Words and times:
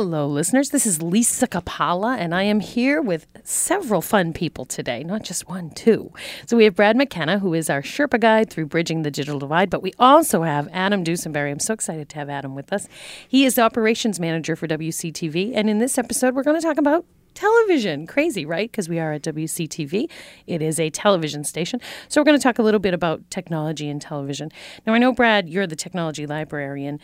Hello, 0.00 0.28
listeners. 0.28 0.70
This 0.70 0.86
is 0.86 1.02
Lisa 1.02 1.48
Kapala, 1.48 2.16
and 2.16 2.32
I 2.32 2.44
am 2.44 2.60
here 2.60 3.02
with 3.02 3.26
several 3.42 4.00
fun 4.00 4.32
people 4.32 4.64
today, 4.64 5.02
not 5.02 5.24
just 5.24 5.48
one, 5.48 5.70
two. 5.70 6.12
So 6.46 6.56
we 6.56 6.62
have 6.62 6.76
Brad 6.76 6.96
McKenna, 6.96 7.40
who 7.40 7.52
is 7.52 7.68
our 7.68 7.82
Sherpa 7.82 8.20
guide 8.20 8.48
through 8.48 8.66
Bridging 8.66 9.02
the 9.02 9.10
Digital 9.10 9.40
Divide, 9.40 9.70
but 9.70 9.82
we 9.82 9.92
also 9.98 10.44
have 10.44 10.68
Adam 10.72 11.02
Dusenberry. 11.02 11.50
I'm 11.50 11.58
so 11.58 11.74
excited 11.74 12.08
to 12.10 12.16
have 12.16 12.30
Adam 12.30 12.54
with 12.54 12.72
us. 12.72 12.86
He 13.28 13.44
is 13.44 13.56
the 13.56 13.62
operations 13.62 14.20
manager 14.20 14.54
for 14.54 14.68
WCTV, 14.68 15.50
and 15.56 15.68
in 15.68 15.78
this 15.78 15.98
episode, 15.98 16.32
we're 16.36 16.44
going 16.44 16.60
to 16.60 16.64
talk 16.64 16.78
about 16.78 17.04
television. 17.38 18.06
Crazy, 18.06 18.44
right? 18.44 18.70
Because 18.70 18.88
we 18.88 18.98
are 18.98 19.12
at 19.12 19.22
WCTV. 19.22 20.08
It 20.46 20.60
is 20.62 20.80
a 20.80 20.90
television 20.90 21.44
station. 21.44 21.80
So 22.08 22.20
we're 22.20 22.24
going 22.24 22.38
to 22.38 22.42
talk 22.42 22.58
a 22.58 22.62
little 22.62 22.80
bit 22.80 22.94
about 22.94 23.28
technology 23.30 23.88
and 23.88 24.02
television. 24.02 24.50
Now, 24.86 24.94
I 24.94 24.98
know, 24.98 25.12
Brad, 25.12 25.48
you're 25.48 25.66
the 25.66 25.76
technology 25.76 26.26
librarian. 26.26 27.00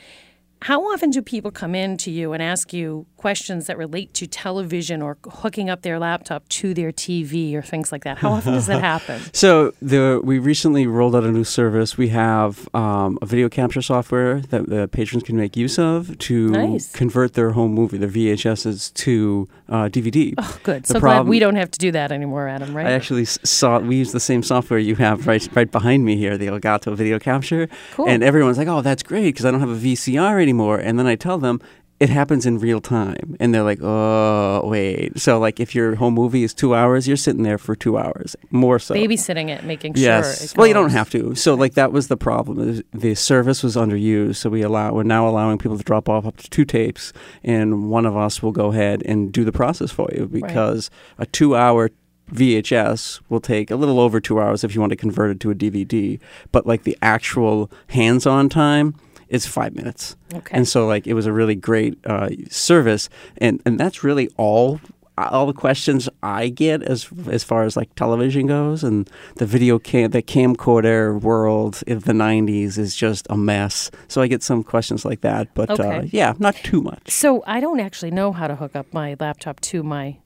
How 0.64 0.80
often 0.94 1.10
do 1.10 1.20
people 1.20 1.50
come 1.50 1.74
in 1.74 1.98
to 1.98 2.10
you 2.10 2.32
and 2.32 2.42
ask 2.42 2.72
you 2.72 3.04
questions 3.18 3.66
that 3.66 3.76
relate 3.76 4.14
to 4.14 4.26
television 4.26 5.02
or 5.02 5.18
hooking 5.30 5.68
up 5.68 5.82
their 5.82 5.98
laptop 5.98 6.48
to 6.48 6.72
their 6.72 6.90
TV 6.90 7.52
or 7.54 7.60
things 7.60 7.92
like 7.92 8.04
that? 8.04 8.16
How 8.16 8.32
often 8.32 8.54
does 8.54 8.66
that 8.68 8.80
happen? 8.80 9.20
So 9.34 9.74
the 9.82 10.22
we 10.24 10.38
recently 10.38 10.86
rolled 10.86 11.14
out 11.14 11.24
a 11.24 11.30
new 11.30 11.44
service. 11.44 11.98
We 11.98 12.08
have 12.08 12.66
um, 12.74 13.18
a 13.20 13.26
video 13.26 13.50
capture 13.50 13.82
software 13.82 14.40
that 14.40 14.70
the 14.70 14.88
patrons 14.88 15.22
can 15.24 15.36
make 15.36 15.54
use 15.54 15.78
of 15.78 16.16
to 16.28 16.48
Nice. 16.48 16.90
convert 16.92 17.34
their 17.34 17.50
home 17.50 17.72
movie, 17.74 17.98
their 17.98 18.08
VHSs, 18.08 18.94
to 18.94 19.46
uh, 19.68 19.88
DVD. 19.90 20.32
Oh, 20.38 20.58
good. 20.62 20.84
The 20.84 20.94
So 20.94 21.00
glad 21.00 21.26
we 21.26 21.40
don't 21.40 21.56
have 21.56 21.70
to 21.72 21.78
do 21.78 21.90
that 21.92 22.10
anymore, 22.10 22.48
Adam, 22.48 22.74
right? 22.74 22.86
I 22.86 22.92
actually 22.92 23.26
saw 23.26 23.80
we 23.80 23.96
use 23.96 24.12
the 24.12 24.20
same 24.20 24.42
software 24.42 24.78
you 24.78 24.94
have 24.96 25.26
right 25.26 25.46
right 25.54 25.70
behind 25.70 26.06
me 26.06 26.16
here, 26.16 26.38
the 26.38 26.46
Elgato 26.46 26.96
Video 26.96 27.18
Capture, 27.18 27.68
Cool. 27.92 28.08
and 28.08 28.22
everyone's 28.22 28.56
like, 28.56 28.68
"Oh, 28.68 28.80
that's 28.80 29.02
great 29.02 29.24
because 29.24 29.44
I 29.44 29.50
don't 29.50 29.60
have 29.60 29.68
a 29.68 29.76
VCR 29.86 30.40
anymore." 30.40 30.53
And 30.60 30.98
then 30.98 31.06
I 31.06 31.16
tell 31.16 31.38
them 31.38 31.60
it 32.00 32.10
happens 32.10 32.44
in 32.44 32.58
real 32.58 32.80
time, 32.80 33.36
and 33.38 33.54
they're 33.54 33.62
like, 33.62 33.78
"Oh, 33.80 34.62
wait." 34.64 35.18
So 35.18 35.38
like, 35.38 35.60
if 35.60 35.74
your 35.74 35.94
home 35.94 36.14
movie 36.14 36.42
is 36.42 36.52
two 36.52 36.74
hours, 36.74 37.06
you're 37.06 37.16
sitting 37.16 37.44
there 37.44 37.56
for 37.56 37.76
two 37.76 37.96
hours, 37.96 38.34
more 38.50 38.78
so. 38.80 38.94
Babysitting 38.94 39.48
it, 39.48 39.64
making 39.64 39.94
sure. 39.94 40.02
Yes. 40.02 40.56
Well, 40.56 40.66
you 40.66 40.74
don't 40.74 40.90
have 40.90 41.08
to. 41.10 41.34
So, 41.36 41.54
like, 41.54 41.74
that 41.74 41.92
was 41.92 42.08
the 42.08 42.16
problem. 42.16 42.82
The 42.92 43.14
service 43.14 43.62
was 43.62 43.76
underused. 43.76 44.36
So 44.36 44.50
we 44.50 44.62
allow 44.62 44.92
we're 44.92 45.04
now 45.04 45.28
allowing 45.28 45.56
people 45.58 45.78
to 45.78 45.84
drop 45.84 46.08
off 46.08 46.26
up 46.26 46.36
to 46.38 46.50
two 46.50 46.64
tapes, 46.64 47.12
and 47.44 47.88
one 47.88 48.06
of 48.06 48.16
us 48.16 48.42
will 48.42 48.52
go 48.52 48.72
ahead 48.72 49.02
and 49.06 49.32
do 49.32 49.44
the 49.44 49.52
process 49.52 49.92
for 49.92 50.08
you 50.12 50.26
because 50.26 50.90
a 51.18 51.26
two-hour 51.26 51.90
VHS 52.32 53.20
will 53.28 53.40
take 53.40 53.70
a 53.70 53.76
little 53.76 54.00
over 54.00 54.20
two 54.20 54.40
hours 54.40 54.64
if 54.64 54.74
you 54.74 54.80
want 54.80 54.90
to 54.90 54.96
convert 54.96 55.30
it 55.30 55.40
to 55.40 55.50
a 55.50 55.54
DVD. 55.54 56.18
But 56.50 56.66
like 56.66 56.82
the 56.82 56.98
actual 57.00 57.70
hands-on 57.88 58.48
time 58.48 58.94
is 59.34 59.46
five 59.46 59.74
minutes. 59.74 60.16
Okay. 60.32 60.56
And 60.56 60.66
so, 60.66 60.86
like, 60.86 61.06
it 61.06 61.14
was 61.14 61.26
a 61.26 61.32
really 61.32 61.54
great 61.56 61.98
uh, 62.06 62.28
service, 62.48 63.08
and 63.38 63.60
and 63.66 63.78
that's 63.78 64.04
really 64.04 64.28
all 64.36 64.80
all 65.16 65.46
the 65.46 65.52
questions 65.52 66.08
I 66.22 66.48
get 66.48 66.82
as 66.82 67.08
as 67.28 67.44
far 67.44 67.64
as 67.64 67.76
like 67.76 67.94
television 67.94 68.46
goes, 68.46 68.82
and 68.84 69.08
the 69.36 69.46
video 69.46 69.78
cam 69.78 70.10
the 70.10 70.22
camcorder 70.22 71.20
world 71.20 71.82
of 71.86 72.04
the 72.04 72.12
'90s 72.12 72.78
is 72.78 72.96
just 72.96 73.26
a 73.30 73.36
mess. 73.36 73.90
So 74.08 74.22
I 74.22 74.26
get 74.26 74.42
some 74.42 74.62
questions 74.62 75.04
like 75.04 75.20
that, 75.20 75.54
but 75.54 75.78
uh, 75.78 76.02
yeah, 76.06 76.34
not 76.38 76.56
too 76.56 76.80
much. 76.82 77.10
So 77.10 77.42
I 77.46 77.60
don't 77.60 77.80
actually 77.80 78.10
know 78.10 78.32
how 78.32 78.46
to 78.46 78.56
hook 78.56 78.74
up 78.76 78.86
my 78.92 79.16
laptop 79.20 79.60
to 79.60 79.82
my 79.82 80.18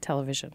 television. 0.00 0.52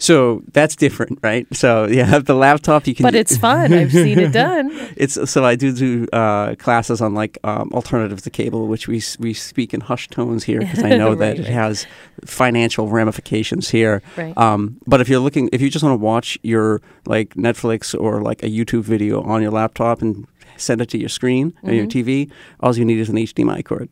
So 0.00 0.42
that's 0.52 0.74
different, 0.76 1.18
right? 1.22 1.46
So 1.52 1.86
you 1.86 2.02
have 2.14 2.24
the 2.24 2.34
laptop. 2.34 2.86
You 2.86 2.94
can, 2.94 3.04
But 3.04 3.14
it's 3.14 3.36
fun. 3.36 3.72
I've 3.72 3.92
seen 3.92 4.18
it 4.18 4.32
done. 4.32 4.70
It's 4.96 5.16
so 5.30 5.44
I 5.44 5.56
do 5.56 5.72
do 5.72 6.06
uh, 6.12 6.54
classes 6.56 7.00
on 7.00 7.14
like 7.14 7.38
um, 7.44 7.70
alternatives 7.72 8.22
to 8.22 8.30
cable, 8.30 8.66
which 8.66 8.88
we 8.88 9.02
we 9.18 9.32
speak 9.34 9.72
in 9.74 9.80
hushed 9.80 10.10
tones 10.10 10.44
here 10.44 10.60
because 10.60 10.82
I 10.82 10.96
know 11.00 11.14
that 11.14 11.38
Right, 11.38 11.46
it 11.48 11.52
has 11.62 11.86
financial 12.24 12.88
ramifications 12.88 13.70
here. 13.70 14.02
Right. 14.16 14.36
Um, 14.36 14.76
but 14.86 15.00
if 15.00 15.08
you're 15.08 15.20
looking, 15.24 15.48
if 15.52 15.60
you 15.60 15.70
just 15.70 15.84
want 15.84 15.94
to 16.00 16.04
watch 16.04 16.38
your 16.42 16.80
like 17.06 17.34
Netflix 17.34 17.94
or 17.98 18.22
like 18.22 18.42
a 18.42 18.48
YouTube 18.48 18.84
video 18.84 19.22
on 19.22 19.42
your 19.42 19.52
laptop 19.52 20.02
and 20.02 20.26
send 20.56 20.80
it 20.80 20.88
to 20.90 20.98
your 20.98 21.08
screen 21.10 21.46
or 21.62 21.70
Mm-hmm. 21.70 21.76
your 21.78 21.86
TV, 21.86 22.30
all 22.60 22.76
you 22.76 22.84
need 22.84 22.98
is 23.00 23.08
an 23.08 23.16
HDMI 23.16 23.62
cord, 23.64 23.88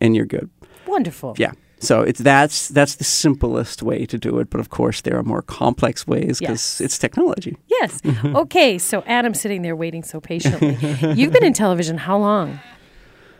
and 0.00 0.14
you're 0.16 0.26
good. 0.36 0.48
Wonderful. 0.86 1.34
Yeah. 1.38 1.52
So 1.82 2.02
it's 2.02 2.20
that's 2.20 2.68
that's 2.68 2.94
the 2.96 3.04
simplest 3.04 3.82
way 3.82 4.06
to 4.06 4.16
do 4.18 4.38
it. 4.40 4.48
But 4.50 4.60
of 4.60 4.68
course, 4.68 5.00
there 5.02 5.16
are 5.18 5.22
more 5.24 5.42
complex 5.42 6.06
ways 6.06 6.38
because 6.38 6.80
Yes. 6.80 6.80
it's 6.80 6.98
technology. 6.98 7.56
Yes. 7.68 8.00
Okay. 8.42 8.78
So 8.78 9.02
Adam's 9.06 9.40
sitting 9.40 9.62
there 9.62 9.74
waiting 9.76 10.04
so 10.04 10.20
patiently. 10.20 10.76
You've 11.16 11.32
been 11.32 11.44
in 11.44 11.52
television 11.52 11.98
how 11.98 12.18
long? 12.18 12.60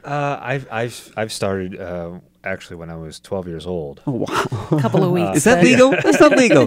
Uh, 0.04 0.38
I've 0.42 0.66
I've 0.72 1.12
I've 1.16 1.30
started 1.32 1.80
uh, 1.80 2.18
actually 2.42 2.76
when 2.76 2.90
I 2.90 2.96
was 2.96 3.20
12 3.20 3.46
years 3.48 3.66
old. 3.66 4.02
Oh 4.06 4.26
wow! 4.26 4.76
A 4.76 4.80
couple 4.80 5.04
of 5.04 5.12
weeks. 5.12 5.36
Is 5.36 5.44
that 5.44 5.62
legal? 5.62 5.90
That's 6.02 6.18
not 6.20 6.36
legal. 6.36 6.66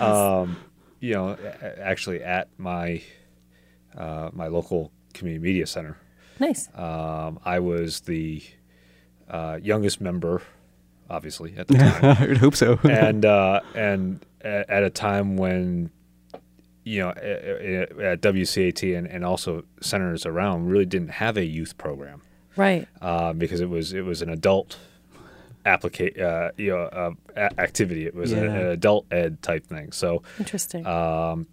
Um, 0.00 0.56
you 1.00 1.12
know, 1.14 1.28
a- 1.30 1.66
a- 1.66 1.78
actually 1.80 2.22
at 2.22 2.48
my 2.58 3.02
uh, 3.98 4.30
my 4.32 4.46
local 4.48 4.90
community 5.12 5.42
media 5.44 5.66
center, 5.66 5.96
Nice. 6.40 6.68
um, 6.74 7.38
I 7.44 7.58
was 7.60 8.00
the 8.00 8.42
uh, 9.30 9.58
youngest 9.62 10.00
member, 10.00 10.42
obviously 11.10 11.56
at 11.56 11.68
the 11.68 11.74
time, 11.78 12.16
I 12.22 12.26
would 12.26 12.38
hope 12.38 12.56
so. 12.56 12.78
and 12.84 13.24
uh, 13.24 13.60
and 13.74 14.24
a- 14.42 14.70
at 14.70 14.82
a 14.82 14.90
time 14.90 15.36
when 15.36 15.90
you 16.84 17.00
know 17.00 17.12
a- 17.16 17.86
a- 18.00 18.12
at 18.12 18.20
WCAT 18.20 18.96
and, 18.96 19.06
and 19.06 19.24
also 19.24 19.64
centers 19.80 20.26
around 20.26 20.66
really 20.66 20.86
didn't 20.86 21.08
have 21.10 21.36
a 21.36 21.44
youth 21.44 21.76
program. 21.78 22.22
Right. 22.56 22.86
uh, 23.02 23.32
because 23.32 23.60
it 23.60 23.68
was 23.68 23.92
it 23.92 24.02
was 24.04 24.22
an 24.22 24.30
adult 24.30 24.78
applica- 25.66 26.20
uh, 26.20 26.50
you 26.56 26.70
know, 26.70 26.82
uh, 26.82 27.10
a- 27.36 27.60
activity. 27.60 28.06
It 28.06 28.14
was 28.14 28.32
a- 28.32 28.36
Yeah. 28.36 28.42
an 28.42 28.66
adult 28.68 29.06
ed 29.10 29.42
type 29.42 29.66
thing. 29.66 29.92
So, 29.92 30.22
Interesting. 30.38 30.86
um, 30.86 31.46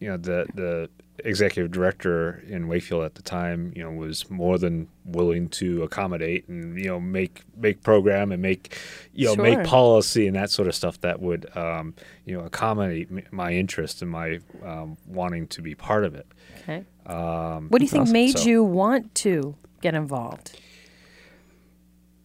you 0.00 0.08
know, 0.08 0.16
the 0.16 0.46
the 0.54 0.90
executive 1.18 1.70
director 1.70 2.42
in 2.48 2.66
Wakefield 2.66 3.04
at 3.04 3.14
the 3.14 3.22
time, 3.22 3.72
you 3.76 3.82
know, 3.84 3.90
was 3.90 4.28
more 4.30 4.58
than 4.58 4.88
willing 5.04 5.48
to 5.48 5.82
accommodate 5.82 6.48
and 6.48 6.78
you 6.78 6.86
know 6.88 6.98
make 6.98 7.42
make 7.56 7.82
program 7.82 8.32
and 8.32 8.42
make 8.42 8.76
you 9.12 9.26
know 9.26 9.34
Sure. 9.34 9.44
make 9.44 9.64
policy 9.64 10.26
and 10.26 10.34
that 10.36 10.50
sort 10.50 10.66
of 10.66 10.74
stuff 10.74 11.00
that 11.02 11.20
would 11.20 11.46
um, 11.56 11.94
you 12.24 12.36
know 12.36 12.44
accommodate 12.44 13.32
my 13.32 13.52
interest 13.52 14.02
and 14.02 14.10
my 14.10 14.40
um, 14.64 14.96
wanting 15.06 15.46
to 15.48 15.62
be 15.62 15.74
part 15.74 16.04
of 16.04 16.14
it. 16.14 16.26
okay. 16.62 16.84
Um, 17.06 17.68
What 17.68 17.78
do 17.78 17.84
you 17.84 17.88
think 17.90 18.02
awesome. 18.02 18.12
made 18.12 18.38
So- 18.38 18.48
you 18.48 18.64
want 18.64 19.14
to 19.16 19.54
get 19.82 19.94
involved? 19.94 20.58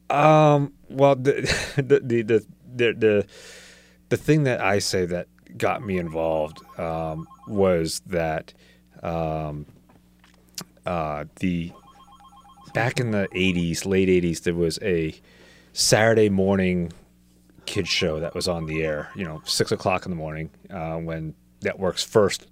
Um. 0.10 0.74
Well, 0.90 1.16
the 1.16 1.34
the 1.76 2.00
the 2.00 2.22
the 2.24 2.46
the, 2.76 2.94
the, 2.94 3.26
the 4.10 4.18
thing 4.18 4.44
that 4.44 4.62
I 4.62 4.80
say 4.80 5.06
that 5.06 5.28
got 5.58 5.84
me 5.86 5.98
involved 5.98 6.60
um, 6.80 7.28
was 7.48 8.02
that 8.08 8.54
um, 9.04 9.66
uh, 10.86 11.26
the 11.40 11.72
back 12.74 13.00
in 13.00 13.12
the 13.12 13.28
'80s, 13.34 13.86
late 13.86 14.10
'80s, 14.10 14.44
there 14.44 14.56
was 14.56 14.80
a 14.82 15.14
Saturday 15.74 16.30
morning 16.30 16.92
kids 17.66 17.90
show 17.90 18.20
that 18.20 18.34
was 18.34 18.48
on 18.48 18.66
the 18.66 18.84
air. 18.84 19.10
You 19.16 19.26
know, 19.26 19.42
six 19.46 19.72
o'clock 19.72 20.06
in 20.06 20.12
the 20.12 20.18
morning 20.18 20.50
uh, 20.70 20.98
when 20.98 21.36
networks 21.62 22.04
first. 22.04 22.48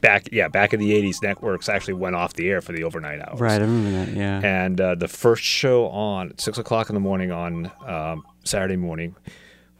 Back, 0.00 0.28
yeah, 0.32 0.48
back 0.48 0.74
in 0.74 0.80
the 0.80 0.90
'80s, 0.90 1.22
networks 1.22 1.68
actually 1.68 1.94
went 1.94 2.16
off 2.16 2.34
the 2.34 2.48
air 2.50 2.60
for 2.60 2.72
the 2.72 2.82
overnight 2.82 3.20
hours. 3.20 3.38
right, 3.40 3.60
I 3.60 3.64
remember 3.64 3.90
that. 3.92 4.16
Yeah. 4.16 4.40
And 4.42 4.80
uh, 4.80 4.94
the 4.96 5.08
first 5.08 5.42
show 5.42 5.88
on 5.88 6.30
at 6.30 6.40
six 6.40 6.58
o'clock 6.58 6.90
in 6.90 6.94
the 6.94 7.00
morning 7.00 7.30
on 7.30 7.70
um, 7.86 8.24
Saturday 8.44 8.76
morning 8.76 9.14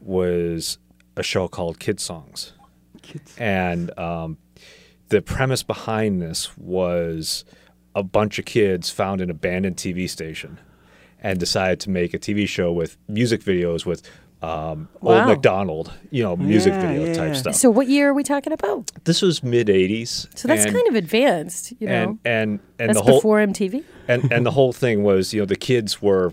was 0.01 0.79
a 1.17 1.23
show 1.23 1.49
called 1.49 1.79
Kidsongs. 1.79 2.53
Kids. 3.03 3.35
And 3.39 3.97
um, 3.99 4.39
the 5.09 5.23
premise 5.23 5.63
behind 5.63 6.21
this 6.21 6.57
was 6.57 7.45
a 7.95 8.03
bunch 8.03 8.39
of 8.39 8.45
kids 8.45 8.91
found 8.91 9.21
an 9.21 9.31
abandoned 9.31 9.77
TV 9.77 10.09
station 10.09 10.59
and 11.21 11.39
decided 11.41 11.81
to 11.81 11.91
make 11.91 12.15
a 12.15 12.19
TV 12.19 12.47
show 12.47 12.73
with 12.73 12.97
music 13.09 13.43
videos 13.43 13.85
with 13.87 14.03
um, 14.41 14.89
Wow. 15.01 15.19
Old 15.19 15.27
MacDonald, 15.27 15.93
you 16.11 16.23
know, 16.23 16.37
music 16.37 16.73
Yeah, 16.73 16.87
video 16.87 17.07
yeah, 17.07 17.13
type 17.15 17.29
yeah. 17.29 17.35
stuff. 17.41 17.55
So 17.57 17.71
what 17.71 17.89
year 17.89 18.11
are 18.11 18.15
we 18.15 18.23
talking 18.23 18.53
about? 18.53 18.93
this 19.05 19.21
was 19.21 19.43
mid 19.43 19.67
'80s. 19.67 20.29
So 20.39 20.47
that's 20.47 20.65
and, 20.65 20.75
kind 20.75 20.87
of 20.89 20.95
advanced, 20.95 21.73
you 21.81 21.89
know. 21.89 21.93
and 21.93 22.19
and 22.25 22.61
and 22.79 22.89
that's 22.91 22.99
the 22.99 23.05
whole 23.05 23.19
before 23.19 23.39
MTV. 23.39 23.83
and 24.07 24.31
and 24.33 24.47
the 24.47 24.53
whole 24.53 24.73
thing 24.73 25.03
was 25.03 25.35
you 25.35 25.41
know 25.41 25.47
the 25.47 25.57
kids 25.57 26.01
were 26.01 26.33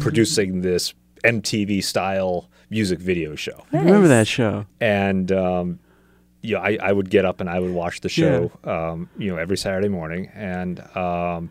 producing 0.00 0.60
this 0.60 0.92
MTV 1.24 1.82
style 1.82 2.50
music 2.68 2.98
video 2.98 3.34
show, 3.36 3.64
I 3.72 3.78
remember 3.78 4.08
that 4.08 4.26
show. 4.26 4.66
and 4.80 5.30
um, 5.32 5.78
you 6.44 6.54
know, 6.54 6.60
I, 6.60 6.78
I 6.82 6.92
would 6.92 7.08
get 7.10 7.24
up 7.24 7.40
and 7.40 7.48
I 7.48 7.58
would 7.58 7.72
watch 7.72 8.00
the 8.02 8.08
show, 8.08 8.52
um, 8.64 9.08
you 9.16 9.30
know, 9.30 9.36
every 9.38 9.56
Saturday 9.56 9.88
morning, 9.88 10.30
and 10.34 10.78
um, 10.96 11.50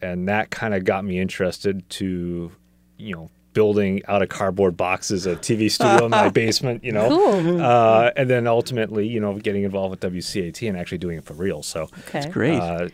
and 0.00 0.28
that 0.28 0.50
kind 0.50 0.74
of 0.74 0.84
got 0.84 1.04
me 1.04 1.18
interested 1.18 1.88
to, 1.90 2.52
you 2.98 3.14
know, 3.14 3.30
building 3.52 4.00
out 4.08 4.22
of 4.22 4.28
cardboard 4.28 4.76
boxes 4.76 5.26
a 5.26 5.36
TV 5.36 5.70
studio 5.70 6.04
in 6.06 6.10
my 6.10 6.28
basement, 6.42 6.82
you 6.84 6.92
know, 6.92 7.08
Cool. 7.08 7.60
uh, 7.60 8.10
and 8.16 8.30
then 8.30 8.46
ultimately, 8.46 9.06
you 9.06 9.20
know, 9.20 9.38
getting 9.38 9.64
involved 9.64 9.90
with 9.90 10.00
WCAT 10.12 10.66
and 10.68 10.78
actually 10.78 10.98
doing 10.98 11.18
it 11.18 11.24
for 11.24 11.34
real. 11.34 11.62
So, 11.62 11.88
Okay. 12.08 12.28
Great. 12.30 12.58
uh, 12.60 12.88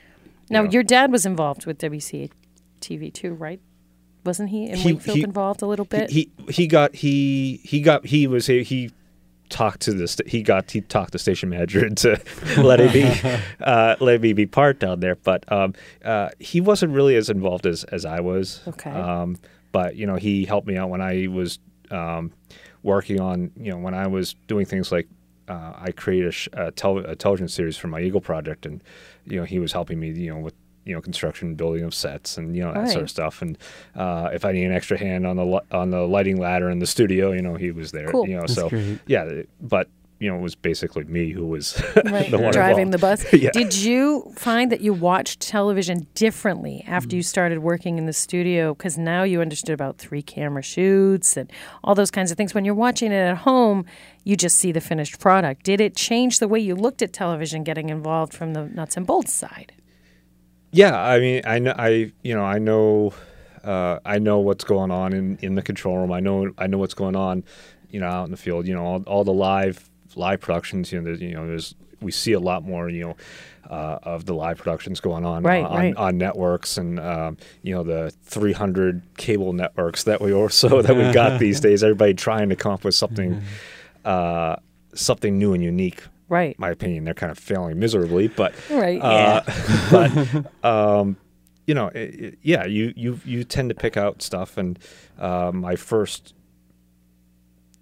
Now 0.50 0.62
you 0.62 0.66
know, 0.66 0.70
your 0.72 0.82
dad 0.82 1.12
was 1.12 1.24
involved 1.26 1.64
with 1.66 1.78
WCA 1.78 2.30
TV 2.80 3.12
too, 3.12 3.34
right? 3.34 3.60
Wasn't 4.24 4.48
he 4.50 4.66
in 4.68 4.76
He- 4.76 4.92
Wakefield 4.94 5.16
he- 5.18 5.22
involved 5.24 5.62
a 5.62 5.66
little 5.66 5.84
bit? 5.84 6.10
He 6.10 6.30
he 6.50 6.66
got 6.66 6.94
he 6.96 7.60
he 7.64 7.80
got 7.80 8.04
he 8.06 8.26
was 8.26 8.46
he 8.46 8.90
talked 9.48 9.80
to 9.80 9.92
this 9.92 10.16
he 10.26 10.42
got 10.42 10.70
he 10.70 10.80
talked 10.80 11.12
the 11.12 11.18
station 11.18 11.48
manager 11.48 11.84
into 11.90 12.20
letting 12.58 12.92
me 12.92 13.38
uh, 13.60 13.96
letting 14.00 14.22
me 14.22 14.32
be 14.32 14.46
part 14.46 14.78
down 14.78 15.00
there, 15.00 15.16
but 15.16 15.50
um, 15.50 15.74
uh, 16.04 16.30
he 16.38 16.60
wasn't 16.60 16.92
really 16.92 17.16
as 17.16 17.30
involved 17.30 17.66
as 17.66 17.84
as 17.84 18.04
I 18.04 18.20
was. 18.20 18.60
Okay. 18.66 18.90
Um, 18.90 19.38
but 19.72 19.96
you 19.96 20.06
know 20.06 20.16
he 20.16 20.44
helped 20.44 20.66
me 20.66 20.76
out 20.76 20.90
when 20.90 21.00
I 21.00 21.26
was 21.28 21.58
um, 21.90 22.32
working 22.82 23.20
on 23.20 23.50
you 23.56 23.70
know 23.70 23.78
when 23.78 23.94
I 23.94 24.06
was 24.06 24.34
doing 24.46 24.66
things 24.66 24.92
like. 24.92 25.08
Uh, 25.48 25.72
I 25.78 25.92
created 25.92 26.28
a, 26.28 26.30
sh- 26.30 26.48
a, 26.52 26.70
tel- 26.70 26.98
a 26.98 27.16
television 27.16 27.48
series 27.48 27.74
for 27.78 27.88
my 27.88 28.02
Eagle 28.02 28.20
project, 28.20 28.66
and 28.66 28.82
you 29.24 29.38
know 29.38 29.44
he 29.44 29.58
was 29.58 29.72
helping 29.72 29.98
me, 29.98 30.10
you 30.10 30.28
know, 30.28 30.40
with 30.40 30.52
you 30.88 30.94
know 30.94 31.00
construction, 31.00 31.54
building 31.54 31.84
of 31.84 31.92
sets, 31.94 32.38
and 32.38 32.56
you 32.56 32.62
know 32.64 32.72
that 32.72 32.88
sort 32.90 33.02
of 33.04 33.10
stuff. 33.10 33.42
And 33.42 33.56
uh, 33.94 34.30
if 34.32 34.44
I 34.44 34.52
need 34.52 34.64
an 34.64 34.72
extra 34.72 34.98
hand 34.98 35.26
on 35.26 35.36
the 35.36 35.62
on 35.70 35.90
the 35.90 36.00
lighting 36.06 36.38
ladder 36.40 36.70
in 36.70 36.78
the 36.78 36.86
studio, 36.86 37.32
you 37.32 37.42
know, 37.42 37.54
he 37.54 37.70
was 37.70 37.92
there. 37.92 38.08
Cool. 38.10 38.26
You 38.28 38.34
know, 38.36 38.40
That's 38.42 38.54
so 38.54 38.68
great. 38.70 38.98
yeah, 39.06 39.42
but 39.60 39.88
you 40.20 40.28
know, 40.28 40.36
it 40.36 40.40
was 40.42 40.56
basically 40.56 41.04
me 41.04 41.30
who 41.30 41.46
was 41.46 41.80
right, 42.04 42.28
the 42.28 42.38
one 42.38 42.52
driving 42.52 42.90
the 42.90 42.96
involved. 42.96 43.22
bus. 43.22 43.32
Yeah. 43.40 43.50
Did 43.52 43.72
you 43.76 44.32
find 44.34 44.72
that 44.72 44.80
you 44.80 44.92
watched 44.92 45.38
television 45.38 46.08
differently 46.16 46.82
after 46.88 47.10
Mm. 47.10 47.18
you 47.18 47.22
started 47.22 47.58
working 47.60 47.98
in 47.98 48.06
the 48.06 48.12
studio? 48.12 48.74
Because 48.74 48.98
now 48.98 49.22
you 49.22 49.40
understood 49.40 49.74
about 49.74 49.98
three 49.98 50.22
camera 50.22 50.62
shoots 50.62 51.36
and 51.36 51.52
all 51.84 51.94
those 51.94 52.10
kinds 52.10 52.32
of 52.32 52.36
things. 52.36 52.52
When 52.52 52.64
you're 52.64 52.74
watching 52.74 53.12
it 53.12 53.16
at 53.32 53.36
home, 53.36 53.84
you 54.24 54.34
just 54.36 54.56
see 54.56 54.72
the 54.72 54.80
finished 54.80 55.20
product. 55.20 55.62
Did 55.62 55.80
it 55.80 55.94
change 55.94 56.40
the 56.40 56.48
way 56.48 56.58
you 56.58 56.74
looked 56.74 57.00
at 57.00 57.12
television, 57.12 57.62
getting 57.62 57.88
involved 57.88 58.34
from 58.34 58.54
the 58.54 58.64
nuts 58.64 58.96
and 58.96 59.06
bolts 59.06 59.32
side? 59.32 59.72
Yeah, 60.70 61.00
I 61.00 61.18
mean, 61.18 61.42
I 61.44 61.58
know, 61.58 61.74
I 61.76 62.12
you 62.22 62.34
know, 62.34 62.44
I 62.44 62.58
know, 62.58 63.14
uh, 63.64 63.98
I 64.04 64.18
know 64.18 64.38
what's 64.38 64.64
going 64.64 64.90
on 64.90 65.12
in, 65.12 65.38
in 65.40 65.54
the 65.54 65.62
control 65.62 65.98
room. 65.98 66.12
I 66.12 66.20
know, 66.20 66.52
I 66.58 66.66
know 66.66 66.78
what's 66.78 66.94
going 66.94 67.16
on, 67.16 67.44
you 67.90 68.00
know, 68.00 68.06
out 68.06 68.24
in 68.24 68.30
the 68.30 68.36
field. 68.36 68.66
You 68.66 68.74
know, 68.74 68.84
all, 68.84 69.02
all 69.06 69.24
the 69.24 69.32
live 69.32 69.88
live 70.14 70.40
productions. 70.40 70.92
You 70.92 70.98
know, 71.00 71.04
there's, 71.04 71.20
you 71.20 71.34
know, 71.34 71.46
there's 71.46 71.74
we 72.00 72.12
see 72.12 72.32
a 72.32 72.40
lot 72.40 72.64
more. 72.64 72.88
You 72.88 73.08
know. 73.08 73.16
Uh, 73.68 73.98
of 74.04 74.24
the 74.24 74.32
live 74.32 74.56
productions 74.56 74.98
going 74.98 75.26
on 75.26 75.42
Right, 75.42 75.62
on, 75.62 75.76
right. 75.76 75.96
on 75.98 76.16
networks 76.16 76.78
and 76.78 76.98
um, 76.98 77.36
you 77.60 77.74
know 77.74 77.82
the 77.82 78.10
300 78.24 79.02
cable 79.18 79.52
networks 79.52 80.04
that 80.04 80.22
we 80.22 80.32
also 80.32 80.80
that 80.86 80.96
we've 80.96 81.12
got 81.12 81.38
these 81.38 81.60
days. 81.60 81.84
Everybody 81.84 82.14
trying 82.14 82.48
to 82.48 82.56
come 82.56 82.72
up 82.72 82.82
with 82.82 82.94
something 82.94 83.42
uh, 84.06 84.56
something 84.94 85.36
new 85.36 85.52
and 85.52 85.62
unique. 85.62 86.02
Right. 86.28 86.58
My 86.58 86.70
opinion, 86.70 87.04
they're 87.04 87.14
kind 87.14 87.32
of 87.32 87.38
failing 87.38 87.78
miserably, 87.78 88.28
but 88.28 88.54
Right. 88.70 89.00
uh, 89.00 89.42
but 89.90 90.64
um, 90.64 91.16
you 91.66 91.74
know, 91.74 91.88
it, 91.88 92.14
it- 92.20 92.38
yeah, 92.42 92.64
you 92.66 92.92
you 92.96 93.20
you 93.24 93.44
tend 93.44 93.68
to 93.70 93.74
pick 93.74 93.96
out 93.96 94.20
stuff, 94.22 94.56
and 94.58 94.78
uh, 95.18 95.50
my 95.54 95.74
first 95.76 96.34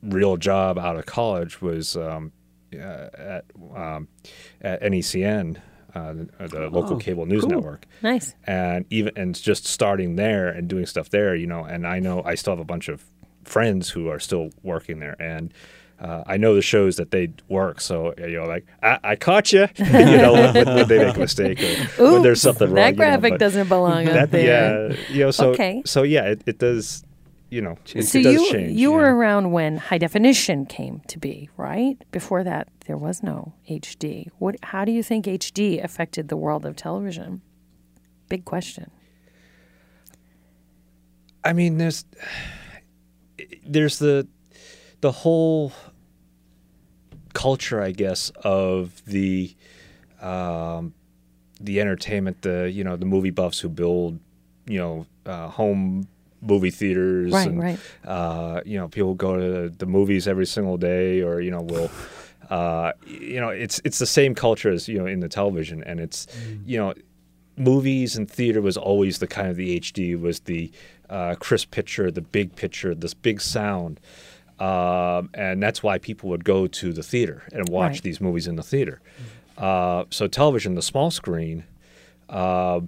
real 0.02 0.36
job 0.36 0.78
out 0.78 0.96
of 0.96 1.06
college 1.06 1.60
was 1.60 1.96
um, 1.96 2.32
uh, 2.74 3.08
at 3.18 3.44
um, 3.74 4.08
at 4.60 4.82
NECN, 4.82 5.56
uh, 5.94 6.12
the, 6.12 6.48
the 6.48 6.70
local 6.70 6.96
Oh, 6.96 6.98
cable 6.98 7.26
news 7.26 7.42
cool. 7.42 7.50
network, 7.50 7.86
nice. 8.02 8.34
and 8.44 8.84
even 8.90 9.12
and 9.16 9.34
just 9.40 9.66
starting 9.66 10.16
there 10.16 10.48
and 10.48 10.68
doing 10.68 10.86
stuff 10.86 11.10
there, 11.10 11.34
you 11.34 11.46
know, 11.46 11.64
and 11.64 11.86
I 11.86 11.98
know 11.98 12.22
I 12.24 12.34
still 12.36 12.52
have 12.52 12.60
a 12.60 12.64
bunch 12.64 12.88
of 12.88 13.02
friends 13.44 13.90
who 13.90 14.08
are 14.08 14.20
still 14.20 14.50
working 14.62 15.00
there, 15.00 15.16
and. 15.20 15.52
Uh, 15.98 16.22
I 16.26 16.36
know 16.36 16.54
the 16.54 16.60
shows 16.62 16.96
that 16.96 17.10
they 17.10 17.32
work, 17.48 17.80
so 17.80 18.12
you 18.18 18.36
know, 18.38 18.44
like 18.44 18.66
I, 18.82 18.98
I 19.02 19.16
caught 19.16 19.50
you, 19.52 19.66
you 19.76 19.84
know, 19.92 20.32
when, 20.34 20.54
when- 20.66 20.88
they 20.88 20.98
make 21.04 21.16
a 21.16 21.20
mistake 21.20 21.58
or 21.98 22.12
when 22.12 22.22
there's 22.22 22.42
something 22.42 22.68
wrong. 22.68 22.74
That 22.74 22.86
you 22.90 22.92
know, 22.92 22.96
graphic 22.96 23.38
doesn't 23.38 23.68
belong 23.68 24.06
up 24.08 24.12
that- 24.14 24.30
there. 24.30 24.90
Yeah, 24.90 24.96
you 25.10 25.20
know, 25.24 25.30
so 25.30 25.50
Okay. 25.52 25.82
so 25.86 26.02
yeah, 26.02 26.24
it, 26.26 26.42
it 26.44 26.58
does, 26.58 27.02
you 27.48 27.62
know, 27.62 27.78
it, 27.94 28.04
So 28.04 28.18
it 28.18 28.22
does 28.24 28.34
you 28.34 28.52
change. 28.52 28.78
you 28.78 28.90
yeah. 28.90 28.96
were 28.96 29.16
around 29.16 29.52
when 29.52 29.78
high 29.78 29.96
definition 29.96 30.66
came 30.66 31.00
to 31.08 31.18
be, 31.18 31.48
right? 31.56 31.96
Before 32.10 32.44
that, 32.44 32.68
there 32.86 32.98
was 32.98 33.22
no 33.22 33.54
HD. 33.70 34.28
What? 34.38 34.56
How 34.64 34.84
do 34.84 34.92
you 34.92 35.02
think 35.02 35.24
HD 35.24 35.82
affected 35.82 36.28
the 36.28 36.36
world 36.36 36.66
of 36.66 36.76
television? 36.76 37.40
Big 38.28 38.44
question. 38.44 38.90
I 41.42 41.52
mean, 41.54 41.78
there's 41.78 42.04
there's 43.66 43.98
the 43.98 44.28
the 45.00 45.12
whole 45.12 45.72
culture, 47.34 47.80
I 47.82 47.90
guess, 47.92 48.30
of 48.42 49.02
the 49.06 49.54
um, 50.20 50.94
the 51.60 51.80
entertainment, 51.80 52.42
the 52.42 52.70
you 52.70 52.84
know, 52.84 52.96
the 52.96 53.06
movie 53.06 53.30
buffs 53.30 53.60
who 53.60 53.68
build, 53.68 54.18
you 54.66 54.78
know, 54.78 55.06
uh, 55.26 55.48
home 55.48 56.08
movie 56.42 56.70
theaters, 56.70 57.32
Right, 57.32 57.48
and 57.48 57.60
right. 57.60 57.78
Uh, 58.04 58.60
you 58.64 58.78
know, 58.78 58.88
people 58.88 59.14
go 59.14 59.36
to 59.36 59.68
the 59.70 59.86
movies 59.86 60.28
every 60.28 60.46
single 60.46 60.76
day, 60.76 61.22
or 61.22 61.40
you 61.40 61.50
know, 61.50 61.62
will. 61.62 61.90
Uh, 62.48 62.92
you 63.04 63.40
know, 63.40 63.48
it's 63.48 63.80
it's 63.84 63.98
the 63.98 64.06
same 64.06 64.34
culture 64.34 64.70
as 64.70 64.86
you 64.88 64.98
know 64.98 65.06
in 65.06 65.20
the 65.20 65.28
television, 65.28 65.82
and 65.84 65.98
it's 65.98 66.28
you 66.64 66.78
know, 66.78 66.94
movies 67.56 68.16
and 68.16 68.30
theater 68.30 68.62
was 68.62 68.76
always 68.76 69.18
the 69.18 69.26
kind 69.26 69.48
of 69.48 69.56
the 69.56 69.80
HD 69.80 70.18
was 70.18 70.40
the 70.40 70.70
uh, 71.10 71.34
crisp 71.40 71.70
picture, 71.72 72.10
the 72.10 72.20
big 72.20 72.54
picture, 72.54 72.94
this 72.94 73.14
big 73.14 73.40
sound, 73.40 73.98
um, 74.58 75.30
and 75.34 75.62
that's 75.62 75.82
why 75.82 75.98
people 75.98 76.28
would 76.30 76.44
go 76.44 76.66
to 76.66 76.92
the 76.92 77.02
theater 77.02 77.42
and 77.52 77.68
watch 77.68 77.92
Right. 77.92 78.02
these 78.02 78.20
movies 78.20 78.46
in 78.46 78.56
the 78.56 78.62
theater. 78.62 79.00
Uh, 79.58 80.04
so 80.10 80.26
television, 80.28 80.74
the 80.74 80.82
small 80.82 81.10
screen, 81.10 81.64
uh, 82.28 82.80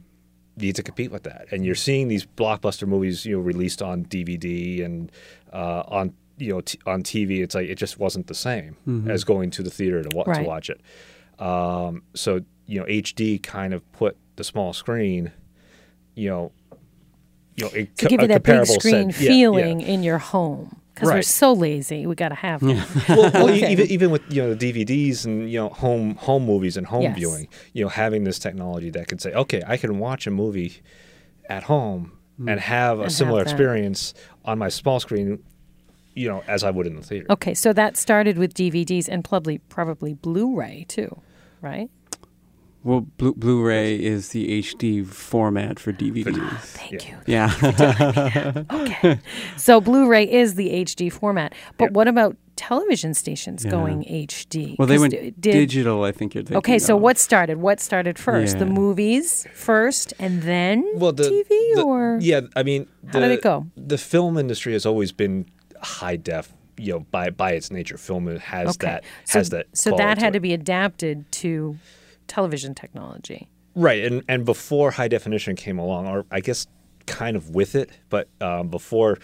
needs 0.56 0.76
to 0.76 0.82
compete 0.82 1.10
with 1.12 1.22
that, 1.22 1.46
and 1.52 1.64
you're 1.64 1.74
seeing 1.74 2.08
these 2.08 2.26
blockbuster 2.26 2.86
movies, 2.86 3.24
you 3.24 3.36
know, 3.36 3.42
released 3.42 3.80
on 3.82 4.04
DVD 4.04 4.84
and 4.84 5.12
uh, 5.52 5.82
on 5.88 6.12
you 6.38 6.52
know 6.52 6.60
t- 6.60 6.78
on 6.86 7.02
TV. 7.02 7.42
It's 7.42 7.54
like 7.54 7.68
it 7.68 7.76
just 7.76 7.98
wasn't 7.98 8.26
the 8.26 8.34
same 8.34 8.76
as 9.08 9.24
going 9.24 9.50
to 9.52 9.62
the 9.62 9.70
theater 9.70 10.02
to, 10.02 10.16
wa- 10.16 10.24
Right. 10.26 10.42
to 10.42 10.48
watch 10.48 10.68
it. 10.70 10.80
Um, 11.40 12.02
so 12.14 12.40
you 12.66 12.80
know, 12.80 12.86
HD 12.86 13.42
kind 13.42 13.72
of 13.72 13.80
put 13.92 14.16
the 14.36 14.44
small 14.44 14.72
screen, 14.72 15.30
you 16.16 16.28
know, 16.28 16.52
you 17.56 17.64
know, 17.64 17.70
a, 17.74 17.84
To 17.86 18.04
co- 18.04 18.08
give 18.08 18.18
a 18.20 18.22
you 18.22 18.28
that 18.28 18.42
big 18.42 18.56
comparable 18.56 18.74
screen 18.74 19.12
set- 19.12 19.20
yeah, 19.22 19.28
yeah. 19.30 19.34
feeling 19.36 19.80
in 19.80 20.02
your 20.02 20.18
home 20.18 20.80
because 21.00 21.14
we're 21.14 21.22
so 21.22 21.52
lazy. 21.52 22.06
We 22.06 22.14
got 22.14 22.30
to 22.30 22.34
have 22.34 22.60
them. 22.60 22.82
well, 23.08 23.30
well, 23.34 23.48
Okay. 23.50 23.72
even 23.72 23.86
even 23.86 24.10
with 24.10 24.22
you 24.32 24.42
know 24.42 24.54
DVDs 24.54 25.24
and 25.24 25.50
you 25.50 25.58
know 25.58 25.68
home 25.68 26.16
home 26.16 26.44
movies 26.44 26.76
and 26.76 26.86
home 26.86 27.02
Yes. 27.02 27.16
viewing, 27.16 27.48
you 27.72 27.82
know 27.84 27.88
having 27.88 28.24
this 28.24 28.38
technology 28.38 28.90
that 28.90 29.08
could 29.08 29.20
say, 29.20 29.32
okay, 29.32 29.62
I 29.66 29.76
can 29.76 29.98
watch 29.98 30.26
a 30.26 30.30
movie 30.30 30.82
at 31.48 31.64
home 31.64 32.12
mm. 32.40 32.50
and 32.50 32.60
have 32.60 33.00
a 33.00 33.04
And 33.04 33.12
similar 33.12 33.38
have 33.38 33.46
experience 33.46 34.14
on 34.44 34.58
my 34.58 34.68
small 34.68 35.00
screen, 35.00 35.42
you 36.14 36.28
know, 36.28 36.42
as 36.46 36.64
I 36.64 36.70
would 36.70 36.86
in 36.86 36.96
the 36.96 37.02
theater. 37.02 37.26
Okay, 37.30 37.54
so 37.54 37.72
that 37.72 37.96
started 37.96 38.38
with 38.38 38.54
DVDs 38.54 39.08
and 39.08 39.24
probably 39.24 39.58
probably 39.58 40.14
Blu-ray 40.14 40.84
too, 40.88 41.20
right? 41.60 41.90
Well, 42.84 43.00
Blu- 43.18 43.34
Blu-ray 43.34 43.96
is 44.02 44.28
the 44.30 44.60
HD 44.62 45.04
format 45.06 45.78
for 45.78 45.92
DVDs. 45.92 46.38
Ah, 46.40 46.58
thank 46.62 47.08
you. 47.08 47.16
Yeah. 47.26 48.64
Okay. 48.70 49.18
so 49.56 49.80
Blu-ray 49.80 50.30
is 50.30 50.54
the 50.54 50.70
HD 50.84 51.10
format. 51.12 51.54
But 51.76 51.86
Yep. 51.86 51.92
what 51.92 52.08
about 52.08 52.36
television 52.56 53.14
stations 53.14 53.64
Yeah. 53.64 53.70
going 53.72 54.04
HD? 54.04 54.76
well, 54.78 54.86
they 54.88 54.98
went 54.98 55.12
d- 55.12 55.34
did- 55.38 55.52
digital. 55.52 56.04
I 56.04 56.12
think 56.12 56.34
you're 56.34 56.42
thinking. 56.42 56.56
Okay, 56.58 56.78
so 56.78 56.96
of. 56.96 57.02
what 57.02 57.18
started? 57.18 57.58
What 57.58 57.80
started 57.80 58.18
first? 58.18 58.58
The 58.58 58.66
movies 58.66 59.46
first 59.54 60.14
and 60.18 60.42
then 60.42 60.84
Well, 60.94 61.12
the 61.12 61.24
TV 61.24 61.74
the- 61.74 61.82
or 61.82 62.18
yeah, 62.20 62.40
I 62.56 62.62
mean, 62.62 62.86
How 63.12 63.20
did 63.20 63.30
the- 63.30 63.34
it 63.34 63.42
go? 63.42 63.66
The 63.76 63.98
film 63.98 64.38
industry 64.38 64.72
has 64.72 64.86
always 64.86 65.12
been 65.12 65.46
high 65.82 66.16
def. 66.16 66.52
You 66.76 66.92
know, 66.92 67.06
by 67.10 67.30
by 67.30 67.52
its 67.52 67.72
nature, 67.72 67.98
film 67.98 68.28
has 68.36 68.68
Okay. 68.76 68.86
that 68.86 69.04
so, 69.24 69.38
has 69.40 69.50
that. 69.50 69.66
So 69.74 69.96
that 69.96 70.18
had 70.18 70.28
it. 70.28 70.32
to 70.34 70.40
be 70.40 70.52
adapted 70.54 71.30
to 71.32 71.76
television 72.28 72.74
technology. 72.74 73.48
Right, 73.74 74.04
and 74.04 74.22
and 74.28 74.44
before 74.44 74.90
high 74.92 75.08
definition 75.08 75.56
came 75.56 75.78
along, 75.78 76.06
or 76.06 76.24
I 76.30 76.40
guess 76.40 76.66
kind 77.06 77.36
of 77.36 77.50
with 77.50 77.74
it, 77.74 77.90
but 78.08 78.28
um, 78.40 78.68
before 78.68 79.18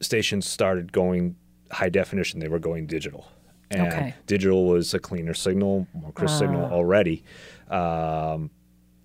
stations 0.00 0.46
started 0.46 0.92
going 0.92 1.36
high 1.70 1.88
definition, 1.88 2.40
they 2.40 2.48
were 2.48 2.58
going 2.58 2.86
digital, 2.86 3.26
and 3.70 3.82
Okay. 3.92 4.14
digital 4.26 4.66
was 4.66 4.92
a 4.94 4.98
cleaner 4.98 5.34
signal, 5.34 5.86
more 5.94 6.12
crisp 6.12 6.38
signal 6.38 6.66
Ah. 6.70 6.74
already. 6.74 7.22
Um, 7.70 8.50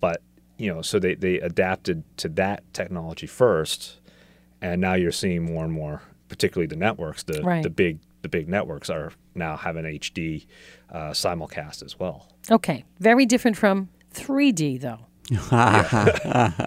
but 0.00 0.20
you 0.58 0.72
know, 0.72 0.82
so 0.82 0.98
they 0.98 1.14
they 1.14 1.40
adapted 1.40 2.02
to 2.18 2.28
that 2.30 2.62
technology 2.74 3.26
first, 3.26 4.00
and 4.60 4.80
now 4.80 4.94
you're 4.94 5.12
seeing 5.12 5.42
more 5.44 5.64
and 5.64 5.72
more, 5.72 6.02
particularly 6.28 6.66
the 6.66 6.76
networks, 6.76 7.22
the 7.22 7.42
Right. 7.42 7.62
the 7.62 7.70
big 7.70 8.00
the 8.22 8.28
big 8.28 8.48
networks 8.48 8.90
are 8.90 9.12
now 9.38 9.56
have 9.56 9.76
an 9.76 9.84
HD 9.84 10.46
uh, 10.92 11.10
simulcast 11.10 11.82
as 11.84 11.98
well. 11.98 12.28
Okay, 12.50 12.84
very 12.98 13.26
different 13.26 13.56
from 13.56 13.88
3D 14.14 14.80
though. 14.80 15.00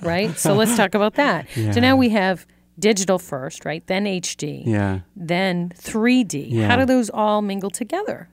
right? 0.03 0.37
So 0.37 0.53
let's 0.53 0.75
talk 0.77 0.93
about 0.95 1.15
that. 1.15 1.47
So 1.73 1.79
now 1.79 1.95
we 1.95 2.09
have 2.09 2.45
digital 2.79 3.19
first, 3.19 3.65
right? 3.65 3.85
Then 3.87 4.05
HD, 4.05 4.65
yeah. 4.65 4.99
then 5.15 5.71
3D. 5.75 6.63
How 6.65 6.75
do 6.77 6.85
those 6.85 7.09
all 7.09 7.41
mingle 7.41 7.69
together? 7.69 8.29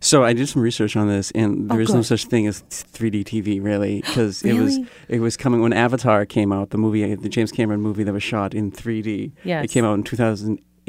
So 0.00 0.22
I 0.22 0.32
did 0.32 0.48
some 0.48 0.62
research 0.62 0.96
on 0.96 1.08
this, 1.08 1.32
and 1.32 1.68
there 1.68 1.78
Oh, 1.78 1.82
is 1.82 1.92
no 1.92 2.02
such 2.02 2.26
thing 2.26 2.46
as 2.46 2.62
3D 2.62 3.24
TV, 3.24 3.60
really, 3.62 4.00
because 4.02 4.44
it 4.44 4.52
was 4.54 4.78
it 5.08 5.18
was 5.18 5.36
coming 5.36 5.60
when 5.60 5.72
Avatar 5.72 6.24
came 6.24 6.52
out, 6.52 6.70
the 6.70 6.78
movie, 6.78 7.14
the 7.16 7.28
James 7.28 7.50
Cameron 7.50 7.80
movie 7.80 8.04
that 8.04 8.12
was 8.12 8.22
shot 8.22 8.54
in 8.54 8.70
3D. 8.70 9.32
Yes. 9.42 9.64
It 9.64 9.68
came 9.68 9.84
out 9.84 9.94
in 9.94 10.04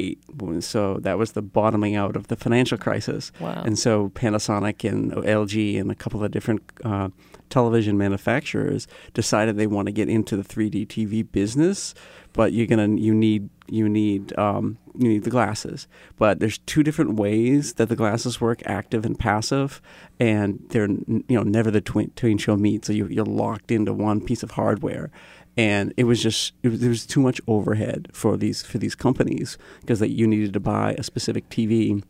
2008, 0.00 0.64
so 0.64 0.98
that 0.98 1.18
was 1.18 1.32
the 1.32 1.42
bottoming 1.42 1.96
out 1.96 2.16
of 2.16 2.28
the 2.28 2.36
financial 2.36 2.78
crisis. 2.78 3.32
Wow. 3.40 3.62
And 3.64 3.78
so 3.78 4.10
Panasonic 4.10 4.88
and 4.88 5.12
LG 5.12 5.80
and 5.80 5.90
a 5.90 5.94
couple 5.94 6.22
of 6.22 6.30
different 6.30 6.62
uh, 6.84 7.08
television 7.50 7.98
manufacturers 7.98 8.86
decided 9.12 9.56
they 9.56 9.66
want 9.66 9.86
to 9.86 9.92
get 9.92 10.08
into 10.08 10.36
the 10.36 10.44
3D 10.44 10.86
TV 10.86 11.30
business, 11.30 11.94
but 12.32 12.52
you're 12.52 12.66
gonna 12.66 12.88
you 12.88 13.12
need 13.12 13.50
you 13.68 13.88
need 13.88 14.36
um, 14.38 14.78
you 14.98 15.08
need 15.08 15.24
the 15.24 15.30
glasses. 15.30 15.86
But 16.16 16.40
there's 16.40 16.58
two 16.58 16.82
different 16.82 17.14
ways 17.14 17.74
that 17.74 17.88
the 17.88 17.96
glasses 17.96 18.40
work: 18.40 18.62
active 18.64 19.04
and 19.04 19.18
passive, 19.18 19.80
and 20.18 20.64
they're 20.70 20.88
you 20.88 21.24
know 21.28 21.42
never 21.42 21.70
the 21.70 21.80
twain, 21.80 22.10
twain 22.16 22.38
shall 22.38 22.56
meet. 22.56 22.84
So 22.84 22.92
you, 22.92 23.06
you're 23.06 23.24
locked 23.24 23.70
into 23.70 23.92
one 23.92 24.20
piece 24.20 24.42
of 24.42 24.52
hardware. 24.52 25.10
And 25.56 25.92
it 25.96 26.04
was 26.04 26.22
just 26.22 26.52
it 26.62 26.68
was, 26.68 26.80
there 26.80 26.88
was 26.90 27.04
too 27.06 27.20
much 27.20 27.40
overhead 27.46 28.08
for 28.12 28.36
these 28.36 28.62
for 28.62 28.78
these 28.78 28.94
companies 28.94 29.58
because 29.80 29.98
that 29.98 30.10
you 30.10 30.26
needed 30.26 30.52
to 30.54 30.60
buy 30.60 30.94
a 30.98 31.02
specific 31.02 31.48
TV 31.50 32.02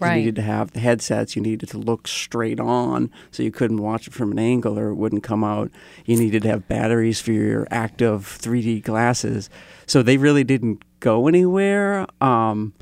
Right. 0.00 0.14
you 0.14 0.20
needed 0.20 0.36
to 0.36 0.42
have 0.42 0.72
the 0.72 0.80
headsets. 0.80 1.36
You 1.36 1.42
needed 1.42 1.68
to 1.68 1.78
look 1.78 2.08
straight 2.08 2.58
on, 2.58 3.10
so 3.30 3.42
you 3.42 3.50
couldn't 3.52 3.82
watch 3.82 4.06
it 4.06 4.14
from 4.14 4.32
an 4.32 4.38
angle 4.38 4.78
or 4.78 4.88
it 4.88 4.94
wouldn't 4.94 5.22
come 5.22 5.44
out. 5.44 5.70
You 6.06 6.16
needed 6.16 6.42
to 6.42 6.48
have 6.48 6.66
batteries 6.66 7.20
for 7.20 7.32
your 7.32 7.68
active 7.70 8.38
3D 8.40 8.82
glasses. 8.82 9.50
So 9.86 10.02
they 10.02 10.16
really 10.16 10.44
didn't 10.44 10.82
go 11.00 11.28
anywhere. 11.28 12.06
Um, 12.22 12.72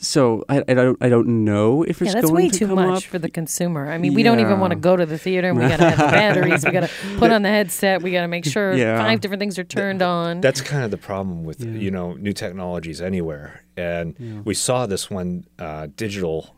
so 0.00 0.44
I, 0.48 0.62
I 0.68 0.74
don't 0.74 0.98
I 1.00 1.08
don't 1.08 1.44
know 1.44 1.82
if 1.82 2.00
it's 2.02 2.08
yeah, 2.08 2.20
that's 2.20 2.30
going 2.30 2.44
way 2.44 2.50
to 2.50 2.58
too 2.58 2.66
come 2.66 2.76
much 2.76 3.04
up. 3.04 3.10
for 3.10 3.18
the 3.18 3.30
consumer. 3.30 3.90
I 3.90 3.98
mean, 3.98 4.14
we 4.14 4.22
don't 4.22 4.40
even 4.40 4.60
want 4.60 4.72
to 4.72 4.78
go 4.78 4.96
to 4.96 5.06
the 5.06 5.18
theater 5.18 5.48
and 5.50 5.58
we 5.58 5.68
got 5.68 5.78
to 5.78 5.90
have 5.90 5.98
the 5.98 6.16
batteries. 6.16 6.64
We 6.64 6.70
got 6.72 6.88
to 6.88 6.90
put 7.18 7.30
on 7.32 7.42
the 7.42 7.48
headset. 7.48 8.02
We 8.02 8.10
got 8.12 8.22
to 8.22 8.28
make 8.28 8.44
sure 8.44 8.74
Yeah. 8.74 8.98
five 8.98 9.20
different 9.20 9.40
things 9.40 9.58
are 9.58 9.64
turned 9.64 10.02
on. 10.02 10.40
That's 10.40 10.60
kind 10.60 10.84
of 10.84 10.90
the 10.90 10.98
problem 10.98 11.44
with 11.44 11.60
Yeah. 11.60 11.70
you 11.72 11.90
know 11.90 12.14
new 12.14 12.32
technologies 12.32 13.00
anywhere, 13.00 13.64
and 13.76 14.42
we 14.44 14.54
saw 14.54 14.86
this 14.86 15.10
when 15.10 15.44
uh, 15.58 15.88
digital 15.96 16.54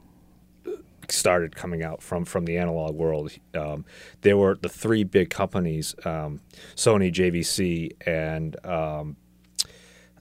started 1.11 1.57
coming 1.57 1.83
out 1.83 2.02
from 2.02 2.25
from 2.25 2.45
the 2.45 2.59
analog 2.59 2.95
world. 2.95 3.33
Um, 3.54 3.85
there 4.21 4.37
were 4.37 4.57
the 4.61 4.68
three 4.68 5.04
big 5.04 5.30
companies: 5.30 5.95
um, 6.04 6.40
Sony, 6.76 7.11
JVC, 7.12 7.92
and 8.07 8.57
um, 8.66 9.16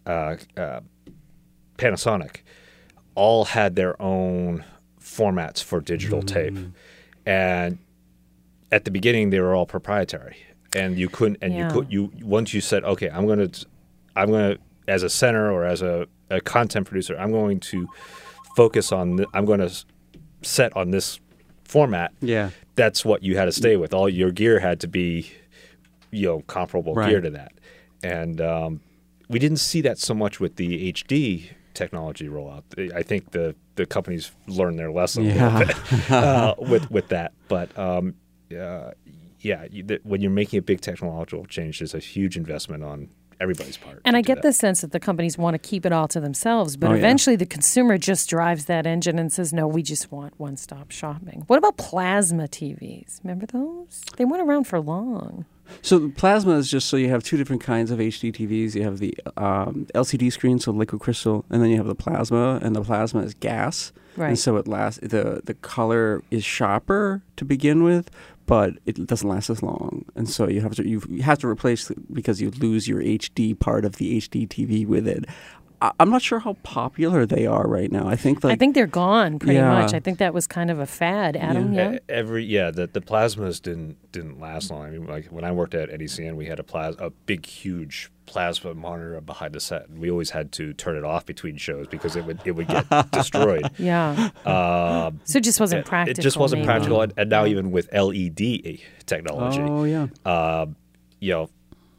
uh, 0.05 0.37
uh, 0.55 0.79
Panasonic. 1.77 2.37
All 3.17 3.45
had 3.45 3.75
their 3.75 3.99
own 4.01 4.63
formats 5.01 5.63
for 5.63 5.81
digital 5.81 6.21
tape, 6.21 6.55
and 7.25 7.79
at 8.71 8.85
the 8.85 8.91
beginning 8.91 9.31
they 9.31 9.39
were 9.39 9.55
all 9.55 9.65
proprietary, 9.65 10.37
and 10.75 10.97
you 10.99 11.09
couldn't. 11.09 11.39
And 11.41 11.53
Yeah. 11.53 11.67
you 11.67 11.73
could 11.73 11.91
you 11.91 12.11
once 12.21 12.53
you 12.53 12.61
said, 12.61 12.83
okay, 12.83 13.09
I'm 13.09 13.25
gonna, 13.27 13.49
I'm 14.15 14.29
gonna 14.29 14.57
as 14.87 15.01
a 15.01 15.09
center 15.09 15.51
or 15.51 15.65
as 15.65 15.81
a, 15.81 16.07
a 16.29 16.39
content 16.41 16.85
producer, 16.87 17.17
I'm 17.17 17.31
going 17.31 17.59
to 17.71 17.87
focus 18.55 18.91
on. 18.91 19.17
th- 19.17 19.29
I'm 19.33 19.45
going 19.45 19.59
to 19.59 19.71
set 20.43 20.75
on 20.77 20.91
this 20.91 21.19
format. 21.63 22.13
Yeah. 22.21 22.51
That's 22.75 23.03
what 23.03 23.23
you 23.23 23.35
had 23.37 23.45
to 23.45 23.51
stay 23.51 23.75
with. 23.77 23.93
All 23.93 24.07
your 24.07 24.31
gear 24.31 24.59
had 24.59 24.79
to 24.81 24.87
be, 24.87 25.31
you 26.11 26.27
know, 26.27 26.41
comparable 26.41 26.93
Right. 26.93 27.09
gear 27.09 27.21
to 27.21 27.31
that, 27.31 27.51
and 28.03 28.39
um, 28.41 28.81
we 29.27 29.39
didn't 29.39 29.57
see 29.57 29.81
that 29.81 29.97
so 29.97 30.13
much 30.13 30.39
with 30.39 30.55
the 30.57 30.93
HD 30.93 31.49
technology 31.77 32.27
rollout. 32.27 32.63
I 32.93 33.03
think 33.03 33.31
the 33.31 33.55
the 33.75 33.85
companies 33.85 34.31
learned 34.47 34.77
their 34.79 34.91
lesson 34.91 35.25
a 35.25 35.33
Yeah. 35.33 35.57
little 35.59 35.73
bit 35.75 36.11
uh, 36.11 36.55
with 36.57 36.91
with 36.91 37.07
that. 37.09 37.31
But 37.47 37.77
um, 37.77 38.15
uh, 38.51 38.91
yeah, 39.39 39.65
you, 39.71 39.83
the, 39.83 39.99
when 40.03 40.21
you're 40.21 40.31
making 40.31 40.59
a 40.59 40.61
big 40.63 40.81
technological 40.81 41.45
change, 41.45 41.79
there's 41.79 41.93
a 41.93 41.99
huge 41.99 42.35
investment 42.37 42.83
on 42.83 43.09
everybody's 43.39 43.77
part. 43.77 44.01
And 44.03 44.17
I 44.17 44.21
get 44.21 44.37
that. 44.37 44.41
the 44.41 44.51
sense 44.53 44.81
that 44.81 44.91
the 44.91 44.99
companies 44.99 45.37
want 45.37 45.53
to 45.53 45.59
keep 45.59 45.85
it 45.85 45.91
all 45.91 46.07
to 46.07 46.19
themselves, 46.19 46.75
but 46.75 46.89
Oh, 46.89 46.93
yeah. 46.93 46.97
eventually 46.97 47.35
the 47.35 47.45
consumer 47.45 47.99
just 47.99 48.27
drives 48.27 48.65
that 48.65 48.87
engine 48.87 49.19
and 49.19 49.31
says, 49.31 49.53
no, 49.53 49.67
we 49.67 49.83
just 49.83 50.11
want 50.11 50.33
one 50.39 50.57
stop 50.57 50.89
shopping. 50.89 51.43
What 51.45 51.57
about 51.59 51.77
plasma 51.77 52.47
TVs? 52.47 53.19
Remember 53.23 53.45
those? 53.45 54.01
They 54.17 54.25
went 54.25 54.41
around 54.41 54.63
for 54.65 54.79
long. 54.79 55.45
So 55.81 55.99
the 55.99 56.09
plasma 56.09 56.53
is 56.57 56.69
just 56.69 56.87
so 56.89 56.97
you 56.97 57.09
have 57.09 57.23
two 57.23 57.37
different 57.37 57.61
kinds 57.61 57.91
of 57.91 57.99
HD 57.99 58.31
TVs. 58.33 58.75
You 58.75 58.83
have 58.83 58.99
the 58.99 59.17
um, 59.37 59.87
LCD 59.95 60.31
screen, 60.31 60.59
so 60.59 60.71
liquid 60.71 61.01
crystal, 61.01 61.45
and 61.49 61.61
then 61.61 61.69
you 61.69 61.77
have 61.77 61.87
the 61.87 61.95
plasma, 61.95 62.59
and 62.61 62.75
the 62.75 62.81
plasma 62.81 63.21
is 63.21 63.33
gas, 63.33 63.91
Right. 64.15 64.29
and 64.29 64.39
so 64.39 64.57
it 64.57 64.67
lasts. 64.67 64.99
the 65.01 65.41
The 65.43 65.53
color 65.55 66.23
is 66.31 66.43
sharper 66.43 67.21
to 67.35 67.45
begin 67.45 67.83
with, 67.83 68.09
but 68.47 68.73
it 68.85 69.05
doesn't 69.05 69.27
last 69.29 69.49
as 69.49 69.61
long, 69.61 70.05
and 70.15 70.27
so 70.29 70.47
you 70.47 70.61
have 70.61 70.73
to 70.75 70.87
you 70.87 71.01
you 71.09 71.21
have 71.23 71.39
to 71.39 71.47
replace 71.47 71.89
it 71.91 72.13
because 72.13 72.41
you 72.41 72.49
lose 72.51 72.87
your 72.87 73.01
HD 73.01 73.53
part 73.59 73.85
of 73.85 73.97
the 73.97 74.17
HD 74.17 74.47
TV 74.47 74.85
with 74.87 75.07
it. 75.07 75.25
I, 75.81 75.91
I'm 75.99 76.09
not 76.09 76.21
sure 76.21 76.39
how 76.39 76.53
popular 76.63 77.25
they 77.25 77.45
are 77.45 77.67
right 77.67 77.91
now. 77.91 78.07
I 78.07 78.15
think 78.15 78.43
like 78.43 78.53
I 78.53 78.55
think 78.55 78.73
they're 78.75 78.87
gone 78.87 79.37
pretty 79.39 79.55
Yeah. 79.55 79.69
much. 79.81 79.93
I 79.93 79.99
think 79.99 80.17
that 80.19 80.33
was 80.33 80.47
kind 80.47 80.71
of 80.71 80.79
a 80.79 80.85
fad. 80.87 81.35
Adam, 81.35 81.73
yeah? 81.73 81.93
E- 81.95 81.99
Every 82.09 82.43
yeah, 82.45 82.71
the 82.71 82.87
the 82.87 83.01
plasmas 83.01 83.61
didn't 83.61 83.97
didn't 84.11 84.39
last 84.39 84.71
long. 84.71 84.85
I 84.85 84.89
mean, 84.91 85.05
like 85.07 85.25
when 85.27 85.43
I 85.43 85.51
worked 85.51 85.75
at 85.75 85.89
NECN, 85.89 86.35
we 86.35 86.45
had 86.47 86.59
a 86.59 86.63
plas 86.63 86.95
a 86.99 87.09
big, 87.11 87.45
huge 87.45 88.09
plasma 88.25 88.73
monitor 88.73 89.21
behind 89.21 89.53
the 89.53 89.59
set, 89.59 89.87
and 89.87 89.99
we 89.99 90.09
always 90.11 90.31
had 90.31 90.51
to 90.51 90.73
turn 90.73 90.97
it 90.97 91.03
off 91.05 91.25
between 91.25 91.55
shows 91.57 91.87
because 91.87 92.15
it 92.15 92.25
would 92.25 92.39
it 92.45 92.51
would 92.53 92.67
get 92.67 92.85
destroyed. 93.11 93.69
Yeah. 93.77 94.29
Um, 94.45 95.21
So 95.25 95.37
it 95.37 95.43
just 95.43 95.59
wasn't 95.59 95.81
it, 95.81 95.85
practical. 95.85 96.19
it 96.19 96.23
just 96.23 96.37
wasn't 96.37 96.61
maybe. 96.61 96.67
practical, 96.67 97.01
and, 97.01 97.13
and 97.17 97.29
now 97.29 97.45
even 97.45 97.71
with 97.71 97.87
LED 97.93 98.79
technology, 99.05 99.61
oh 99.61 99.83
yeah, 99.83 100.07
um, 100.25 100.75
you 101.19 101.31
know, 101.33 101.49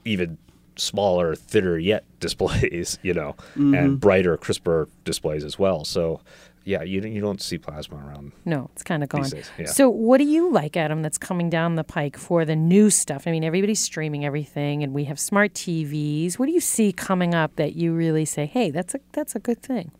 even 0.05 0.37
smaller, 0.79 1.35
thinner 1.35 1.77
yet 1.79 2.05
displays, 2.21 2.99
you 3.03 3.15
know, 3.15 3.35
Mm-hmm. 3.57 3.75
and 3.75 4.01
brighter, 4.01 4.37
crisper 4.37 4.89
displays 5.05 5.45
as 5.45 5.59
well. 5.59 5.85
So, 5.85 6.21
yeah, 6.65 6.83
you 6.83 7.01
don't- 7.01 7.13
you 7.13 7.21
don't 7.21 7.41
see 7.41 7.57
plasma 7.59 7.97
around. 7.97 8.33
No, 8.45 8.69
it's 8.75 8.83
kind 8.83 9.03
of 9.03 9.09
gone. 9.09 9.29
Days, 9.29 9.51
yeah. 9.59 9.67
So, 9.67 9.89
what 9.89 10.19
do 10.19 10.25
you 10.25 10.51
like, 10.53 10.77
Adam, 10.77 11.01
that's 11.03 11.17
coming 11.19 11.49
down 11.49 11.77
the 11.77 11.85
pike 11.85 12.17
for 12.19 12.45
the 12.45 12.57
new 12.57 12.91
stuff? 12.91 13.27
I 13.27 13.31
mean, 13.31 13.43
everybody's 13.45 13.81
streaming 13.81 14.25
everything, 14.25 14.83
and 14.83 14.93
we 14.93 15.05
have 15.05 15.19
smart 15.19 15.55
TVs. 15.55 16.39
What 16.39 16.47
do 16.47 16.53
you 16.53 16.61
see 16.61 16.93
coming 16.93 17.35
up 17.35 17.57
that 17.57 17.75
you 17.75 17.93
really 17.95 18.25
say, 18.27 18.45
"Hey, 18.47 18.71
that's 18.71 18.95
a 18.95 19.01
that's 19.13 19.35
a 19.35 19.39
good 19.39 19.63
thing"? 19.63 19.93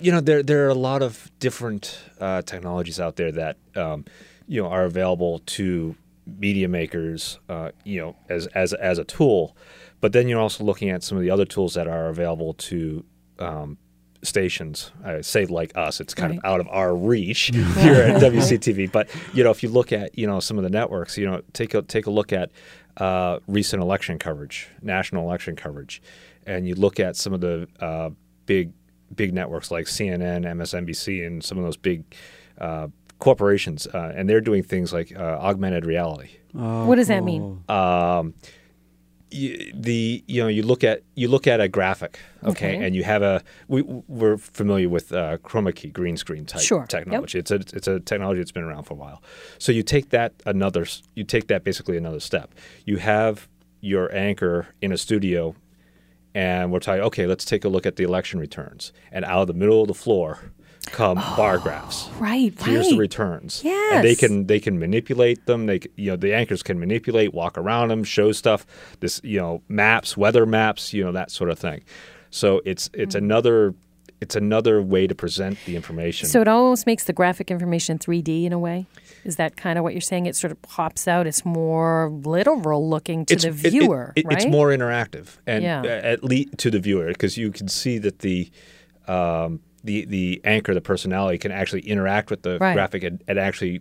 you 0.00 0.12
know 0.12 0.20
there 0.20 0.42
there 0.42 0.66
are 0.66 0.68
a 0.68 0.74
lot 0.74 1.02
of 1.02 1.30
different 1.38 1.98
uh, 2.20 2.42
technologies 2.42 3.00
out 3.00 3.16
there 3.16 3.32
that 3.32 3.56
um, 3.74 4.04
you 4.46 4.62
know 4.62 4.68
are 4.68 4.84
available 4.84 5.38
to 5.46 5.96
media 6.26 6.68
makers 6.68 7.38
uh, 7.48 7.70
you 7.84 8.00
know 8.00 8.16
as 8.28 8.46
as 8.48 8.72
as 8.74 8.98
a 8.98 9.04
tool. 9.04 9.56
But 10.00 10.12
then 10.12 10.28
you're 10.28 10.40
also 10.40 10.62
looking 10.64 10.90
at 10.90 11.02
some 11.02 11.16
of 11.16 11.22
the 11.22 11.30
other 11.30 11.44
tools 11.46 11.74
that 11.74 11.86
are 11.88 12.08
available 12.08 12.54
to 12.54 13.04
um, 13.38 13.78
stations. 14.22 14.90
I 15.04 15.20
say 15.20 15.46
like 15.46 15.76
us 15.76 16.00
it's 16.00 16.14
kind 16.14 16.32
Right. 16.32 16.38
of 16.38 16.44
out 16.44 16.60
of 16.60 16.68
our 16.68 16.94
reach 16.96 17.46
here 17.54 17.94
at 18.02 18.20
WCTV 18.22 18.90
but 18.90 19.08
you 19.32 19.44
know 19.44 19.50
if 19.50 19.62
you 19.62 19.68
look 19.68 19.92
at 19.92 20.16
you 20.18 20.26
know 20.26 20.40
some 20.40 20.58
of 20.58 20.64
the 20.64 20.70
networks 20.70 21.16
you 21.16 21.26
know 21.26 21.42
take 21.52 21.74
a 21.74 21.82
take 21.82 22.06
a 22.06 22.10
look 22.10 22.32
at 22.32 22.50
uh, 22.96 23.38
recent 23.46 23.82
election 23.82 24.18
coverage 24.18 24.68
national 24.82 25.22
election 25.28 25.54
coverage 25.54 26.02
and 26.46 26.66
you 26.66 26.74
look 26.74 26.98
at 26.98 27.14
some 27.16 27.32
of 27.32 27.40
the 27.40 27.68
uh, 27.80 28.10
big 28.46 28.72
big 29.14 29.32
networks 29.32 29.70
like 29.70 29.86
CNN, 29.86 30.44
MSNBC, 30.44 31.24
and 31.26 31.44
some 31.44 31.58
of 31.58 31.64
those 31.64 31.76
big 31.76 32.02
uh, 32.58 32.88
corporations, 33.18 33.86
uh, 33.86 34.12
and 34.16 34.28
they're 34.28 34.40
doing 34.40 34.62
things 34.62 34.92
like 34.92 35.14
uh, 35.16 35.20
augmented 35.40 35.84
reality. 35.86 36.30
what 36.52 36.96
does 36.96 37.08
that 37.08 37.24
mean? 37.24 37.62
Um, 37.68 38.34
you, 39.30 39.72
the 39.74 40.22
you 40.28 40.40
know 40.40 40.48
you 40.48 40.62
look 40.62 40.84
at 40.84 41.02
you 41.16 41.26
look 41.28 41.46
at 41.48 41.60
a 41.60 41.66
graphic, 41.68 42.20
okay, 42.44 42.76
Okay. 42.76 42.86
and 42.86 42.94
you 42.94 43.02
have 43.02 43.22
a 43.22 43.42
we 43.66 43.82
we're 43.82 44.36
familiar 44.36 44.88
with 44.88 45.12
uh, 45.12 45.38
chroma 45.38 45.74
key 45.74 45.88
green 45.88 46.16
screen 46.16 46.46
type 46.46 46.60
Sure. 46.62 46.80
Yep. 46.80 46.88
technology. 46.88 47.38
It's 47.40 47.50
a 47.50 47.56
it's 47.56 47.88
a 47.88 47.98
technology 47.98 48.38
that's 48.40 48.52
been 48.52 48.62
around 48.62 48.84
for 48.84 48.94
a 48.94 48.96
while. 48.96 49.22
So 49.58 49.72
you 49.72 49.82
take 49.82 50.10
that 50.10 50.32
another 50.46 50.86
you 51.16 51.24
take 51.24 51.48
that 51.48 51.64
basically 51.64 51.96
another 51.96 52.20
step. 52.20 52.54
You 52.84 52.98
have 52.98 53.48
your 53.80 54.14
anchor 54.14 54.68
in 54.80 54.92
a 54.92 54.96
studio 54.96 55.56
and 56.34 56.70
we're 56.70 56.80
talking, 56.80 57.02
okay, 57.02 57.26
let's 57.26 57.44
take 57.44 57.64
a 57.64 57.68
look 57.68 57.84
at 57.86 57.96
the 57.96 58.04
election 58.04 58.38
returns. 58.38 58.92
And 59.10 59.24
out 59.24 59.40
of 59.42 59.46
the 59.48 59.54
middle 59.54 59.82
of 59.82 59.88
the 59.88 59.94
floor 59.94 60.52
come 60.86 61.16
bar 61.16 61.58
graphs. 61.58 62.08
Right, 62.18 62.52
right. 62.60 62.68
Here's 62.68 62.88
the 62.88 62.96
returns. 62.96 63.62
And 63.64 64.04
they 64.04 64.14
can 64.14 64.46
they 64.46 64.60
can 64.60 64.78
manipulate 64.78 65.46
them. 65.46 65.66
They 65.66 65.80
you 65.96 66.10
know 66.12 66.16
the 66.16 66.34
anchors 66.34 66.62
can 66.62 66.78
manipulate, 66.78 67.34
walk 67.34 67.58
around 67.58 67.88
them, 67.88 68.04
show 68.04 68.32
stuff. 68.32 68.66
This 69.00 69.20
you 69.24 69.38
know 69.38 69.62
maps, 69.68 70.16
weather 70.16 70.46
maps, 70.46 70.92
you 70.92 71.04
know 71.04 71.12
that 71.12 71.30
sort 71.30 71.50
of 71.50 71.58
thing. 71.58 71.82
So 72.30 72.60
it's 72.64 72.90
it's 72.94 73.14
Mm. 73.14 73.18
another 73.18 73.74
it's 74.18 74.34
another 74.34 74.80
way 74.80 75.06
to 75.06 75.14
present 75.14 75.58
the 75.66 75.76
information. 75.76 76.26
So 76.26 76.40
it 76.40 76.48
almost 76.48 76.86
makes 76.86 77.04
the 77.04 77.12
graphic 77.12 77.50
information 77.50 77.98
3D 77.98 78.46
in 78.46 78.52
a 78.54 78.58
way. 78.58 78.86
Is 79.24 79.36
that 79.36 79.58
kind 79.58 79.78
of 79.78 79.82
what 79.84 79.92
you're 79.92 80.00
saying? 80.00 80.24
It 80.24 80.34
sort 80.34 80.52
of 80.52 80.62
pops 80.62 81.06
out. 81.06 81.26
It's 81.26 81.44
more 81.44 82.10
literal 82.24 82.88
looking 82.88 83.26
to 83.26 83.36
the 83.36 83.48
it- 83.48 83.64
it- 83.66 83.70
viewer, 83.72 84.14
it- 84.16 84.24
right? 84.24 84.38
It's 84.38 84.46
more 84.46 84.68
interactive, 84.68 85.36
and 85.46 85.62
Yeah. 85.62 85.82
at 85.84 86.24
least 86.24 86.56
to 86.58 86.70
the 86.70 86.78
viewer, 86.80 87.08
because 87.08 87.36
you 87.36 87.50
can 87.50 87.68
see 87.68 87.98
that 87.98 88.20
the 88.20 88.50
um, 89.06 89.60
the 89.86 90.04
the 90.04 90.40
anchor, 90.44 90.74
the 90.74 90.80
personality, 90.80 91.38
can 91.38 91.50
actually 91.52 91.80
interact 91.82 92.30
with 92.30 92.42
the 92.42 92.58
Right. 92.58 92.74
graphic 92.74 93.02
and, 93.04 93.22
and 93.26 93.38
actually 93.38 93.80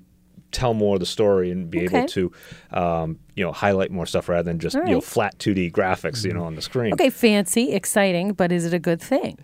tell 0.52 0.74
more 0.74 0.96
of 0.96 1.00
the 1.02 1.06
story 1.06 1.52
and 1.52 1.70
be 1.70 1.84
Okay. 1.86 1.98
able 1.98 2.08
to 2.08 2.32
um, 2.72 3.20
you 3.36 3.44
know 3.44 3.52
highlight 3.52 3.92
more 3.92 4.06
stuff 4.06 4.30
rather 4.30 4.44
than 4.44 4.60
just 4.60 4.76
All 4.78 4.84
you 4.86 4.94
know 4.94 5.02
flat 5.02 5.38
2D 5.40 5.72
graphics 5.72 6.24
you 6.24 6.34
know 6.34 6.46
on 6.46 6.56
the 6.56 6.62
screen. 6.62 6.94
Okay, 6.94 7.10
fancy, 7.10 7.74
exciting, 7.74 8.32
but 8.34 8.52
is 8.52 8.66
it 8.66 8.74
a 8.74 8.80
good 8.80 9.02
thing? 9.02 9.38